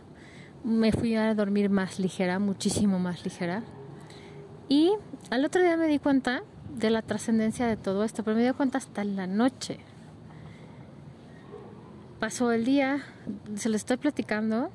Me 0.64 0.92
fui 0.92 1.16
a 1.16 1.34
dormir 1.34 1.70
más 1.70 2.00
ligera, 2.00 2.40
muchísimo 2.40 3.00
más 3.00 3.24
ligera. 3.24 3.64
Y 4.68 4.92
al 5.30 5.46
otro 5.46 5.62
día 5.62 5.78
me 5.78 5.88
di 5.88 6.00
cuenta 6.00 6.44
de 6.76 6.90
la 6.90 7.02
trascendencia 7.02 7.68
de 7.68 7.78
todo 7.78 8.04
esto, 8.04 8.24
pero 8.24 8.36
me 8.36 8.44
di 8.44 8.52
cuenta 8.52 8.78
hasta 8.78 9.04
la 9.04 9.28
noche. 9.28 9.80
Pasó 12.20 12.52
el 12.52 12.66
día, 12.66 13.04
se 13.56 13.70
lo 13.70 13.76
estoy 13.76 13.98
platicando, 13.98 14.72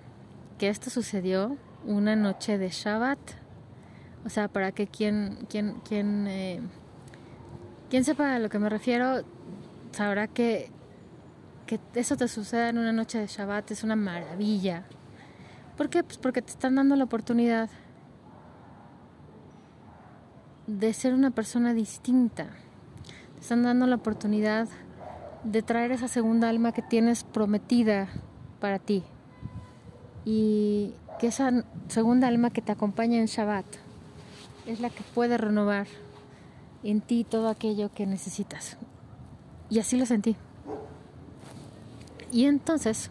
que 0.58 0.68
esto 0.68 0.90
sucedió 0.90 1.56
una 1.84 2.14
noche 2.14 2.58
de 2.58 2.68
Shabbat 2.68 3.18
o 4.24 4.28
sea, 4.28 4.48
para 4.48 4.72
que 4.72 4.86
quien, 4.86 5.46
quien, 5.48 5.80
quien, 5.80 6.26
eh, 6.26 6.60
quien 7.88 8.04
sepa 8.04 8.34
a 8.34 8.38
lo 8.38 8.48
que 8.48 8.58
me 8.58 8.68
refiero, 8.68 9.22
sabrá 9.92 10.28
que, 10.28 10.70
que 11.66 11.80
eso 11.94 12.16
te 12.16 12.28
suceda 12.28 12.68
en 12.68 12.78
una 12.78 12.92
noche 12.92 13.18
de 13.18 13.26
Shabbat 13.26 13.70
es 13.70 13.82
una 13.82 13.96
maravilla. 13.96 14.84
¿Por 15.76 15.88
qué? 15.88 16.02
Pues 16.04 16.18
porque 16.18 16.42
te 16.42 16.50
están 16.50 16.74
dando 16.74 16.96
la 16.96 17.04
oportunidad 17.04 17.70
de 20.66 20.92
ser 20.92 21.14
una 21.14 21.30
persona 21.30 21.72
distinta. 21.72 22.48
Te 23.36 23.40
están 23.40 23.62
dando 23.62 23.86
la 23.86 23.96
oportunidad 23.96 24.68
de 25.44 25.62
traer 25.62 25.92
esa 25.92 26.08
segunda 26.08 26.50
alma 26.50 26.72
que 26.72 26.82
tienes 26.82 27.24
prometida 27.24 28.08
para 28.60 28.78
ti. 28.78 29.02
Y 30.26 30.94
que 31.18 31.28
esa 31.28 31.64
segunda 31.88 32.28
alma 32.28 32.50
que 32.50 32.60
te 32.60 32.72
acompaña 32.72 33.18
en 33.18 33.26
Shabbat 33.26 33.64
es 34.70 34.80
la 34.80 34.90
que 34.90 35.02
puede 35.14 35.36
renovar 35.36 35.86
en 36.82 37.00
ti 37.00 37.24
todo 37.24 37.48
aquello 37.48 37.92
que 37.92 38.06
necesitas. 38.06 38.76
Y 39.68 39.78
así 39.80 39.98
lo 39.98 40.06
sentí. 40.06 40.36
Y 42.32 42.44
entonces, 42.46 43.10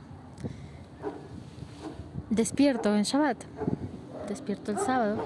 despierto 2.29 2.95
en 2.95 3.03
Shabbat, 3.03 3.37
despierto 4.29 4.71
el 4.71 4.79
sábado, 4.79 5.23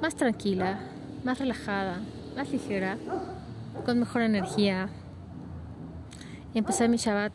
más 0.00 0.14
tranquila, 0.14 0.78
más 1.24 1.40
relajada, 1.40 2.00
más 2.36 2.50
ligera, 2.50 2.96
con 3.84 3.98
mejor 3.98 4.22
energía. 4.22 4.88
Empecé 6.54 6.88
mi 6.88 6.96
Shabbat 6.96 7.32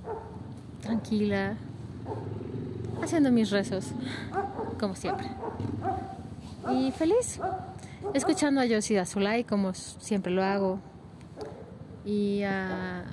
tranquila, 0.81 1.57
haciendo 3.01 3.31
mis 3.31 3.49
rezos, 3.51 3.87
como 4.79 4.95
siempre. 4.95 5.27
Y 6.71 6.91
feliz 6.91 7.39
escuchando 8.13 8.61
a 8.61 8.65
Yoshida 8.65 9.05
Zulay 9.05 9.43
como 9.43 9.73
siempre 9.73 10.31
lo 10.31 10.43
hago 10.43 10.79
y 12.05 12.43
a 12.43 13.03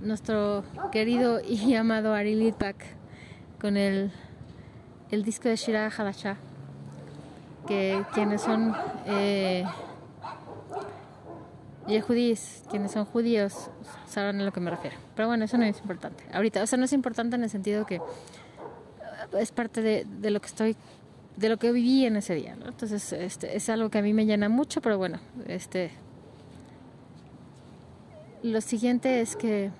nuestro 0.00 0.64
querido 0.92 1.40
y 1.40 1.74
amado 1.74 2.14
Ari 2.14 2.34
Lipak 2.34 2.76
con 3.60 3.76
el, 3.76 4.12
el 5.10 5.24
disco 5.24 5.48
de 5.48 5.56
Shira 5.56 5.86
Hadasha 5.86 6.36
que 7.66 8.04
quienes 8.14 8.42
son 8.42 8.74
eh, 9.06 9.64
quienes 12.70 12.92
son 12.92 13.04
judíos 13.04 13.70
sabrán 14.06 14.40
a 14.40 14.44
lo 14.44 14.52
que 14.52 14.60
me 14.60 14.70
refiero. 14.70 14.96
Pero 15.16 15.28
bueno 15.28 15.44
eso 15.44 15.58
no 15.58 15.64
es 15.64 15.78
importante. 15.78 16.24
Ahorita 16.32 16.62
o 16.62 16.66
sea 16.66 16.78
no 16.78 16.84
es 16.84 16.92
importante 16.92 17.36
en 17.36 17.42
el 17.42 17.50
sentido 17.50 17.86
que 17.86 18.00
es 19.38 19.52
parte 19.52 19.82
de, 19.82 20.06
de 20.06 20.30
lo 20.30 20.40
que 20.40 20.46
estoy 20.46 20.76
de 21.36 21.48
lo 21.48 21.58
que 21.58 21.72
viví 21.72 22.04
en 22.04 22.16
ese 22.16 22.34
día, 22.34 22.56
¿no? 22.56 22.66
Entonces, 22.68 23.12
este, 23.12 23.56
es 23.56 23.68
algo 23.68 23.90
que 23.90 23.98
a 23.98 24.02
mí 24.02 24.12
me 24.12 24.26
llena 24.26 24.48
mucho, 24.48 24.80
pero 24.80 24.98
bueno, 24.98 25.18
este 25.46 25.90
lo 28.42 28.60
siguiente 28.60 29.20
es 29.20 29.36
que 29.36 29.70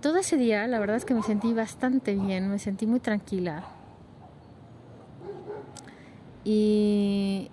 todo 0.00 0.16
ese 0.16 0.36
día, 0.36 0.66
la 0.66 0.78
verdad 0.78 0.96
es 0.96 1.04
que 1.04 1.14
me 1.14 1.22
sentí 1.22 1.52
bastante 1.52 2.14
bien, 2.14 2.48
me 2.48 2.58
sentí 2.58 2.86
muy 2.86 3.00
tranquila. 3.00 3.64
Y 6.44 7.50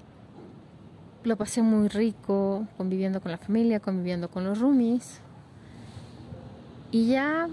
lo 1.24 1.36
pasé 1.36 1.62
muy 1.62 1.88
rico, 1.88 2.68
conviviendo 2.78 3.22
con 3.22 3.32
la 3.32 3.38
familia, 3.38 3.80
conviviendo 3.80 4.30
con 4.30 4.44
los 4.44 4.60
roomies. 4.60 5.20
Y 6.92 7.08
ya 7.08 7.48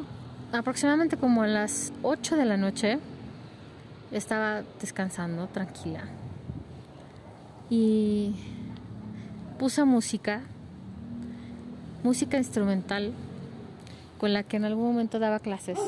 aproximadamente 0.52 1.16
como 1.16 1.42
a 1.42 1.46
las 1.46 1.92
8 2.02 2.36
de 2.36 2.44
la 2.44 2.56
noche, 2.56 2.98
estaba 4.12 4.62
descansando 4.80 5.46
tranquila. 5.48 6.04
Y 7.68 8.34
puse 9.58 9.84
música, 9.84 10.42
música 12.02 12.36
instrumental 12.36 13.12
con 14.18 14.32
la 14.32 14.42
que 14.42 14.56
en 14.56 14.64
algún 14.64 14.86
momento 14.86 15.18
daba 15.18 15.38
clases. 15.38 15.78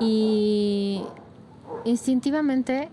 Y 0.00 1.02
instintivamente 1.84 2.90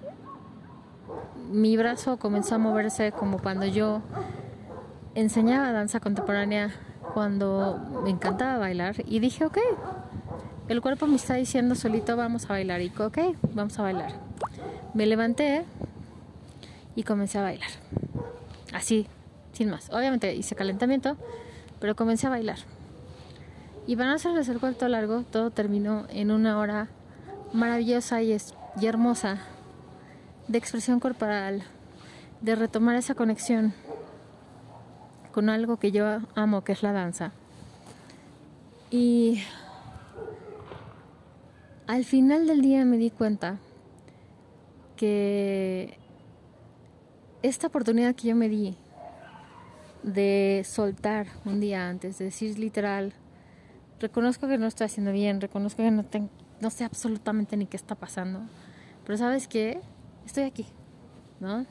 mi 1.51 1.75
brazo 1.77 2.17
comenzó 2.17 2.55
a 2.55 2.57
moverse 2.59 3.11
como 3.11 3.39
cuando 3.39 3.65
yo 3.65 4.01
enseñaba 5.15 5.71
danza 5.71 5.99
contemporánea 5.99 6.71
cuando 7.13 7.79
me 8.03 8.11
encantaba 8.11 8.59
bailar 8.59 8.95
y 9.05 9.19
dije 9.19 9.45
ok 9.45 9.57
el 10.69 10.81
cuerpo 10.81 11.07
me 11.07 11.15
está 11.15 11.33
diciendo 11.33 11.73
solito 11.73 12.15
vamos 12.15 12.45
a 12.45 12.49
bailar. 12.49 12.81
Y 12.81 12.91
ok, 12.97 13.17
vamos 13.53 13.77
a 13.79 13.81
bailar. 13.81 14.13
Me 14.93 15.07
levanté 15.07 15.65
y 16.95 17.03
comencé 17.03 17.39
a 17.39 17.41
bailar. 17.41 17.69
Así, 18.71 19.07
sin 19.51 19.71
más. 19.71 19.89
Obviamente 19.89 20.33
hice 20.35 20.55
calentamiento, 20.55 21.17
pero 21.79 21.95
comencé 21.95 22.27
a 22.27 22.29
bailar. 22.29 22.59
Y 23.87 23.95
van 23.95 24.09
a 24.09 24.13
hacerles 24.13 24.47
el 24.49 24.59
cuento 24.59 24.87
largo, 24.87 25.23
todo 25.23 25.49
terminó 25.49 26.05
en 26.09 26.29
una 26.29 26.59
hora 26.59 26.87
maravillosa 27.51 28.21
y, 28.21 28.37
y 28.79 28.85
hermosa 28.85 29.39
de 30.47 30.59
expresión 30.59 30.99
corporal, 30.99 31.63
de 32.41 32.55
retomar 32.55 32.95
esa 32.95 33.15
conexión 33.15 33.73
con 35.31 35.49
algo 35.49 35.77
que 35.77 35.91
yo 35.91 36.05
amo, 36.35 36.63
que 36.63 36.73
es 36.73 36.83
la 36.83 36.91
danza. 36.91 37.31
Y 38.91 39.41
al 41.89 42.05
final 42.05 42.45
del 42.45 42.61
día 42.61 42.85
me 42.85 42.97
di 42.97 43.09
cuenta 43.09 43.57
que 44.95 45.97
esta 47.41 47.65
oportunidad 47.65 48.13
que 48.13 48.27
yo 48.27 48.35
me 48.35 48.47
di 48.47 48.77
de 50.03 50.61
soltar 50.67 51.25
un 51.45 51.59
día 51.59 51.89
antes, 51.89 52.19
de 52.19 52.25
decir 52.25 52.59
literal, 52.59 53.13
reconozco 53.99 54.47
que 54.47 54.59
no 54.59 54.67
estoy 54.67 54.85
haciendo 54.85 55.11
bien, 55.11 55.41
reconozco 55.41 55.81
que 55.81 55.89
no, 55.89 56.05
no 56.61 56.69
sé 56.69 56.83
absolutamente 56.83 57.57
ni 57.57 57.65
qué 57.65 57.77
está 57.77 57.95
pasando, 57.95 58.41
pero 59.03 59.17
sabes 59.17 59.47
qué, 59.47 59.81
estoy 60.27 60.43
aquí, 60.43 60.67
¿no? 61.39 61.65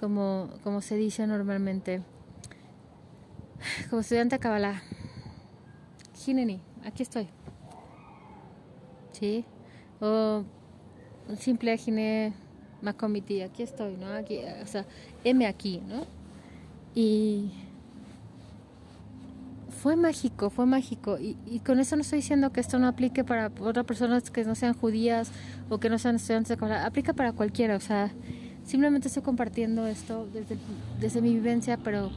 Como, 0.00 0.48
como 0.64 0.80
se 0.80 0.96
dice 0.96 1.26
normalmente, 1.26 2.00
como 3.90 4.00
estudiante 4.00 4.36
de 4.36 4.40
Kabbalah, 4.40 4.82
Hineni, 6.26 6.62
aquí 6.86 7.02
estoy. 7.02 7.28
¿Sí? 9.22 9.44
O 10.00 10.42
simple 11.38 11.78
Hine 11.86 12.32
Makomiti, 12.80 13.42
aquí 13.42 13.62
estoy, 13.62 13.96
¿no? 13.96 14.08
Aquí, 14.08 14.40
o 14.60 14.66
sea, 14.66 14.84
M 15.22 15.46
aquí, 15.46 15.80
¿no? 15.86 16.06
Y 16.96 17.52
fue 19.80 19.94
mágico, 19.94 20.50
fue 20.50 20.66
mágico. 20.66 21.20
Y, 21.20 21.36
y, 21.46 21.60
con 21.60 21.78
eso 21.78 21.94
no 21.94 22.02
estoy 22.02 22.16
diciendo 22.18 22.52
que 22.52 22.58
esto 22.58 22.80
no 22.80 22.88
aplique 22.88 23.22
para 23.22 23.52
otras 23.60 23.86
personas 23.86 24.28
que 24.32 24.42
no 24.42 24.56
sean 24.56 24.74
judías 24.74 25.30
o 25.68 25.78
que 25.78 25.88
no 25.88 26.00
sean 26.00 26.16
estudiantes 26.16 26.48
de 26.48 26.56
Kabbalah. 26.56 26.84
Aplica 26.84 27.12
para 27.12 27.32
cualquiera, 27.32 27.76
o 27.76 27.80
sea, 27.80 28.10
simplemente 28.64 29.06
estoy 29.06 29.22
compartiendo 29.22 29.86
esto 29.86 30.26
desde, 30.32 30.58
desde 30.98 31.22
mi 31.22 31.32
vivencia, 31.32 31.76
pero 31.76 32.10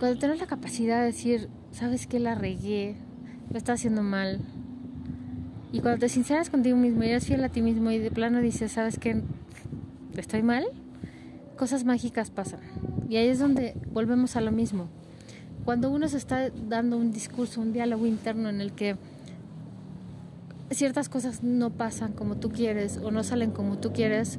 cuando 0.00 0.18
tienes 0.18 0.40
la 0.40 0.48
capacidad 0.48 0.98
de 0.98 1.06
decir, 1.06 1.48
¿sabes 1.70 2.08
qué? 2.08 2.18
La 2.18 2.34
regué, 2.34 2.96
lo 3.52 3.56
está 3.56 3.74
haciendo 3.74 4.02
mal. 4.02 4.40
Y 5.74 5.80
cuando 5.80 5.98
te 5.98 6.08
sinceras 6.08 6.50
contigo 6.50 6.76
mismo 6.76 7.02
y 7.02 7.08
eres 7.08 7.26
fiel 7.26 7.42
a 7.42 7.48
ti 7.48 7.60
mismo 7.60 7.90
y 7.90 7.98
de 7.98 8.12
plano 8.12 8.40
dices, 8.40 8.70
¿sabes 8.70 8.96
qué? 8.96 9.20
Estoy 10.16 10.44
mal, 10.44 10.64
cosas 11.56 11.82
mágicas 11.82 12.30
pasan. 12.30 12.60
Y 13.08 13.16
ahí 13.16 13.26
es 13.26 13.40
donde 13.40 13.74
volvemos 13.92 14.36
a 14.36 14.40
lo 14.40 14.52
mismo. 14.52 14.86
Cuando 15.64 15.90
uno 15.90 16.06
se 16.06 16.16
está 16.16 16.48
dando 16.50 16.96
un 16.96 17.10
discurso, 17.10 17.60
un 17.60 17.72
diálogo 17.72 18.06
interno 18.06 18.50
en 18.50 18.60
el 18.60 18.70
que 18.70 18.94
ciertas 20.70 21.08
cosas 21.08 21.42
no 21.42 21.70
pasan 21.70 22.12
como 22.12 22.36
tú 22.36 22.50
quieres 22.50 22.98
o 22.98 23.10
no 23.10 23.24
salen 23.24 23.50
como 23.50 23.78
tú 23.78 23.92
quieres, 23.92 24.38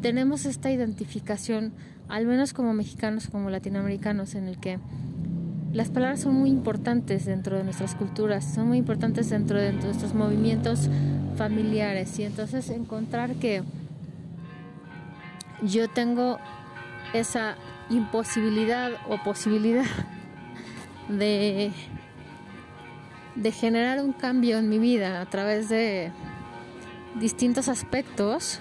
tenemos 0.00 0.46
esta 0.46 0.70
identificación, 0.70 1.72
al 2.06 2.24
menos 2.24 2.52
como 2.52 2.72
mexicanos, 2.72 3.26
como 3.26 3.50
latinoamericanos, 3.50 4.36
en 4.36 4.46
el 4.46 4.60
que 4.60 4.78
las 5.72 5.90
palabras 5.90 6.20
son 6.20 6.34
muy 6.34 6.48
importantes 6.48 7.26
dentro 7.26 7.58
de 7.58 7.64
nuestras 7.64 7.94
culturas, 7.94 8.44
son 8.54 8.68
muy 8.68 8.78
importantes 8.78 9.28
dentro 9.28 9.58
de 9.58 9.72
nuestros 9.72 10.14
movimientos 10.14 10.88
familiares. 11.36 12.18
Y 12.18 12.24
entonces 12.24 12.70
encontrar 12.70 13.34
que 13.34 13.62
yo 15.62 15.88
tengo 15.88 16.38
esa 17.12 17.56
imposibilidad 17.90 18.92
o 19.08 19.22
posibilidad 19.22 19.84
de, 21.08 21.72
de 23.34 23.52
generar 23.52 24.02
un 24.02 24.12
cambio 24.12 24.58
en 24.58 24.68
mi 24.70 24.78
vida 24.78 25.20
a 25.20 25.26
través 25.26 25.68
de 25.68 26.12
distintos 27.20 27.68
aspectos 27.68 28.60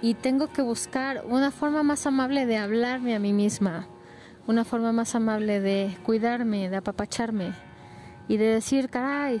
y 0.00 0.14
tengo 0.14 0.48
que 0.48 0.62
buscar 0.62 1.24
una 1.26 1.50
forma 1.50 1.82
más 1.82 2.06
amable 2.06 2.46
de 2.46 2.56
hablarme 2.56 3.14
a 3.14 3.18
mí 3.18 3.32
misma 3.32 3.86
una 4.46 4.64
forma 4.64 4.92
más 4.92 5.14
amable 5.14 5.60
de 5.60 5.96
cuidarme, 6.04 6.68
de 6.68 6.76
apapacharme 6.76 7.52
y 8.28 8.36
de 8.36 8.46
decir, 8.46 8.88
caray, 8.88 9.40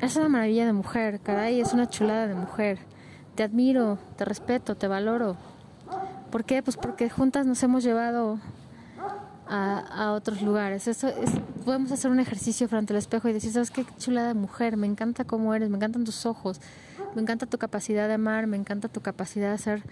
es 0.00 0.16
una 0.16 0.28
maravilla 0.28 0.66
de 0.66 0.72
mujer, 0.72 1.20
caray, 1.20 1.60
es 1.60 1.72
una 1.72 1.88
chulada 1.88 2.26
de 2.26 2.34
mujer, 2.34 2.78
te 3.34 3.42
admiro, 3.42 3.98
te 4.16 4.24
respeto, 4.24 4.74
te 4.74 4.88
valoro. 4.88 5.36
¿Por 6.30 6.44
qué? 6.44 6.62
Pues 6.62 6.76
porque 6.76 7.10
juntas 7.10 7.46
nos 7.46 7.62
hemos 7.62 7.84
llevado 7.84 8.38
a, 9.46 9.78
a 9.78 10.12
otros 10.12 10.42
lugares. 10.42 10.88
Eso 10.88 11.08
es, 11.08 11.30
podemos 11.64 11.92
hacer 11.92 12.10
un 12.10 12.20
ejercicio 12.20 12.68
frente 12.68 12.92
al 12.92 12.98
espejo 12.98 13.28
y 13.28 13.32
decir, 13.32 13.52
¿sabes 13.52 13.70
qué 13.70 13.84
chulada 13.98 14.28
de 14.28 14.34
mujer? 14.34 14.76
Me 14.76 14.86
encanta 14.86 15.24
cómo 15.24 15.54
eres, 15.54 15.70
me 15.70 15.76
encantan 15.76 16.04
tus 16.04 16.26
ojos, 16.26 16.60
me 17.14 17.22
encanta 17.22 17.46
tu 17.46 17.58
capacidad 17.58 18.08
de 18.08 18.14
amar, 18.14 18.46
me 18.46 18.56
encanta 18.56 18.88
tu 18.88 19.00
capacidad 19.00 19.52
de 19.52 19.58
ser 19.58 19.82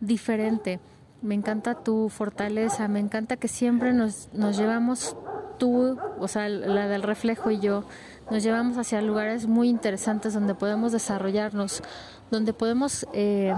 diferente 0.00 0.80
me 1.22 1.34
encanta 1.34 1.74
tu 1.74 2.08
fortaleza, 2.08 2.88
me 2.88 3.00
encanta 3.00 3.36
que 3.36 3.48
siempre 3.48 3.92
nos, 3.92 4.28
nos 4.32 4.56
llevamos 4.56 5.16
tú, 5.58 5.98
o 6.18 6.28
sea, 6.28 6.48
la 6.48 6.88
del 6.88 7.02
reflejo 7.02 7.50
y 7.50 7.58
yo, 7.58 7.84
nos 8.30 8.42
llevamos 8.42 8.76
hacia 8.78 9.00
lugares 9.00 9.46
muy 9.46 9.68
interesantes 9.68 10.34
donde 10.34 10.54
podemos 10.54 10.92
desarrollarnos, 10.92 11.82
donde 12.30 12.52
podemos 12.52 13.06
eh, 13.12 13.54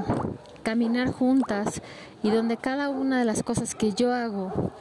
caminar 0.62 1.10
juntas 1.10 1.82
y 2.22 2.30
donde 2.30 2.56
cada 2.56 2.88
una 2.88 3.18
de 3.18 3.24
las 3.24 3.42
cosas 3.42 3.74
que 3.74 3.92
yo 3.92 4.12
hago 4.12 4.72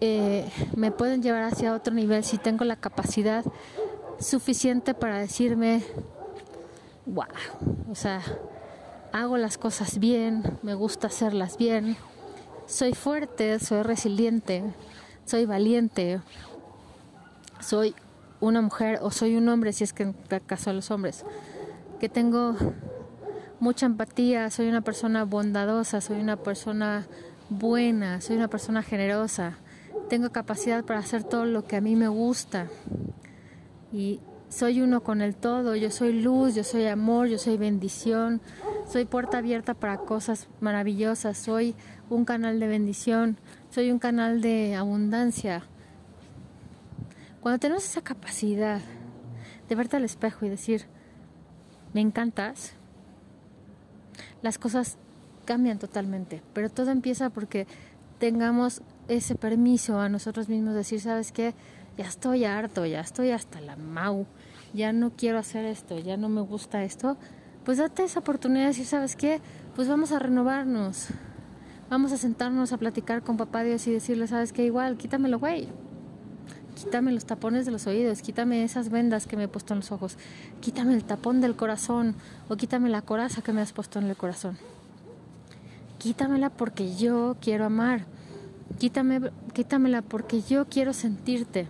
eh, 0.00 0.48
me 0.76 0.90
pueden 0.90 1.22
llevar 1.22 1.44
hacia 1.44 1.72
otro 1.72 1.94
nivel 1.94 2.22
si 2.24 2.36
tengo 2.36 2.64
la 2.64 2.76
capacidad 2.76 3.44
suficiente 4.18 4.94
para 4.94 5.18
decirme, 5.18 5.82
wow, 7.06 7.24
o 7.90 7.94
sea, 7.94 8.20
hago 9.20 9.38
las 9.38 9.56
cosas 9.56 9.98
bien, 9.98 10.42
me 10.62 10.74
gusta 10.74 11.06
hacerlas 11.06 11.56
bien, 11.56 11.96
soy 12.66 12.92
fuerte, 12.92 13.58
soy 13.58 13.82
resiliente, 13.82 14.62
soy 15.24 15.46
valiente, 15.46 16.20
soy 17.60 17.94
una 18.40 18.60
mujer 18.60 18.98
o 19.00 19.10
soy 19.10 19.36
un 19.36 19.48
hombre, 19.48 19.72
si 19.72 19.84
es 19.84 19.92
que 19.92 20.02
en 20.02 20.12
caso 20.46 20.70
de 20.70 20.76
los 20.76 20.90
hombres, 20.90 21.24
que 21.98 22.10
tengo 22.10 22.56
mucha 23.58 23.86
empatía, 23.86 24.50
soy 24.50 24.68
una 24.68 24.82
persona 24.82 25.24
bondadosa, 25.24 26.02
soy 26.02 26.20
una 26.20 26.36
persona 26.36 27.06
buena, 27.48 28.20
soy 28.20 28.36
una 28.36 28.48
persona 28.48 28.82
generosa, 28.82 29.58
tengo 30.10 30.30
capacidad 30.30 30.84
para 30.84 31.00
hacer 31.00 31.24
todo 31.24 31.46
lo 31.46 31.64
que 31.64 31.76
a 31.76 31.80
mí 31.80 31.96
me 31.96 32.08
gusta. 32.08 32.68
Y 33.92 34.20
soy 34.48 34.80
uno 34.80 35.02
con 35.02 35.20
el 35.20 35.34
todo, 35.34 35.76
yo 35.76 35.90
soy 35.90 36.12
luz, 36.20 36.54
yo 36.54 36.64
soy 36.64 36.86
amor, 36.86 37.28
yo 37.28 37.38
soy 37.38 37.56
bendición, 37.56 38.40
soy 38.88 39.04
puerta 39.04 39.38
abierta 39.38 39.74
para 39.74 39.98
cosas 39.98 40.48
maravillosas, 40.60 41.36
soy 41.36 41.74
un 42.08 42.24
canal 42.24 42.60
de 42.60 42.68
bendición, 42.68 43.38
soy 43.70 43.90
un 43.90 43.98
canal 43.98 44.40
de 44.40 44.74
abundancia. 44.74 45.64
Cuando 47.40 47.58
tenemos 47.58 47.84
esa 47.84 48.02
capacidad 48.02 48.80
de 49.68 49.74
verte 49.74 49.96
al 49.96 50.04
espejo 50.04 50.46
y 50.46 50.48
decir, 50.48 50.86
me 51.92 52.00
encantas, 52.00 52.72
las 54.42 54.58
cosas 54.58 54.98
cambian 55.44 55.78
totalmente, 55.78 56.42
pero 56.52 56.70
todo 56.70 56.90
empieza 56.90 57.30
porque 57.30 57.66
tengamos 58.18 58.82
ese 59.08 59.34
permiso 59.34 60.00
a 60.00 60.08
nosotros 60.08 60.48
mismos 60.48 60.72
de 60.72 60.78
decir, 60.78 61.00
¿sabes 61.00 61.32
qué? 61.32 61.54
Ya 61.96 62.06
estoy 62.06 62.44
harto, 62.44 62.86
ya 62.86 63.00
estoy 63.00 63.30
hasta 63.30 63.60
la 63.60 63.76
mau, 63.76 64.26
ya 64.74 64.92
no 64.92 65.12
quiero 65.16 65.38
hacer 65.38 65.64
esto, 65.64 65.98
ya 65.98 66.16
no 66.16 66.28
me 66.28 66.42
gusta 66.42 66.84
esto 66.84 67.16
pues 67.66 67.78
date 67.78 68.04
esa 68.04 68.20
oportunidad 68.20 68.62
de 68.62 68.68
decir, 68.68 68.86
¿sabes 68.86 69.16
qué? 69.16 69.40
Pues 69.74 69.88
vamos 69.88 70.12
a 70.12 70.20
renovarnos. 70.20 71.08
Vamos 71.90 72.12
a 72.12 72.16
sentarnos 72.16 72.72
a 72.72 72.78
platicar 72.78 73.22
con 73.22 73.36
papá 73.36 73.64
Dios 73.64 73.84
y 73.88 73.92
decirle, 73.92 74.28
¿sabes 74.28 74.52
qué? 74.52 74.64
Igual, 74.64 74.96
quítamelo, 74.96 75.40
güey. 75.40 75.68
Quítame 76.76 77.10
los 77.10 77.26
tapones 77.26 77.66
de 77.66 77.72
los 77.72 77.88
oídos, 77.88 78.22
quítame 78.22 78.62
esas 78.62 78.88
vendas 78.88 79.26
que 79.26 79.36
me 79.36 79.44
he 79.44 79.48
puesto 79.48 79.74
en 79.74 79.80
los 79.80 79.90
ojos, 79.90 80.16
quítame 80.60 80.94
el 80.94 81.02
tapón 81.02 81.40
del 81.40 81.56
corazón 81.56 82.14
o 82.48 82.56
quítame 82.56 82.88
la 82.88 83.02
coraza 83.02 83.42
que 83.42 83.52
me 83.52 83.62
has 83.62 83.72
puesto 83.72 83.98
en 83.98 84.06
el 84.06 84.16
corazón. 84.16 84.58
Quítamela 85.98 86.50
porque 86.50 86.94
yo 86.94 87.36
quiero 87.40 87.64
amar. 87.64 88.06
Quítame, 88.78 89.20
quítamela 89.54 90.02
porque 90.02 90.42
yo 90.42 90.66
quiero 90.66 90.92
sentirte. 90.92 91.66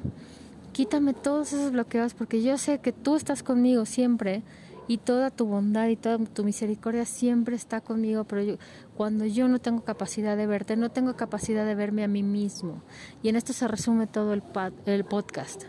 Quítame 0.72 1.14
todos 1.14 1.52
esos 1.52 1.72
bloqueos 1.72 2.14
porque 2.14 2.42
yo 2.42 2.58
sé 2.58 2.78
que 2.80 2.92
tú 2.92 3.16
estás 3.16 3.42
conmigo 3.42 3.86
siempre 3.86 4.42
y 4.88 4.98
toda 4.98 5.30
tu 5.30 5.46
bondad 5.46 5.88
y 5.88 5.96
toda 5.96 6.18
tu 6.18 6.44
misericordia 6.44 7.04
siempre 7.04 7.56
está 7.56 7.80
conmigo, 7.80 8.24
pero 8.24 8.58
cuando 8.96 9.24
yo 9.24 9.48
no 9.48 9.58
tengo 9.58 9.82
capacidad 9.82 10.36
de 10.36 10.46
verte, 10.46 10.76
no 10.76 10.90
tengo 10.90 11.16
capacidad 11.16 11.64
de 11.64 11.74
verme 11.74 12.04
a 12.04 12.08
mí 12.08 12.22
mismo. 12.22 12.82
Y 13.22 13.28
en 13.28 13.36
esto 13.36 13.52
se 13.52 13.68
resume 13.68 14.06
todo 14.06 14.32
el, 14.32 14.42
el 14.86 15.04
podcast. 15.04 15.64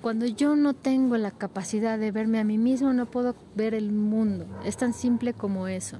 Cuando 0.00 0.26
yo 0.26 0.54
no 0.54 0.74
tengo 0.74 1.16
la 1.16 1.30
capacidad 1.30 1.98
de 1.98 2.12
verme 2.12 2.38
a 2.38 2.44
mí 2.44 2.58
mismo, 2.58 2.92
no 2.92 3.06
puedo 3.06 3.34
ver 3.54 3.74
el 3.74 3.90
mundo. 3.90 4.46
Es 4.64 4.76
tan 4.76 4.92
simple 4.92 5.32
como 5.32 5.66
eso. 5.66 5.98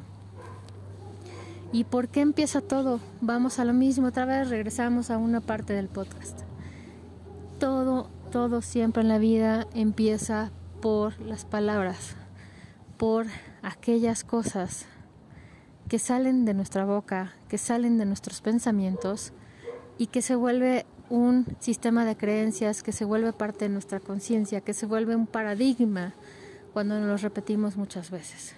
¿Y 1.76 1.84
por 1.84 2.08
qué 2.08 2.22
empieza 2.22 2.62
todo? 2.62 3.00
Vamos 3.20 3.58
a 3.58 3.66
lo 3.66 3.74
mismo, 3.74 4.06
otra 4.06 4.24
vez 4.24 4.48
regresamos 4.48 5.10
a 5.10 5.18
una 5.18 5.42
parte 5.42 5.74
del 5.74 5.88
podcast. 5.88 6.40
Todo, 7.60 8.08
todo 8.32 8.62
siempre 8.62 9.02
en 9.02 9.08
la 9.08 9.18
vida 9.18 9.66
empieza 9.74 10.52
por 10.80 11.20
las 11.20 11.44
palabras 11.44 12.16
por 12.96 13.26
aquellas 13.60 14.24
cosas 14.24 14.86
que 15.86 15.98
salen 15.98 16.46
de 16.46 16.54
nuestra 16.54 16.86
boca, 16.86 17.34
que 17.46 17.58
salen 17.58 17.98
de 17.98 18.06
nuestros 18.06 18.40
pensamientos 18.40 19.34
y 19.98 20.06
que 20.06 20.22
se 20.22 20.34
vuelve 20.34 20.86
un 21.10 21.44
sistema 21.60 22.06
de 22.06 22.16
creencias 22.16 22.82
que 22.82 22.92
se 22.92 23.04
vuelve 23.04 23.34
parte 23.34 23.66
de 23.66 23.74
nuestra 23.74 24.00
conciencia, 24.00 24.62
que 24.62 24.72
se 24.72 24.86
vuelve 24.86 25.14
un 25.14 25.26
paradigma 25.26 26.14
cuando 26.72 26.98
nos 26.98 27.06
lo 27.06 27.16
repetimos 27.18 27.76
muchas 27.76 28.10
veces. 28.10 28.54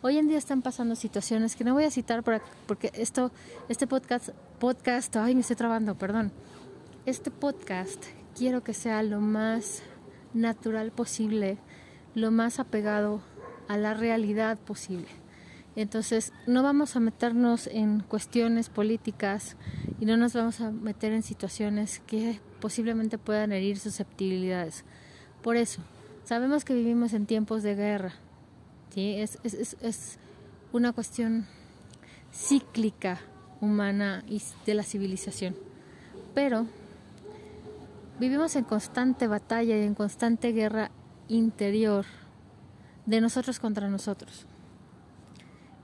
Hoy 0.00 0.16
en 0.16 0.28
día 0.28 0.38
están 0.38 0.62
pasando 0.62 0.94
situaciones 0.94 1.56
que 1.56 1.64
no 1.64 1.74
voy 1.74 1.82
a 1.82 1.90
citar 1.90 2.22
porque 2.68 2.92
esto, 2.94 3.32
este 3.68 3.88
podcast, 3.88 4.28
podcast, 4.60 5.16
ay, 5.16 5.34
me 5.34 5.40
estoy 5.40 5.56
trabando, 5.56 5.96
perdón. 5.96 6.30
Este 7.04 7.32
podcast 7.32 8.04
quiero 8.36 8.62
que 8.62 8.74
sea 8.74 9.02
lo 9.02 9.20
más 9.20 9.82
natural 10.34 10.92
posible, 10.92 11.58
lo 12.14 12.30
más 12.30 12.60
apegado 12.60 13.22
a 13.66 13.76
la 13.76 13.92
realidad 13.92 14.56
posible. 14.56 15.08
Entonces, 15.74 16.32
no 16.46 16.62
vamos 16.62 16.94
a 16.94 17.00
meternos 17.00 17.66
en 17.66 17.98
cuestiones 17.98 18.68
políticas 18.68 19.56
y 19.98 20.04
no 20.04 20.16
nos 20.16 20.32
vamos 20.32 20.60
a 20.60 20.70
meter 20.70 21.12
en 21.12 21.24
situaciones 21.24 21.98
que 22.06 22.38
posiblemente 22.60 23.18
puedan 23.18 23.50
herir 23.50 23.80
susceptibilidades. 23.80 24.84
Por 25.42 25.56
eso, 25.56 25.82
sabemos 26.22 26.64
que 26.64 26.74
vivimos 26.74 27.14
en 27.14 27.26
tiempos 27.26 27.64
de 27.64 27.74
guerra. 27.74 28.14
¿Sí? 28.90 29.14
Es, 29.16 29.38
es, 29.44 29.76
es 29.80 30.18
una 30.72 30.92
cuestión 30.92 31.46
cíclica 32.32 33.20
humana 33.60 34.24
y 34.28 34.42
de 34.66 34.74
la 34.74 34.82
civilización. 34.82 35.56
Pero 36.34 36.66
vivimos 38.20 38.56
en 38.56 38.64
constante 38.64 39.26
batalla 39.26 39.76
y 39.76 39.82
en 39.82 39.94
constante 39.94 40.52
guerra 40.52 40.90
interior 41.28 42.06
de 43.06 43.20
nosotros 43.20 43.58
contra 43.58 43.88
nosotros. 43.88 44.46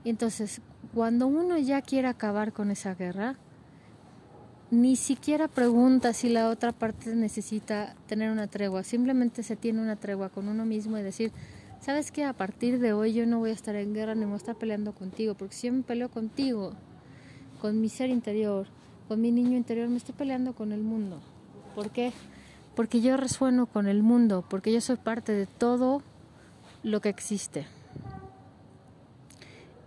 Entonces, 0.03 0.61
cuando 0.93 1.27
uno 1.27 1.57
ya 1.57 1.81
quiere 1.81 2.07
acabar 2.07 2.53
con 2.53 2.69
esa 2.69 2.93
guerra, 2.93 3.35
ni 4.71 4.95
siquiera 4.95 5.47
pregunta 5.47 6.13
si 6.13 6.29
la 6.29 6.49
otra 6.49 6.71
parte 6.71 7.15
necesita 7.15 7.95
tener 8.07 8.31
una 8.31 8.47
tregua, 8.47 8.83
simplemente 8.83 9.43
se 9.43 9.55
tiene 9.55 9.81
una 9.81 9.95
tregua 9.95 10.29
con 10.29 10.47
uno 10.47 10.65
mismo 10.65 10.97
y 10.97 11.03
decir, 11.03 11.31
sabes 11.85 12.09
que 12.09 12.23
a 12.23 12.33
partir 12.33 12.79
de 12.79 12.93
hoy 12.93 13.13
yo 13.13 13.27
no 13.27 13.37
voy 13.37 13.51
a 13.51 13.53
estar 13.53 13.75
en 13.75 13.93
guerra 13.93 14.15
ni 14.15 14.25
voy 14.25 14.33
a 14.33 14.37
estar 14.37 14.55
peleando 14.55 14.93
contigo, 14.93 15.35
porque 15.35 15.53
si 15.53 15.67
yo 15.67 15.73
me 15.73 15.83
peleo 15.83 16.09
contigo, 16.09 16.73
con 17.61 17.79
mi 17.79 17.89
ser 17.89 18.09
interior, 18.09 18.65
con 19.07 19.21
mi 19.21 19.29
niño 19.29 19.55
interior, 19.55 19.87
me 19.87 19.97
estoy 19.97 20.15
peleando 20.15 20.53
con 20.53 20.71
el 20.71 20.81
mundo. 20.81 21.21
¿Por 21.75 21.91
qué? 21.91 22.11
Porque 22.75 23.01
yo 23.01 23.17
resueno 23.17 23.67
con 23.67 23.87
el 23.87 24.01
mundo, 24.01 24.43
porque 24.49 24.73
yo 24.73 24.81
soy 24.81 24.95
parte 24.95 25.31
de 25.33 25.45
todo 25.45 26.01
lo 26.81 27.01
que 27.01 27.09
existe. 27.09 27.67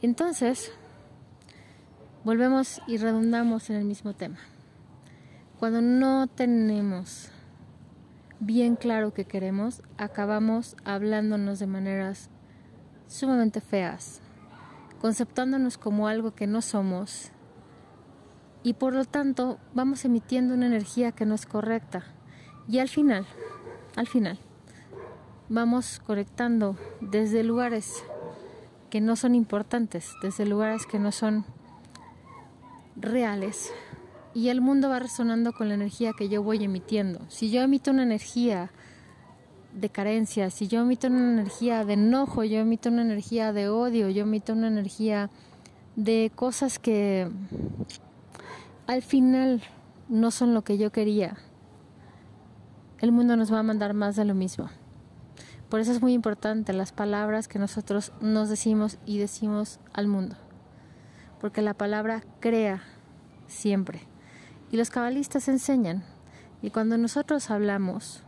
Entonces, 0.01 0.71
volvemos 2.23 2.81
y 2.87 2.99
redundamos 2.99 3.71
en 3.71 3.77
el 3.77 3.85
mismo 3.85 4.15
tema. 4.15 4.39
Cuando 5.59 5.83
no 5.83 6.29
tenemos 6.29 7.33
bien 8.41 8.77
claro 8.77 9.13
que 9.13 9.25
queremos, 9.25 9.83
acabamos 9.97 10.77
hablándonos 10.85 11.59
de 11.59 11.67
maneras 11.67 12.31
sumamente 13.07 13.61
feas, 13.61 14.21
conceptándonos 15.01 15.79
como 15.79 16.09
algo 16.09 16.35
que 16.35 16.47
no 16.47 16.63
somos 16.63 17.31
y 18.63 18.75
por 18.75 18.95
lo 18.95 19.05
tanto 19.05 19.59
vamos 19.75 20.05
emitiendo 20.05 20.55
una 20.55 20.67
energía 20.67 21.13
que 21.13 21.27
no 21.27 21.35
es 21.35 21.47
correcta 21.47 22.05
y 22.69 22.81
al 22.81 22.89
final, 22.89 23.27
al 23.97 24.07
final, 24.07 24.39
vamos 25.49 26.01
conectando 26.05 26.77
desde 27.01 27.43
lugares 27.43 28.05
que 28.91 29.01
no 29.01 29.17
son 29.17 29.35
importantes, 29.35 30.15
desde 30.23 30.47
lugares 30.47 30.87
que 30.87 30.99
no 30.99 31.13
son 31.13 31.45
reales. 32.97 33.73
Y 34.39 34.51
el 34.51 34.61
mundo 34.61 34.89
va 34.89 35.01
resonando 35.01 35.53
con 35.53 35.67
la 35.67 35.75
energía 35.75 36.13
que 36.13 36.29
yo 36.29 36.45
voy 36.45 36.63
emitiendo. 36.63 37.19
Si 37.27 37.51
yo 37.51 37.61
emito 37.61 37.91
una 37.91 38.05
energía 38.05 38.71
de 39.75 39.91
carencia, 39.91 40.51
si 40.51 40.69
yo 40.69 40.83
emito 40.83 41.09
una 41.09 41.29
energía 41.41 41.85
de 41.85 41.95
enojo, 41.95 42.45
yo 42.45 42.61
emito 42.61 42.89
una 42.89 43.03
energía 43.03 43.53
de 43.53 43.69
odio, 43.69 44.09
yo 44.11 44.23
emito 44.23 44.53
una 44.53 44.69
energía 44.69 45.29
de 45.97 46.31
cosas 46.33 46.79
que 46.79 47.29
al 48.87 49.03
final 49.03 49.61
no 50.09 50.31
son 50.31 50.55
lo 50.55 50.63
que 50.63 50.79
yo 50.79 50.93
quería, 50.93 51.37
el 53.01 53.11
mundo 53.11 53.35
nos 53.35 53.53
va 53.53 53.59
a 53.59 53.65
mandar 53.65 53.93
más 53.93 54.15
de 54.15 54.25
lo 54.25 54.37
mismo. 54.37 54.71
Por 55.69 55.81
eso 55.81 55.91
es 55.91 56.01
muy 56.01 56.13
importante 56.13 56.73
las 56.73 56.93
palabras 56.93 57.49
que 57.49 57.59
nosotros 57.59 58.13
nos 58.21 58.49
decimos 58.49 58.99
y 59.05 59.19
decimos 59.19 59.81
al 59.93 60.07
mundo. 60.07 60.37
Porque 61.41 61.61
la 61.61 61.75
palabra 61.75 62.23
crea 62.39 62.85
siempre. 63.49 64.08
Y 64.71 64.77
los 64.77 64.91
cabalistas 64.91 65.49
enseñan. 65.49 66.05
Y 66.63 66.71
cuando 66.71 66.99
nosotros 66.99 67.51
hablamos, 67.51 68.23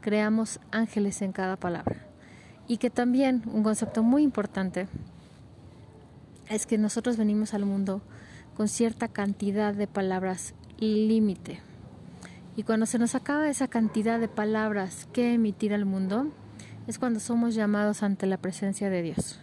creamos 0.00 0.60
ángeles 0.70 1.22
en 1.22 1.32
cada 1.32 1.56
palabra. 1.56 2.06
Y 2.66 2.76
que 2.76 2.90
también 2.90 3.42
un 3.52 3.62
concepto 3.62 4.02
muy 4.02 4.22
importante 4.22 4.88
es 6.48 6.66
que 6.66 6.78
nosotros 6.78 7.16
venimos 7.16 7.54
al 7.54 7.64
mundo 7.64 8.02
con 8.56 8.68
cierta 8.68 9.08
cantidad 9.08 9.74
de 9.74 9.86
palabras 9.86 10.54
límite. 10.78 11.60
Y 12.56 12.64
cuando 12.64 12.86
se 12.86 12.98
nos 12.98 13.14
acaba 13.14 13.48
esa 13.48 13.68
cantidad 13.68 14.18
de 14.18 14.28
palabras 14.28 15.06
que 15.12 15.34
emitir 15.34 15.72
al 15.72 15.84
mundo, 15.84 16.32
es 16.86 16.98
cuando 16.98 17.20
somos 17.20 17.54
llamados 17.54 18.02
ante 18.02 18.26
la 18.26 18.38
presencia 18.38 18.90
de 18.90 19.02
Dios. 19.02 19.40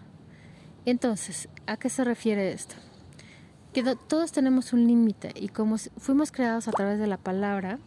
Entonces, 0.86 1.48
¿a 1.68 1.78
qué 1.78 1.90
se 1.90 2.04
refiere 2.04 2.52
esto? 2.52 2.76
Que 3.76 3.84
todos 4.08 4.32
tenemos 4.32 4.72
un 4.72 4.88
límite 4.88 5.34
y 5.36 5.50
como 5.50 5.78
fuimos 5.78 6.32
creados 6.32 6.70
a 6.70 6.72
través 6.72 6.98
de 6.98 7.08
la 7.08 7.18
palabra, 7.18 7.78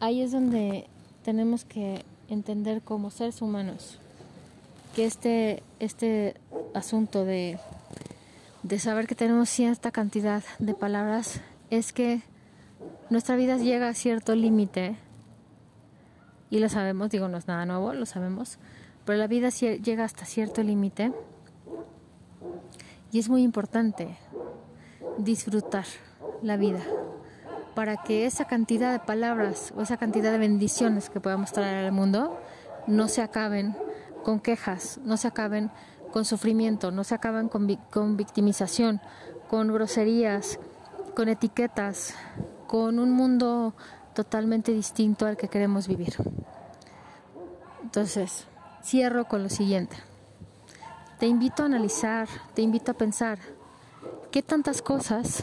ahí 0.00 0.22
es 0.22 0.32
donde 0.32 0.88
tenemos 1.22 1.64
que 1.64 2.04
entender 2.28 2.82
como 2.82 3.12
seres 3.12 3.40
humanos 3.42 4.00
que 4.96 5.04
este, 5.04 5.62
este 5.78 6.34
asunto 6.74 7.24
de, 7.24 7.60
de 8.64 8.78
saber 8.80 9.06
que 9.06 9.14
tenemos 9.14 9.48
cierta 9.50 9.92
cantidad 9.92 10.42
de 10.58 10.74
palabras 10.74 11.40
es 11.70 11.92
que 11.92 12.22
nuestra 13.10 13.36
vida 13.36 13.56
llega 13.56 13.88
a 13.88 13.94
cierto 13.94 14.34
límite 14.34 14.96
y 16.50 16.58
lo 16.58 16.68
sabemos, 16.68 17.10
digo, 17.10 17.28
no 17.28 17.38
es 17.38 17.46
nada 17.46 17.66
nuevo, 17.66 17.92
lo 17.92 18.04
sabemos, 18.04 18.58
pero 19.04 19.16
la 19.16 19.28
vida 19.28 19.50
llega 19.50 20.02
hasta 20.02 20.24
cierto 20.24 20.64
límite 20.64 21.12
y 23.10 23.18
es 23.18 23.28
muy 23.28 23.42
importante 23.42 24.16
disfrutar 25.18 25.84
la 26.42 26.56
vida 26.56 26.80
para 27.74 27.96
que 27.96 28.26
esa 28.26 28.44
cantidad 28.46 28.92
de 28.92 28.98
palabras 28.98 29.72
o 29.76 29.82
esa 29.82 29.96
cantidad 29.96 30.32
de 30.32 30.38
bendiciones 30.38 31.10
que 31.10 31.20
podamos 31.20 31.52
traer 31.52 31.84
al 31.84 31.92
mundo 31.92 32.38
no 32.86 33.08
se 33.08 33.22
acaben 33.22 33.76
con 34.24 34.40
quejas, 34.40 34.98
no 35.04 35.16
se 35.16 35.28
acaben 35.28 35.70
con 36.12 36.24
sufrimiento, 36.24 36.90
no 36.90 37.04
se 37.04 37.14
acaben 37.14 37.48
con, 37.48 37.72
con 37.90 38.16
victimización, 38.16 39.00
con 39.48 39.72
groserías, 39.72 40.58
con 41.14 41.28
etiquetas, 41.28 42.14
con 42.66 42.98
un 42.98 43.12
mundo 43.12 43.74
totalmente 44.14 44.72
distinto 44.72 45.26
al 45.26 45.36
que 45.36 45.48
queremos 45.48 45.86
vivir. 45.86 46.14
Entonces, 47.82 48.46
cierro 48.82 49.26
con 49.26 49.42
lo 49.42 49.48
siguiente. 49.48 49.96
Te 51.18 51.26
invito 51.26 51.64
a 51.64 51.66
analizar, 51.66 52.28
te 52.54 52.62
invito 52.62 52.92
a 52.92 52.94
pensar 52.94 53.40
qué 54.30 54.40
tantas 54.40 54.82
cosas 54.82 55.42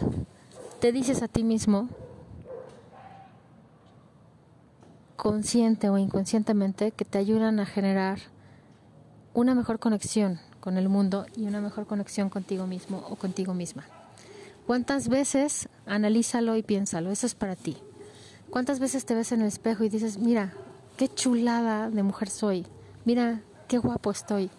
te 0.80 0.93
dices 0.93 1.21
a 1.21 1.28
ti 1.28 1.43
mismo, 1.43 1.89
consciente 5.17 5.89
o 5.89 5.97
inconscientemente, 5.97 6.91
que 6.91 7.03
te 7.03 7.17
ayudan 7.17 7.59
a 7.59 7.65
generar 7.65 8.19
una 9.34 9.53
mejor 9.53 9.80
conexión 9.80 10.39
con 10.61 10.78
el 10.78 10.88
mundo 10.88 11.26
y 11.36 11.45
una 11.45 11.59
mejor 11.59 11.88
conexión 11.88 12.30
contigo 12.30 12.67
mismo 12.67 13.05
o 13.09 13.17
contigo 13.17 13.53
misma. 13.53 13.84
¿Cuántas 14.65 15.09
veces 15.09 15.67
analízalo 15.86 16.55
y 16.55 16.63
piénsalo? 16.63 17.11
Eso 17.11 17.28
es 17.28 17.36
para 17.36 17.57
ti. 17.57 17.76
¿Cuántas 18.49 18.80
veces 18.80 19.05
te 19.05 19.13
ves 19.13 19.34
en 19.34 19.41
el 19.41 19.47
espejo 19.47 19.84
y 19.84 19.89
dices, 19.89 20.19
mira, 20.19 20.53
qué 20.95 21.09
chulada 21.09 21.89
de 21.89 22.01
mujer 22.01 22.30
soy, 22.30 22.65
mira, 23.03 23.41
qué 23.67 23.78
guapo 23.78 24.11
estoy, 24.11 24.49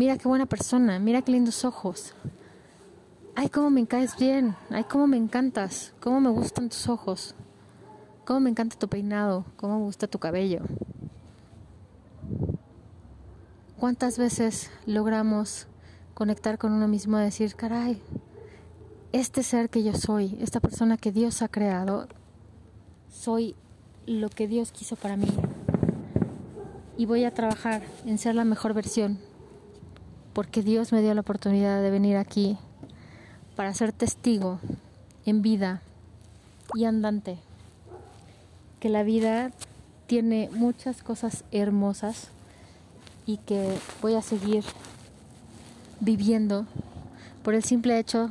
mira 0.00 0.16
qué 0.16 0.26
buena 0.26 0.46
persona, 0.46 0.98
mira 0.98 1.20
qué 1.20 1.30
lindos 1.30 1.62
ojos, 1.62 2.14
ay, 3.34 3.50
cómo 3.50 3.68
me 3.68 3.86
caes 3.86 4.16
bien, 4.16 4.56
ay, 4.70 4.84
cómo 4.84 5.06
me 5.06 5.18
encantas, 5.18 5.92
cómo 6.00 6.22
me 6.22 6.30
gustan 6.30 6.70
tus 6.70 6.88
ojos, 6.88 7.34
cómo 8.24 8.40
me 8.40 8.48
encanta 8.48 8.78
tu 8.78 8.88
peinado, 8.88 9.44
cómo 9.58 9.78
me 9.78 9.84
gusta 9.84 10.06
tu 10.06 10.18
cabello. 10.18 10.60
¿Cuántas 13.78 14.16
veces 14.16 14.70
logramos 14.86 15.66
conectar 16.14 16.56
con 16.56 16.72
uno 16.72 16.88
mismo 16.88 17.18
y 17.18 17.24
decir, 17.24 17.54
caray, 17.54 18.00
este 19.12 19.42
ser 19.42 19.68
que 19.68 19.82
yo 19.82 19.92
soy, 19.92 20.38
esta 20.40 20.60
persona 20.60 20.96
que 20.96 21.12
Dios 21.12 21.42
ha 21.42 21.48
creado, 21.48 22.08
soy 23.10 23.54
lo 24.06 24.30
que 24.30 24.48
Dios 24.48 24.72
quiso 24.72 24.96
para 24.96 25.18
mí. 25.18 25.28
Y 26.96 27.04
voy 27.04 27.24
a 27.24 27.34
trabajar 27.34 27.82
en 28.06 28.16
ser 28.16 28.34
la 28.34 28.46
mejor 28.46 28.72
versión, 28.72 29.18
porque 30.32 30.62
Dios 30.62 30.92
me 30.92 31.02
dio 31.02 31.14
la 31.14 31.20
oportunidad 31.20 31.82
de 31.82 31.90
venir 31.90 32.16
aquí 32.16 32.58
para 33.56 33.74
ser 33.74 33.92
testigo 33.92 34.60
en 35.26 35.42
vida 35.42 35.82
y 36.74 36.84
andante, 36.84 37.38
que 38.78 38.88
la 38.88 39.02
vida 39.02 39.50
tiene 40.06 40.48
muchas 40.52 41.02
cosas 41.02 41.44
hermosas 41.52 42.28
y 43.26 43.38
que 43.38 43.78
voy 44.02 44.14
a 44.14 44.22
seguir 44.22 44.64
viviendo 46.00 46.66
por 47.42 47.54
el 47.54 47.62
simple 47.62 47.98
hecho 47.98 48.30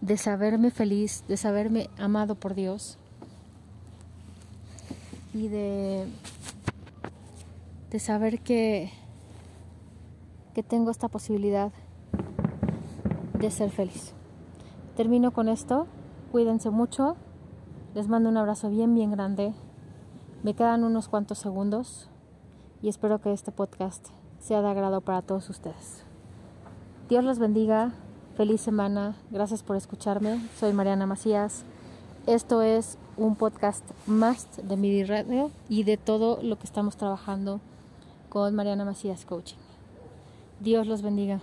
de 0.00 0.16
saberme 0.16 0.70
feliz, 0.70 1.24
de 1.28 1.36
saberme 1.36 1.88
amado 1.98 2.34
por 2.34 2.54
Dios 2.54 2.98
y 5.32 5.48
de, 5.48 6.06
de 7.90 7.98
saber 7.98 8.40
que, 8.40 8.92
que 10.56 10.62
tengo 10.62 10.90
esta 10.90 11.08
posibilidad 11.08 11.70
de 13.38 13.50
ser 13.50 13.68
feliz. 13.68 14.14
Termino 14.96 15.30
con 15.30 15.50
esto, 15.50 15.86
cuídense 16.32 16.70
mucho, 16.70 17.16
les 17.94 18.08
mando 18.08 18.30
un 18.30 18.38
abrazo 18.38 18.70
bien, 18.70 18.94
bien 18.94 19.10
grande, 19.10 19.52
me 20.42 20.54
quedan 20.54 20.82
unos 20.82 21.10
cuantos 21.10 21.36
segundos 21.36 22.08
y 22.80 22.88
espero 22.88 23.20
que 23.20 23.34
este 23.34 23.52
podcast 23.52 24.08
sea 24.38 24.62
de 24.62 24.68
agrado 24.70 25.02
para 25.02 25.20
todos 25.20 25.50
ustedes. 25.50 26.04
Dios 27.10 27.22
los 27.22 27.38
bendiga, 27.38 27.92
feliz 28.34 28.62
semana, 28.62 29.14
gracias 29.30 29.62
por 29.62 29.76
escucharme, 29.76 30.40
soy 30.58 30.72
Mariana 30.72 31.04
Macías. 31.04 31.66
Esto 32.26 32.62
es 32.62 32.96
un 33.18 33.36
podcast 33.36 33.84
más 34.06 34.48
de 34.66 34.78
mi 34.78 35.04
Radio 35.04 35.50
y 35.68 35.84
de 35.84 35.98
todo 35.98 36.42
lo 36.42 36.58
que 36.58 36.64
estamos 36.64 36.96
trabajando 36.96 37.60
con 38.30 38.54
Mariana 38.54 38.86
Macías 38.86 39.26
Coaching. 39.26 39.65
Dios 40.60 40.86
los 40.86 41.02
bendiga. 41.02 41.40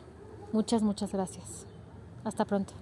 Muchas, 0.52 0.82
muchas 0.82 1.12
gracias. 1.12 1.66
Hasta 2.24 2.46
pronto. 2.46 2.74